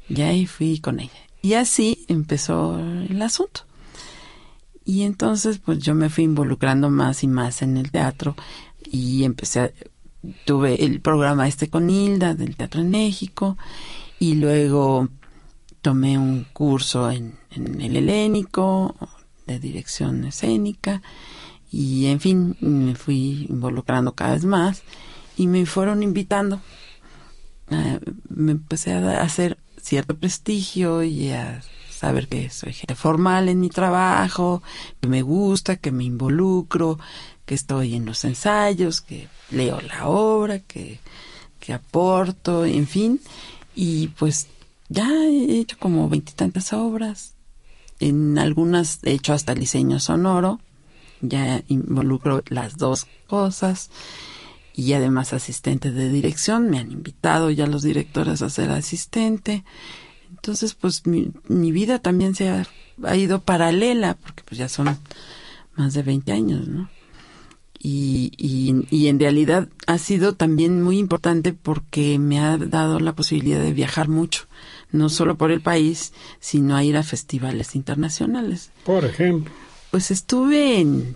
Y 0.08 0.20
ahí 0.22 0.46
fui 0.46 0.80
con 0.80 0.98
ella. 0.98 1.12
Y 1.42 1.54
así 1.54 2.04
empezó 2.08 2.76
el 2.78 3.22
asunto. 3.22 3.66
Y 4.84 5.02
entonces, 5.02 5.58
pues 5.58 5.78
yo 5.78 5.94
me 5.94 6.10
fui 6.10 6.24
involucrando 6.24 6.90
más 6.90 7.22
y 7.22 7.28
más 7.28 7.62
en 7.62 7.76
el 7.76 7.92
teatro 7.92 8.34
y 8.90 9.22
empecé 9.22 9.60
a, 9.60 9.72
tuve 10.44 10.84
el 10.84 11.00
programa 11.00 11.46
este 11.46 11.70
con 11.70 11.88
Hilda 11.88 12.34
del 12.34 12.56
Teatro 12.56 12.80
en 12.80 12.90
México 12.90 13.56
y 14.18 14.34
luego 14.34 15.08
tomé 15.86 16.16
un 16.18 16.46
curso 16.52 17.10
en, 17.10 17.38
en 17.50 17.80
el 17.86 17.94
helénico 17.96 18.96
de 19.46 19.58
dirección 19.60 20.24
escénica 20.24 21.02
y 21.70 22.06
en 22.06 22.18
fin 22.24 22.56
me 22.60 22.94
fui 22.94 23.46
involucrando 23.50 24.12
cada 24.12 24.34
vez 24.34 24.44
más 24.44 24.82
y 25.36 25.46
me 25.46 25.66
fueron 25.66 26.02
invitando 26.02 26.60
Eh, 27.70 27.98
me 28.28 28.52
empecé 28.52 28.92
a 28.92 29.22
hacer 29.22 29.56
cierto 29.80 30.14
prestigio 30.14 31.02
y 31.02 31.30
a 31.32 31.62
saber 31.90 32.28
que 32.28 32.50
soy 32.50 32.72
gente 32.74 32.94
formal 32.94 33.48
en 33.48 33.58
mi 33.60 33.70
trabajo, 33.70 34.62
que 35.00 35.08
me 35.08 35.22
gusta, 35.22 35.76
que 35.76 35.90
me 35.90 36.04
involucro, 36.04 36.98
que 37.46 37.54
estoy 37.54 37.94
en 37.94 38.04
los 38.04 38.24
ensayos, 38.24 39.00
que 39.00 39.28
leo 39.50 39.80
la 39.80 40.06
obra, 40.08 40.58
que, 40.58 41.00
que 41.58 41.72
aporto, 41.72 42.66
en 42.66 42.86
fin. 42.86 43.20
Y 43.74 44.08
pues 44.18 44.48
ya 44.88 45.08
he 45.24 45.58
hecho 45.58 45.76
como 45.78 46.08
veintitantas 46.08 46.72
obras. 46.72 47.34
En 48.00 48.38
algunas 48.38 49.00
he 49.04 49.12
hecho 49.12 49.32
hasta 49.32 49.54
diseño 49.54 50.00
sonoro. 50.00 50.60
Ya 51.20 51.62
involucro 51.68 52.42
las 52.48 52.76
dos 52.76 53.06
cosas. 53.26 53.90
Y 54.74 54.92
además 54.92 55.32
asistente 55.32 55.90
de 55.90 56.10
dirección. 56.10 56.70
Me 56.70 56.78
han 56.78 56.92
invitado 56.92 57.50
ya 57.50 57.66
los 57.66 57.82
directores 57.82 58.42
a 58.42 58.50
ser 58.50 58.70
asistente. 58.70 59.64
Entonces, 60.30 60.74
pues 60.74 61.06
mi, 61.06 61.30
mi 61.48 61.72
vida 61.72 61.98
también 62.00 62.34
se 62.34 62.48
ha, 62.50 62.66
ha, 63.04 63.16
ido 63.16 63.40
paralela, 63.40 64.14
porque 64.14 64.42
pues 64.44 64.58
ya 64.58 64.68
son 64.68 64.98
más 65.74 65.94
de 65.94 66.02
20 66.02 66.32
años, 66.32 66.68
¿no? 66.68 66.90
Y, 67.86 68.32
y, 68.38 68.86
y 68.88 69.08
en 69.08 69.20
realidad 69.20 69.68
ha 69.86 69.98
sido 69.98 70.32
también 70.32 70.82
muy 70.82 70.98
importante 70.98 71.52
porque 71.52 72.18
me 72.18 72.40
ha 72.40 72.56
dado 72.56 72.98
la 72.98 73.14
posibilidad 73.14 73.60
de 73.60 73.74
viajar 73.74 74.08
mucho, 74.08 74.46
no 74.90 75.10
solo 75.10 75.36
por 75.36 75.50
el 75.50 75.60
país, 75.60 76.14
sino 76.40 76.76
a 76.76 76.82
ir 76.82 76.96
a 76.96 77.02
festivales 77.02 77.74
internacionales. 77.76 78.70
Por 78.84 79.04
ejemplo. 79.04 79.52
Pues 79.90 80.10
estuve 80.10 80.80
en, 80.80 81.14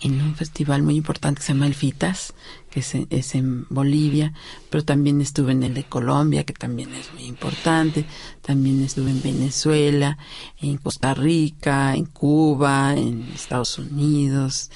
en 0.00 0.20
un 0.20 0.36
festival 0.36 0.84
muy 0.84 0.94
importante 0.94 1.40
que 1.40 1.46
se 1.46 1.54
llama 1.54 1.66
El 1.66 1.74
Fitas, 1.74 2.34
que 2.70 2.78
es 2.78 2.94
en, 2.94 3.08
es 3.10 3.34
en, 3.34 3.66
Bolivia, 3.68 4.32
pero 4.70 4.84
también 4.84 5.20
estuve 5.20 5.50
en 5.50 5.64
el 5.64 5.74
de 5.74 5.82
Colombia, 5.82 6.44
que 6.44 6.52
también 6.52 6.94
es 6.94 7.12
muy 7.14 7.24
importante, 7.24 8.04
también 8.42 8.80
estuve 8.80 9.10
en 9.10 9.22
Venezuela, 9.22 10.18
en 10.60 10.76
Costa 10.76 11.14
Rica, 11.14 11.96
en 11.96 12.06
Cuba, 12.06 12.94
en 12.94 13.22
Estados 13.34 13.76
Unidos. 13.78 14.70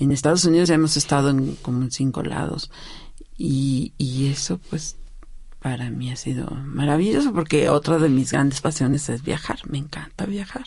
En 0.00 0.12
Estados 0.12 0.46
Unidos 0.46 0.70
ya 0.70 0.74
hemos 0.74 0.96
estado 0.96 1.28
en 1.28 1.56
como 1.56 1.82
en 1.82 1.90
cinco 1.90 2.22
lados 2.22 2.70
y, 3.36 3.92
eso 4.30 4.58
pues 4.70 4.96
para 5.60 5.90
mí 5.90 6.10
ha 6.10 6.16
sido 6.16 6.50
maravilloso 6.50 7.34
porque 7.34 7.68
otra 7.68 7.98
de 7.98 8.08
mis 8.08 8.32
grandes 8.32 8.62
pasiones 8.62 9.08
es 9.10 9.22
viajar, 9.22 9.58
me 9.68 9.76
encanta 9.76 10.24
viajar. 10.24 10.64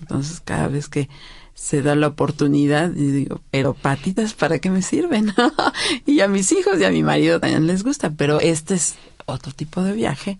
Entonces 0.00 0.40
cada 0.44 0.68
vez 0.68 0.88
que 0.88 1.08
se 1.54 1.82
da 1.82 1.96
la 1.96 2.06
oportunidad 2.06 2.94
y 2.94 3.10
digo, 3.10 3.40
pero 3.50 3.74
patitas, 3.74 4.34
¿para 4.34 4.60
qué 4.60 4.70
me 4.70 4.82
sirven? 4.82 5.34
y 6.06 6.20
a 6.20 6.28
mis 6.28 6.52
hijos 6.52 6.78
y 6.78 6.84
a 6.84 6.90
mi 6.90 7.02
marido 7.02 7.40
también 7.40 7.66
les 7.66 7.82
gusta, 7.82 8.10
pero 8.10 8.38
este 8.38 8.74
es 8.74 8.94
otro 9.26 9.52
tipo 9.52 9.82
de 9.82 9.92
viaje 9.92 10.38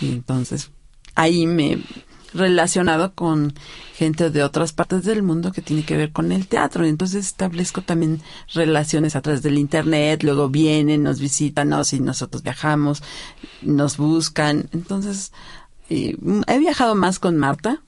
y 0.00 0.12
entonces 0.12 0.70
ahí 1.16 1.46
me 1.46 1.82
relacionado 2.34 3.14
con 3.14 3.54
gente 3.94 4.30
de 4.30 4.42
otras 4.42 4.72
partes 4.72 5.04
del 5.04 5.22
mundo 5.22 5.52
que 5.52 5.62
tiene 5.62 5.84
que 5.84 5.96
ver 5.96 6.12
con 6.12 6.32
el 6.32 6.46
teatro. 6.46 6.84
Entonces 6.84 7.26
establezco 7.26 7.82
también 7.82 8.22
relaciones 8.52 9.16
a 9.16 9.20
través 9.20 9.42
del 9.42 9.58
internet, 9.58 10.22
luego 10.22 10.48
vienen, 10.48 11.02
nos 11.02 11.20
visitan, 11.20 11.68
no, 11.68 11.84
si 11.84 12.00
nosotros 12.00 12.42
viajamos, 12.42 13.02
nos 13.62 13.96
buscan. 13.96 14.68
Entonces, 14.72 15.32
eh, 15.88 16.16
he 16.46 16.58
viajado 16.58 16.94
más 16.94 17.18
con 17.18 17.36
Marta, 17.36 17.82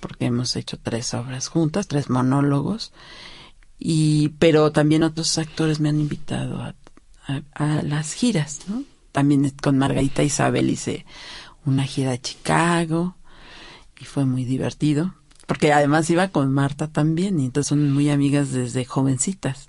porque 0.00 0.26
hemos 0.26 0.56
hecho 0.56 0.78
tres 0.82 1.14
obras 1.14 1.48
juntas, 1.48 1.86
tres 1.86 2.10
monólogos, 2.10 2.92
y, 3.78 4.30
pero 4.38 4.72
también 4.72 5.02
otros 5.02 5.38
actores 5.38 5.80
me 5.80 5.88
han 5.88 6.00
invitado 6.00 6.60
a, 6.60 6.74
a, 7.26 7.42
a 7.54 7.82
las 7.82 8.12
giras, 8.12 8.60
¿no? 8.66 8.82
También 9.12 9.50
con 9.62 9.78
Margarita 9.78 10.22
Isabel 10.22 10.70
hice 10.70 11.04
una 11.64 11.84
gira 11.84 12.12
a 12.12 12.18
Chicago, 12.18 13.16
y 14.00 14.04
fue 14.04 14.24
muy 14.24 14.44
divertido, 14.44 15.14
porque 15.46 15.72
además 15.72 16.08
iba 16.10 16.28
con 16.28 16.52
Marta 16.52 16.88
también, 16.88 17.38
y 17.38 17.46
entonces 17.46 17.68
son 17.68 17.92
muy 17.92 18.10
amigas 18.10 18.52
desde 18.52 18.84
jovencitas, 18.84 19.68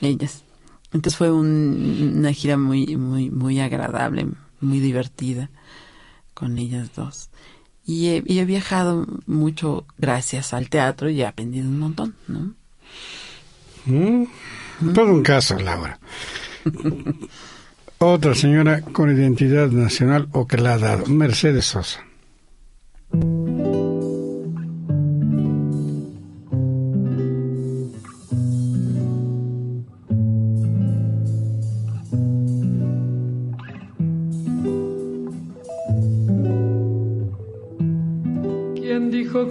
ellas. 0.00 0.44
Entonces 0.92 1.16
fue 1.16 1.30
un, 1.30 2.14
una 2.18 2.32
gira 2.32 2.56
muy, 2.56 2.96
muy, 2.96 3.30
muy 3.30 3.60
agradable, 3.60 4.26
muy 4.60 4.80
divertida 4.80 5.50
con 6.34 6.58
ellas 6.58 6.90
dos. 6.94 7.30
Y 7.86 8.08
he, 8.08 8.22
y 8.26 8.38
he, 8.38 8.44
viajado 8.44 9.06
mucho 9.26 9.86
gracias 9.98 10.52
al 10.52 10.68
teatro 10.68 11.08
y 11.10 11.22
he 11.22 11.26
aprendido 11.26 11.68
un 11.68 11.78
montón, 11.78 12.14
¿no? 12.28 12.54
Mm, 13.86 14.24
todo 14.94 15.12
un 15.12 15.22
caso, 15.22 15.58
Laura. 15.58 15.98
Otra 17.98 18.34
señora 18.34 18.80
con 18.80 19.14
identidad 19.14 19.68
nacional 19.70 20.28
o 20.32 20.46
que 20.46 20.56
la 20.56 20.74
ha 20.74 20.78
dado, 20.78 21.06
Mercedes 21.06 21.66
Sosa. 21.66 22.04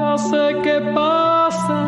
ya 0.00 0.16
sé 0.16 0.56
qué 0.64 0.80
pasa. 0.94 1.80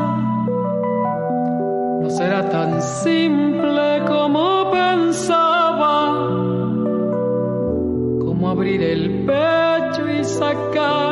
No 2.02 2.08
será 2.10 2.48
tan 2.48 2.82
simple 2.82 4.02
como 4.06 4.70
pensaba, 4.70 5.96
como 8.24 8.50
abrir 8.50 8.82
el 8.82 9.24
pecho 9.26 10.02
y 10.08 10.24
sacar 10.24 11.11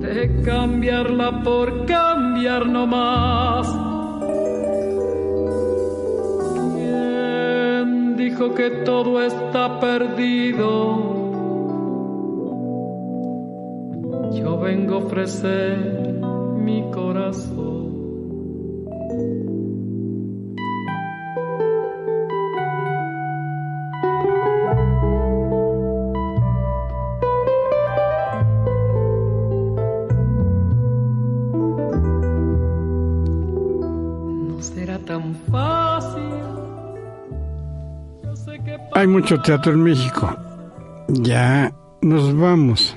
de 0.00 0.42
cambiarla 0.44 1.42
por 1.42 1.86
cambiar 1.86 2.66
nomás. 2.66 3.66
¿Quién 6.74 8.16
dijo 8.16 8.54
que 8.54 8.70
todo 8.84 9.22
está 9.22 9.80
perdido? 9.80 11.22
Yo 14.32 14.58
vengo 14.58 14.94
a 14.94 14.98
ofrecer 14.98 16.20
mi 16.56 16.90
corazón. 16.90 17.71
Hay 39.02 39.08
mucho 39.08 39.40
teatro 39.40 39.72
en 39.72 39.82
México. 39.82 40.32
Ya 41.08 41.74
nos 42.02 42.36
vamos. 42.36 42.96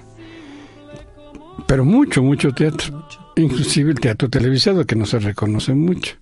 Pero 1.66 1.84
mucho, 1.84 2.22
mucho 2.22 2.52
teatro. 2.52 3.08
Inclusive 3.36 3.90
el 3.90 4.00
teatro 4.00 4.30
televisado, 4.30 4.86
que 4.86 4.96
no 4.96 5.08
se 5.08 5.18
reconoce 5.18 5.74
mucho. 5.74 6.14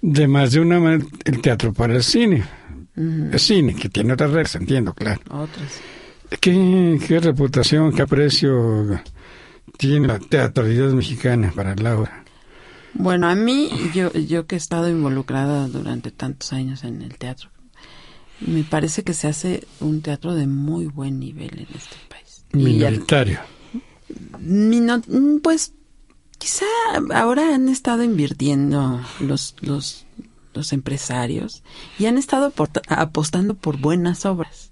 De 0.00 0.28
más 0.28 0.52
de 0.52 0.60
una 0.60 0.78
manera, 0.78 1.04
el 1.24 1.40
teatro 1.40 1.72
para 1.72 1.96
el 1.96 2.04
cine. 2.04 2.44
El 2.94 3.40
cine, 3.40 3.74
que 3.74 3.88
tiene 3.88 4.12
otras 4.12 4.30
reglas, 4.30 4.54
entiendo, 4.54 4.94
claro. 4.94 5.20
Otras. 5.28 5.80
¿Qué, 6.40 6.96
¿Qué 7.04 7.18
reputación, 7.18 7.92
qué 7.92 8.02
aprecio 8.02 9.00
tiene 9.76 10.06
la 10.06 10.20
teatralidad 10.20 10.92
mexicana 10.92 11.52
para 11.52 11.74
Laura? 11.74 12.22
Bueno, 12.94 13.26
a 13.26 13.34
mí, 13.34 13.70
yo, 13.92 14.12
yo 14.12 14.46
que 14.46 14.54
he 14.54 14.58
estado 14.58 14.88
involucrada 14.88 15.66
durante 15.66 16.12
tantos 16.12 16.52
años 16.52 16.84
en 16.84 17.02
el 17.02 17.18
teatro, 17.18 17.50
me 18.40 18.64
parece 18.64 19.02
que 19.02 19.14
se 19.14 19.28
hace 19.28 19.66
un 19.80 20.02
teatro 20.02 20.34
de 20.34 20.46
muy 20.46 20.86
buen 20.86 21.18
nivel 21.18 21.50
en 21.58 21.76
este 21.76 21.96
país. 22.08 22.44
Minoritario. 22.52 23.40
pues 25.42 25.72
quizá 26.38 26.66
ahora 27.14 27.54
han 27.54 27.68
estado 27.68 28.02
invirtiendo 28.02 29.00
los, 29.20 29.56
los, 29.60 30.06
los 30.54 30.72
empresarios 30.72 31.62
y 31.98 32.06
han 32.06 32.18
estado 32.18 32.52
apostando 32.88 33.54
por 33.54 33.78
buenas 33.78 34.26
obras. 34.26 34.70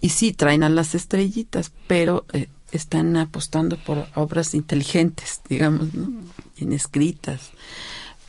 Y 0.00 0.10
sí, 0.10 0.32
traen 0.32 0.62
a 0.62 0.68
las 0.68 0.94
estrellitas, 0.94 1.72
pero 1.86 2.26
eh, 2.32 2.48
están 2.72 3.16
apostando 3.16 3.78
por 3.78 4.06
obras 4.14 4.54
inteligentes, 4.54 5.40
digamos, 5.48 5.88
bien 6.56 6.72
escritas. 6.72 7.52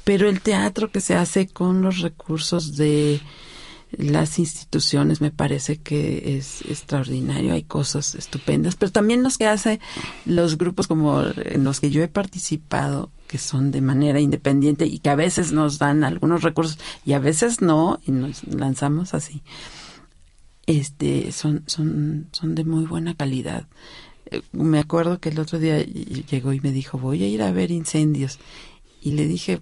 Pero 0.05 0.29
el 0.29 0.39
teatro 0.39 0.91
que 0.91 1.01
se 1.01 1.15
hace 1.15 1.47
con 1.47 1.81
los 1.81 1.99
recursos 1.99 2.77
de 2.77 3.19
las 3.97 4.39
instituciones 4.39 5.21
me 5.21 5.31
parece 5.31 5.77
que 5.77 6.37
es 6.37 6.61
extraordinario, 6.61 7.53
hay 7.53 7.63
cosas 7.63 8.15
estupendas, 8.15 8.75
pero 8.75 8.91
también 8.91 9.23
los 9.23 9.37
que 9.37 9.47
hace 9.47 9.79
los 10.25 10.57
grupos 10.57 10.87
como 10.87 11.23
en 11.23 11.63
los 11.63 11.79
que 11.79 11.89
yo 11.89 12.03
he 12.03 12.07
participado, 12.07 13.11
que 13.27 13.37
son 13.37 13.71
de 13.71 13.81
manera 13.81 14.19
independiente 14.19 14.85
y 14.85 14.99
que 14.99 15.09
a 15.09 15.15
veces 15.15 15.51
nos 15.51 15.79
dan 15.79 16.03
algunos 16.03 16.43
recursos 16.43 16.77
y 17.05 17.13
a 17.13 17.19
veces 17.19 17.61
no, 17.61 17.99
y 18.05 18.11
nos 18.11 18.43
lanzamos 18.45 19.13
así, 19.13 19.41
este, 20.65 21.31
son, 21.31 21.63
son, 21.67 22.27
son 22.31 22.55
de 22.55 22.65
muy 22.65 22.85
buena 22.85 23.15
calidad. 23.15 23.67
Eh, 24.31 24.41
me 24.51 24.79
acuerdo 24.79 25.19
que 25.19 25.29
el 25.29 25.39
otro 25.39 25.59
día 25.59 25.83
llegó 25.83 26.53
y 26.53 26.59
me 26.59 26.71
dijo, 26.71 26.97
voy 26.97 27.23
a 27.23 27.27
ir 27.27 27.41
a 27.41 27.51
ver 27.51 27.71
incendios. 27.71 28.39
Y 29.01 29.11
le 29.11 29.27
dije, 29.27 29.61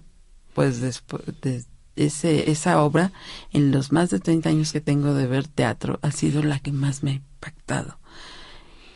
pues 0.54 0.80
después, 0.80 1.22
de, 1.42 1.64
ese, 1.96 2.50
esa 2.50 2.82
obra, 2.82 3.12
en 3.52 3.70
los 3.70 3.92
más 3.92 4.10
de 4.10 4.20
30 4.20 4.48
años 4.48 4.72
que 4.72 4.80
tengo 4.80 5.14
de 5.14 5.26
ver 5.26 5.48
teatro, 5.48 5.98
ha 6.02 6.10
sido 6.10 6.42
la 6.42 6.58
que 6.58 6.72
más 6.72 7.02
me 7.02 7.10
ha 7.12 7.14
impactado. 7.14 7.98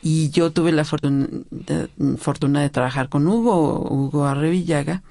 Y 0.03 0.30
yo 0.30 0.53
tuve 0.53 0.72
la 0.72 0.84
fortuna 0.84 1.28
de, 1.51 1.88
fortuna 2.18 2.62
de 2.62 2.70
trabajar 2.70 3.09
con 3.09 3.26
Hugo, 3.26 3.80
Hugo 3.90 4.26
Arrevillaga, 4.26 5.03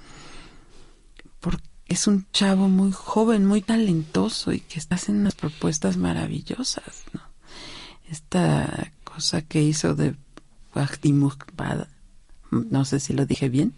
porque 1.39 1.63
es 1.88 2.07
un 2.07 2.25
chavo 2.31 2.69
muy 2.69 2.91
joven, 2.91 3.45
muy 3.45 3.61
talentoso 3.61 4.53
y 4.53 4.59
que 4.61 4.79
está 4.79 4.95
haciendo 4.95 5.21
unas 5.21 5.35
propuestas 5.35 5.97
maravillosas, 5.97 7.03
¿no? 7.13 7.21
Esta 8.09 8.91
cosa 9.03 9.41
que 9.41 9.61
hizo 9.61 9.93
de 9.95 10.15
no 12.51 12.85
sé 12.85 12.99
si 12.99 13.13
lo 13.13 13.25
dije 13.25 13.49
bien, 13.49 13.73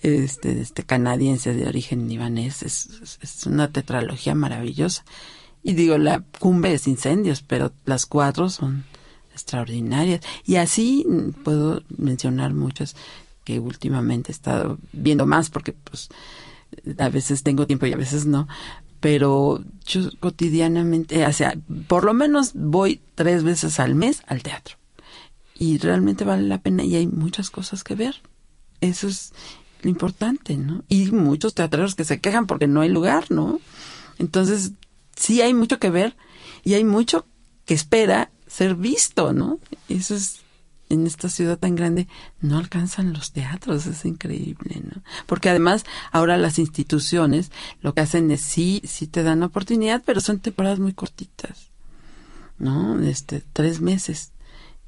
este, 0.00 0.60
este 0.60 0.84
canadiense 0.84 1.54
de 1.54 1.66
origen 1.66 2.08
libanés, 2.08 2.62
es, 2.62 3.18
es, 3.20 3.46
una 3.46 3.68
tetralogía 3.68 4.34
maravillosa. 4.34 5.04
Y 5.62 5.74
digo, 5.74 5.98
la 5.98 6.24
cumbre 6.38 6.74
es 6.74 6.88
incendios, 6.88 7.42
pero 7.42 7.72
las 7.84 8.06
cuatro 8.06 8.48
son 8.48 8.84
extraordinarias. 9.32 10.20
Y 10.44 10.56
así 10.56 11.06
puedo 11.44 11.82
mencionar 11.96 12.52
muchas 12.52 12.96
que 13.44 13.58
últimamente 13.58 14.32
he 14.32 14.34
estado 14.34 14.78
viendo 14.92 15.26
más, 15.26 15.50
porque 15.50 15.72
pues 15.72 16.08
a 16.98 17.08
veces 17.08 17.42
tengo 17.42 17.66
tiempo 17.66 17.86
y 17.86 17.92
a 17.92 17.96
veces 17.96 18.26
no. 18.26 18.48
Pero 19.00 19.64
yo 19.84 20.10
cotidianamente, 20.20 21.26
o 21.26 21.32
sea, 21.32 21.56
por 21.88 22.04
lo 22.04 22.14
menos 22.14 22.52
voy 22.54 23.00
tres 23.14 23.42
veces 23.42 23.80
al 23.80 23.94
mes 23.94 24.22
al 24.26 24.42
teatro 24.42 24.81
y 25.62 25.78
realmente 25.78 26.24
vale 26.24 26.42
la 26.42 26.60
pena 26.60 26.82
y 26.82 26.96
hay 26.96 27.06
muchas 27.06 27.50
cosas 27.50 27.84
que 27.84 27.94
ver. 27.94 28.16
Eso 28.80 29.06
es 29.06 29.32
lo 29.82 29.90
importante, 29.90 30.56
¿no? 30.56 30.82
Y 30.88 31.12
muchos 31.12 31.54
teatreros 31.54 31.94
que 31.94 32.04
se 32.04 32.18
quejan 32.18 32.48
porque 32.48 32.66
no 32.66 32.80
hay 32.80 32.88
lugar, 32.88 33.30
¿no? 33.30 33.60
Entonces, 34.18 34.72
sí 35.14 35.40
hay 35.40 35.54
mucho 35.54 35.78
que 35.78 35.88
ver 35.88 36.16
y 36.64 36.74
hay 36.74 36.82
mucho 36.82 37.26
que 37.64 37.74
espera 37.74 38.32
ser 38.48 38.74
visto, 38.74 39.32
¿no? 39.32 39.60
Eso 39.88 40.16
es 40.16 40.40
en 40.88 41.06
esta 41.06 41.28
ciudad 41.28 41.60
tan 41.60 41.76
grande 41.76 42.08
no 42.40 42.58
alcanzan 42.58 43.12
los 43.12 43.30
teatros, 43.30 43.86
es 43.86 44.04
increíble, 44.04 44.82
¿no? 44.82 45.04
Porque 45.26 45.48
además 45.48 45.84
ahora 46.10 46.38
las 46.38 46.58
instituciones 46.58 47.52
lo 47.82 47.94
que 47.94 48.00
hacen 48.00 48.32
es 48.32 48.40
sí, 48.40 48.82
sí 48.84 49.06
te 49.06 49.22
dan 49.22 49.44
oportunidad, 49.44 50.02
pero 50.04 50.20
son 50.20 50.40
temporadas 50.40 50.80
muy 50.80 50.92
cortitas, 50.92 51.70
¿no? 52.58 53.00
Este, 53.00 53.44
tres 53.52 53.80
meses. 53.80 54.31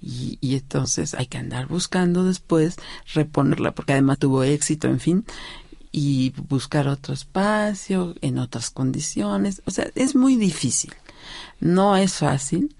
Y, 0.06 0.38
entonces 0.54 1.14
hay 1.14 1.26
que 1.26 1.38
andar 1.38 1.66
buscando 1.66 2.24
después 2.24 2.76
reponerla, 3.14 3.72
porque 3.72 3.94
además 3.94 4.18
tuvo 4.18 4.42
éxito, 4.42 4.86
en 4.88 5.00
fin, 5.00 5.24
y 5.92 6.34
buscar 6.48 6.88
otro 6.88 7.14
espacio 7.14 8.14
en 8.20 8.38
otras 8.38 8.70
condiciones. 8.70 9.62
O 9.64 9.70
sea, 9.70 9.90
es 9.94 10.14
muy 10.14 10.36
difícil. 10.36 10.92
No 11.58 11.96
es 11.96 12.14
fácil. 12.14 12.74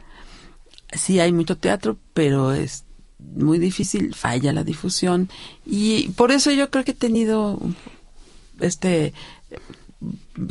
Sí 0.93 1.18
hay 1.18 1.33
mucho 1.33 1.57
teatro, 1.57 1.97
pero 2.12 2.53
es 2.53 2.85
muy 3.18 3.59
difícil, 3.59 4.14
falla 4.14 4.53
la 4.53 4.62
difusión. 4.62 5.31
Y 5.64 6.09
por 6.11 6.31
eso 6.31 6.51
yo 6.51 6.70
creo 6.70 6.85
que 6.85 6.91
he 6.91 6.95
tenido 6.95 7.59
este 8.61 9.14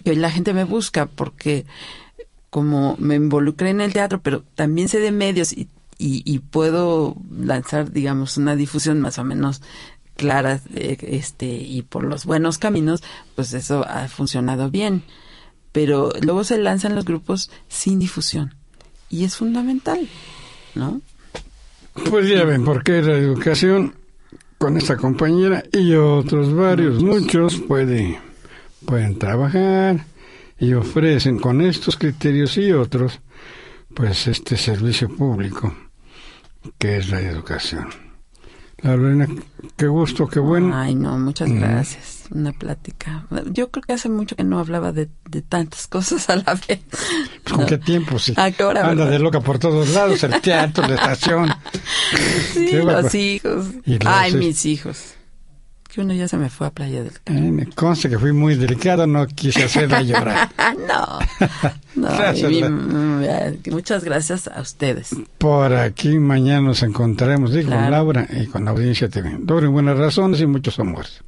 que 0.04 0.16
la 0.16 0.32
gente 0.32 0.54
me 0.54 0.64
busca 0.64 1.06
porque 1.06 1.66
como 2.50 2.96
me 2.98 3.16
involucré 3.16 3.70
en 3.70 3.82
el 3.82 3.94
teatro, 3.94 4.22
pero 4.22 4.44
también 4.56 4.88
sé 4.88 5.00
de 5.00 5.12
medios 5.12 5.54
y 5.54 5.68
y, 5.98 6.40
puedo 6.40 7.16
lanzar, 7.32 7.92
digamos, 7.92 8.38
una 8.38 8.56
difusión 8.56 9.00
más 9.00 9.20
o 9.20 9.24
menos 9.24 9.62
clara 10.16 10.60
eh, 10.74 10.98
este, 11.02 11.46
y 11.46 11.82
por 11.82 12.04
los 12.04 12.26
buenos 12.26 12.58
caminos, 12.58 13.04
pues 13.36 13.54
eso 13.54 13.86
ha 13.88 14.08
funcionado 14.08 14.70
bien. 14.70 15.04
Pero 15.72 16.12
luego 16.22 16.44
se 16.44 16.58
lanzan 16.58 16.96
los 16.96 17.06
grupos 17.06 17.50
sin 17.68 18.00
difusión 18.00 18.54
y 19.10 19.24
es 19.24 19.36
fundamental, 19.36 20.08
¿no? 20.76 21.02
Pues 22.10 22.28
ya 22.28 22.44
ven, 22.44 22.64
porque 22.64 23.02
la 23.02 23.14
educación 23.14 23.96
con 24.58 24.78
esta 24.78 24.98
compañera 24.98 25.64
y 25.72 25.94
otros 25.94 26.54
varios, 26.54 27.02
muchos 27.04 27.60
pueden, 27.60 28.18
pueden 28.86 29.18
trabajar 29.18 30.06
y 30.60 30.74
ofrecen 30.74 31.40
con 31.40 31.62
estos 31.62 31.98
criterios 31.98 32.58
y 32.58 32.72
otros, 32.72 33.20
pues 33.94 34.28
este 34.28 34.58
servicio 34.58 35.10
público 35.10 35.76
que 36.78 36.98
es 36.98 37.10
la 37.10 37.20
educación. 37.22 37.90
Lorena, 38.82 39.28
qué 39.78 39.88
gusto, 39.88 40.28
qué 40.28 40.40
bueno. 40.40 40.76
Ay, 40.76 40.94
no, 40.94 41.18
muchas 41.18 41.50
gracias. 41.50 42.26
Una 42.32 42.52
plática. 42.52 43.26
Yo 43.52 43.72
creo 43.72 43.82
que 43.82 43.94
hace 43.94 44.10
mucho 44.10 44.36
que 44.36 44.44
no 44.44 44.60
hablaba 44.60 44.92
de, 44.92 45.10
de 45.30 45.42
tantas 45.42 45.88
cosas 45.96 46.30
a 46.30 46.36
la 46.36 46.56
vez. 46.68 46.82
¿Con 47.50 47.66
qué 47.66 47.78
tiempo? 47.78 48.20
Sí. 48.20 48.34
Anda 48.36 49.06
de 49.06 49.20
loca 49.20 49.40
por 49.40 49.58
todos 49.58 49.90
lados, 49.90 50.24
el 50.24 50.42
teatro, 50.42 50.88
la 50.88 50.96
estación. 50.96 51.50
Sí, 52.54 52.72
los 52.74 53.16
hijos. 53.16 53.68
Ay, 54.06 54.34
mis 54.34 54.66
hijos 54.66 55.16
que 55.94 56.02
uno 56.02 56.14
ya 56.14 56.28
se 56.28 56.38
me 56.38 56.50
fue 56.50 56.66
a 56.66 56.72
Playa 56.72 57.04
del 57.04 57.14
Carmen. 57.24 57.46
Eh, 57.46 57.52
me 57.52 57.66
consta 57.68 58.10
que 58.10 58.18
fui 58.18 58.34
muy 58.34 58.56
delicado, 58.56 59.06
no 59.06 59.28
quise 59.28 59.66
hacerla 59.66 60.02
llorar. 60.02 60.50
no, 60.88 61.20
no 61.96 62.10
mm, 62.70 63.70
muchas 63.70 64.04
gracias 64.04 64.48
a 64.48 64.60
ustedes. 64.60 65.16
Por 65.38 65.74
aquí 65.76 66.18
mañana 66.18 66.62
nos 66.62 66.82
encontraremos, 66.82 67.54
digo, 67.54 67.70
con 67.70 67.92
Laura 67.92 68.28
y 68.32 68.48
con 68.48 68.66
la 68.66 68.72
audiencia 68.72 69.08
TV. 69.08 69.38
Doble 69.40 69.68
buenas 69.68 69.96
razones 69.96 70.42
y 70.42 70.48
muchos 70.48 70.80
amores. 70.80 71.22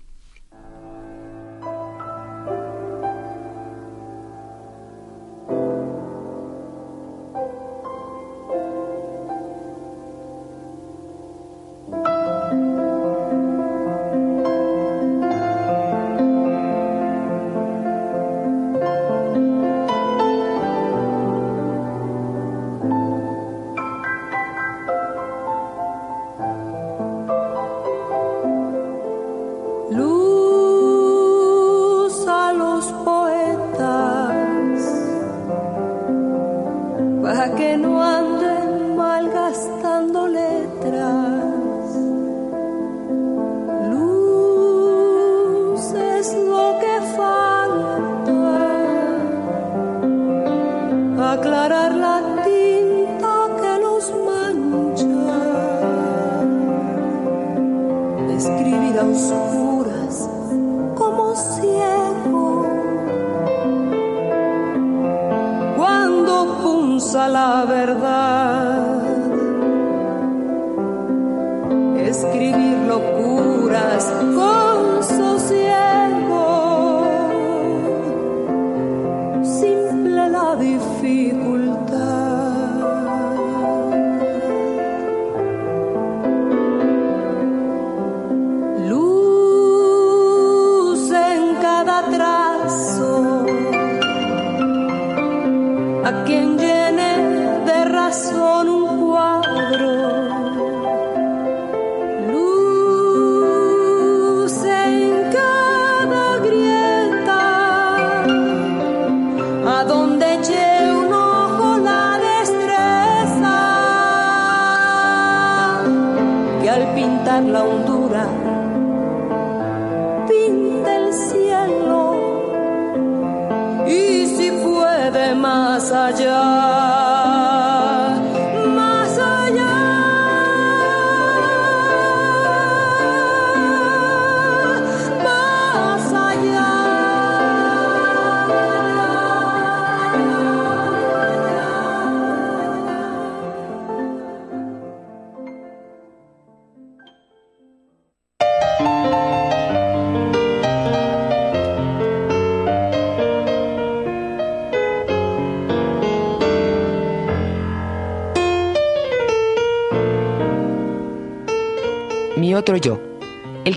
La 117.42 117.64
hondura 117.64 118.55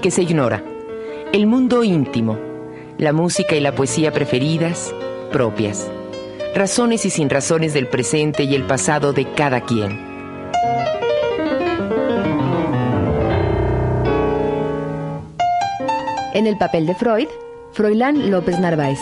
que 0.09 0.13
se 0.13 0.23
ignora, 0.23 0.65
el 1.35 1.47
mundo 1.47 1.85
íntimo, 1.85 2.39
la 2.97 3.13
música 3.13 3.57
y 3.57 3.61
la 3.61 3.75
poesía 3.75 4.11
preferidas, 4.11 4.95
propias, 5.31 5.87
razones 6.55 7.05
y 7.05 7.11
sin 7.11 7.29
razones 7.29 7.75
del 7.75 7.89
presente 7.89 8.45
y 8.45 8.55
el 8.55 8.63
pasado 8.63 9.13
de 9.13 9.31
cada 9.35 9.61
quien. 9.61 10.01
En 16.33 16.47
el 16.47 16.57
papel 16.57 16.87
de 16.87 16.95
Freud, 16.95 17.29
Froilán 17.73 18.31
López 18.31 18.59
Narváez. 18.59 19.01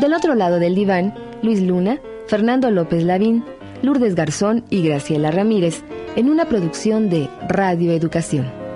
Del 0.00 0.12
otro 0.12 0.34
lado 0.34 0.58
del 0.58 0.74
diván, 0.74 1.14
Luis 1.40 1.62
Luna, 1.62 2.00
Fernando 2.26 2.72
López 2.72 3.04
Lavín, 3.04 3.44
Lourdes 3.82 4.16
Garzón 4.16 4.64
y 4.70 4.82
Graciela 4.82 5.30
Ramírez, 5.30 5.84
en 6.16 6.28
una 6.28 6.46
producción 6.46 7.10
de 7.10 7.28
Radio 7.48 7.92
Educación. 7.92 8.67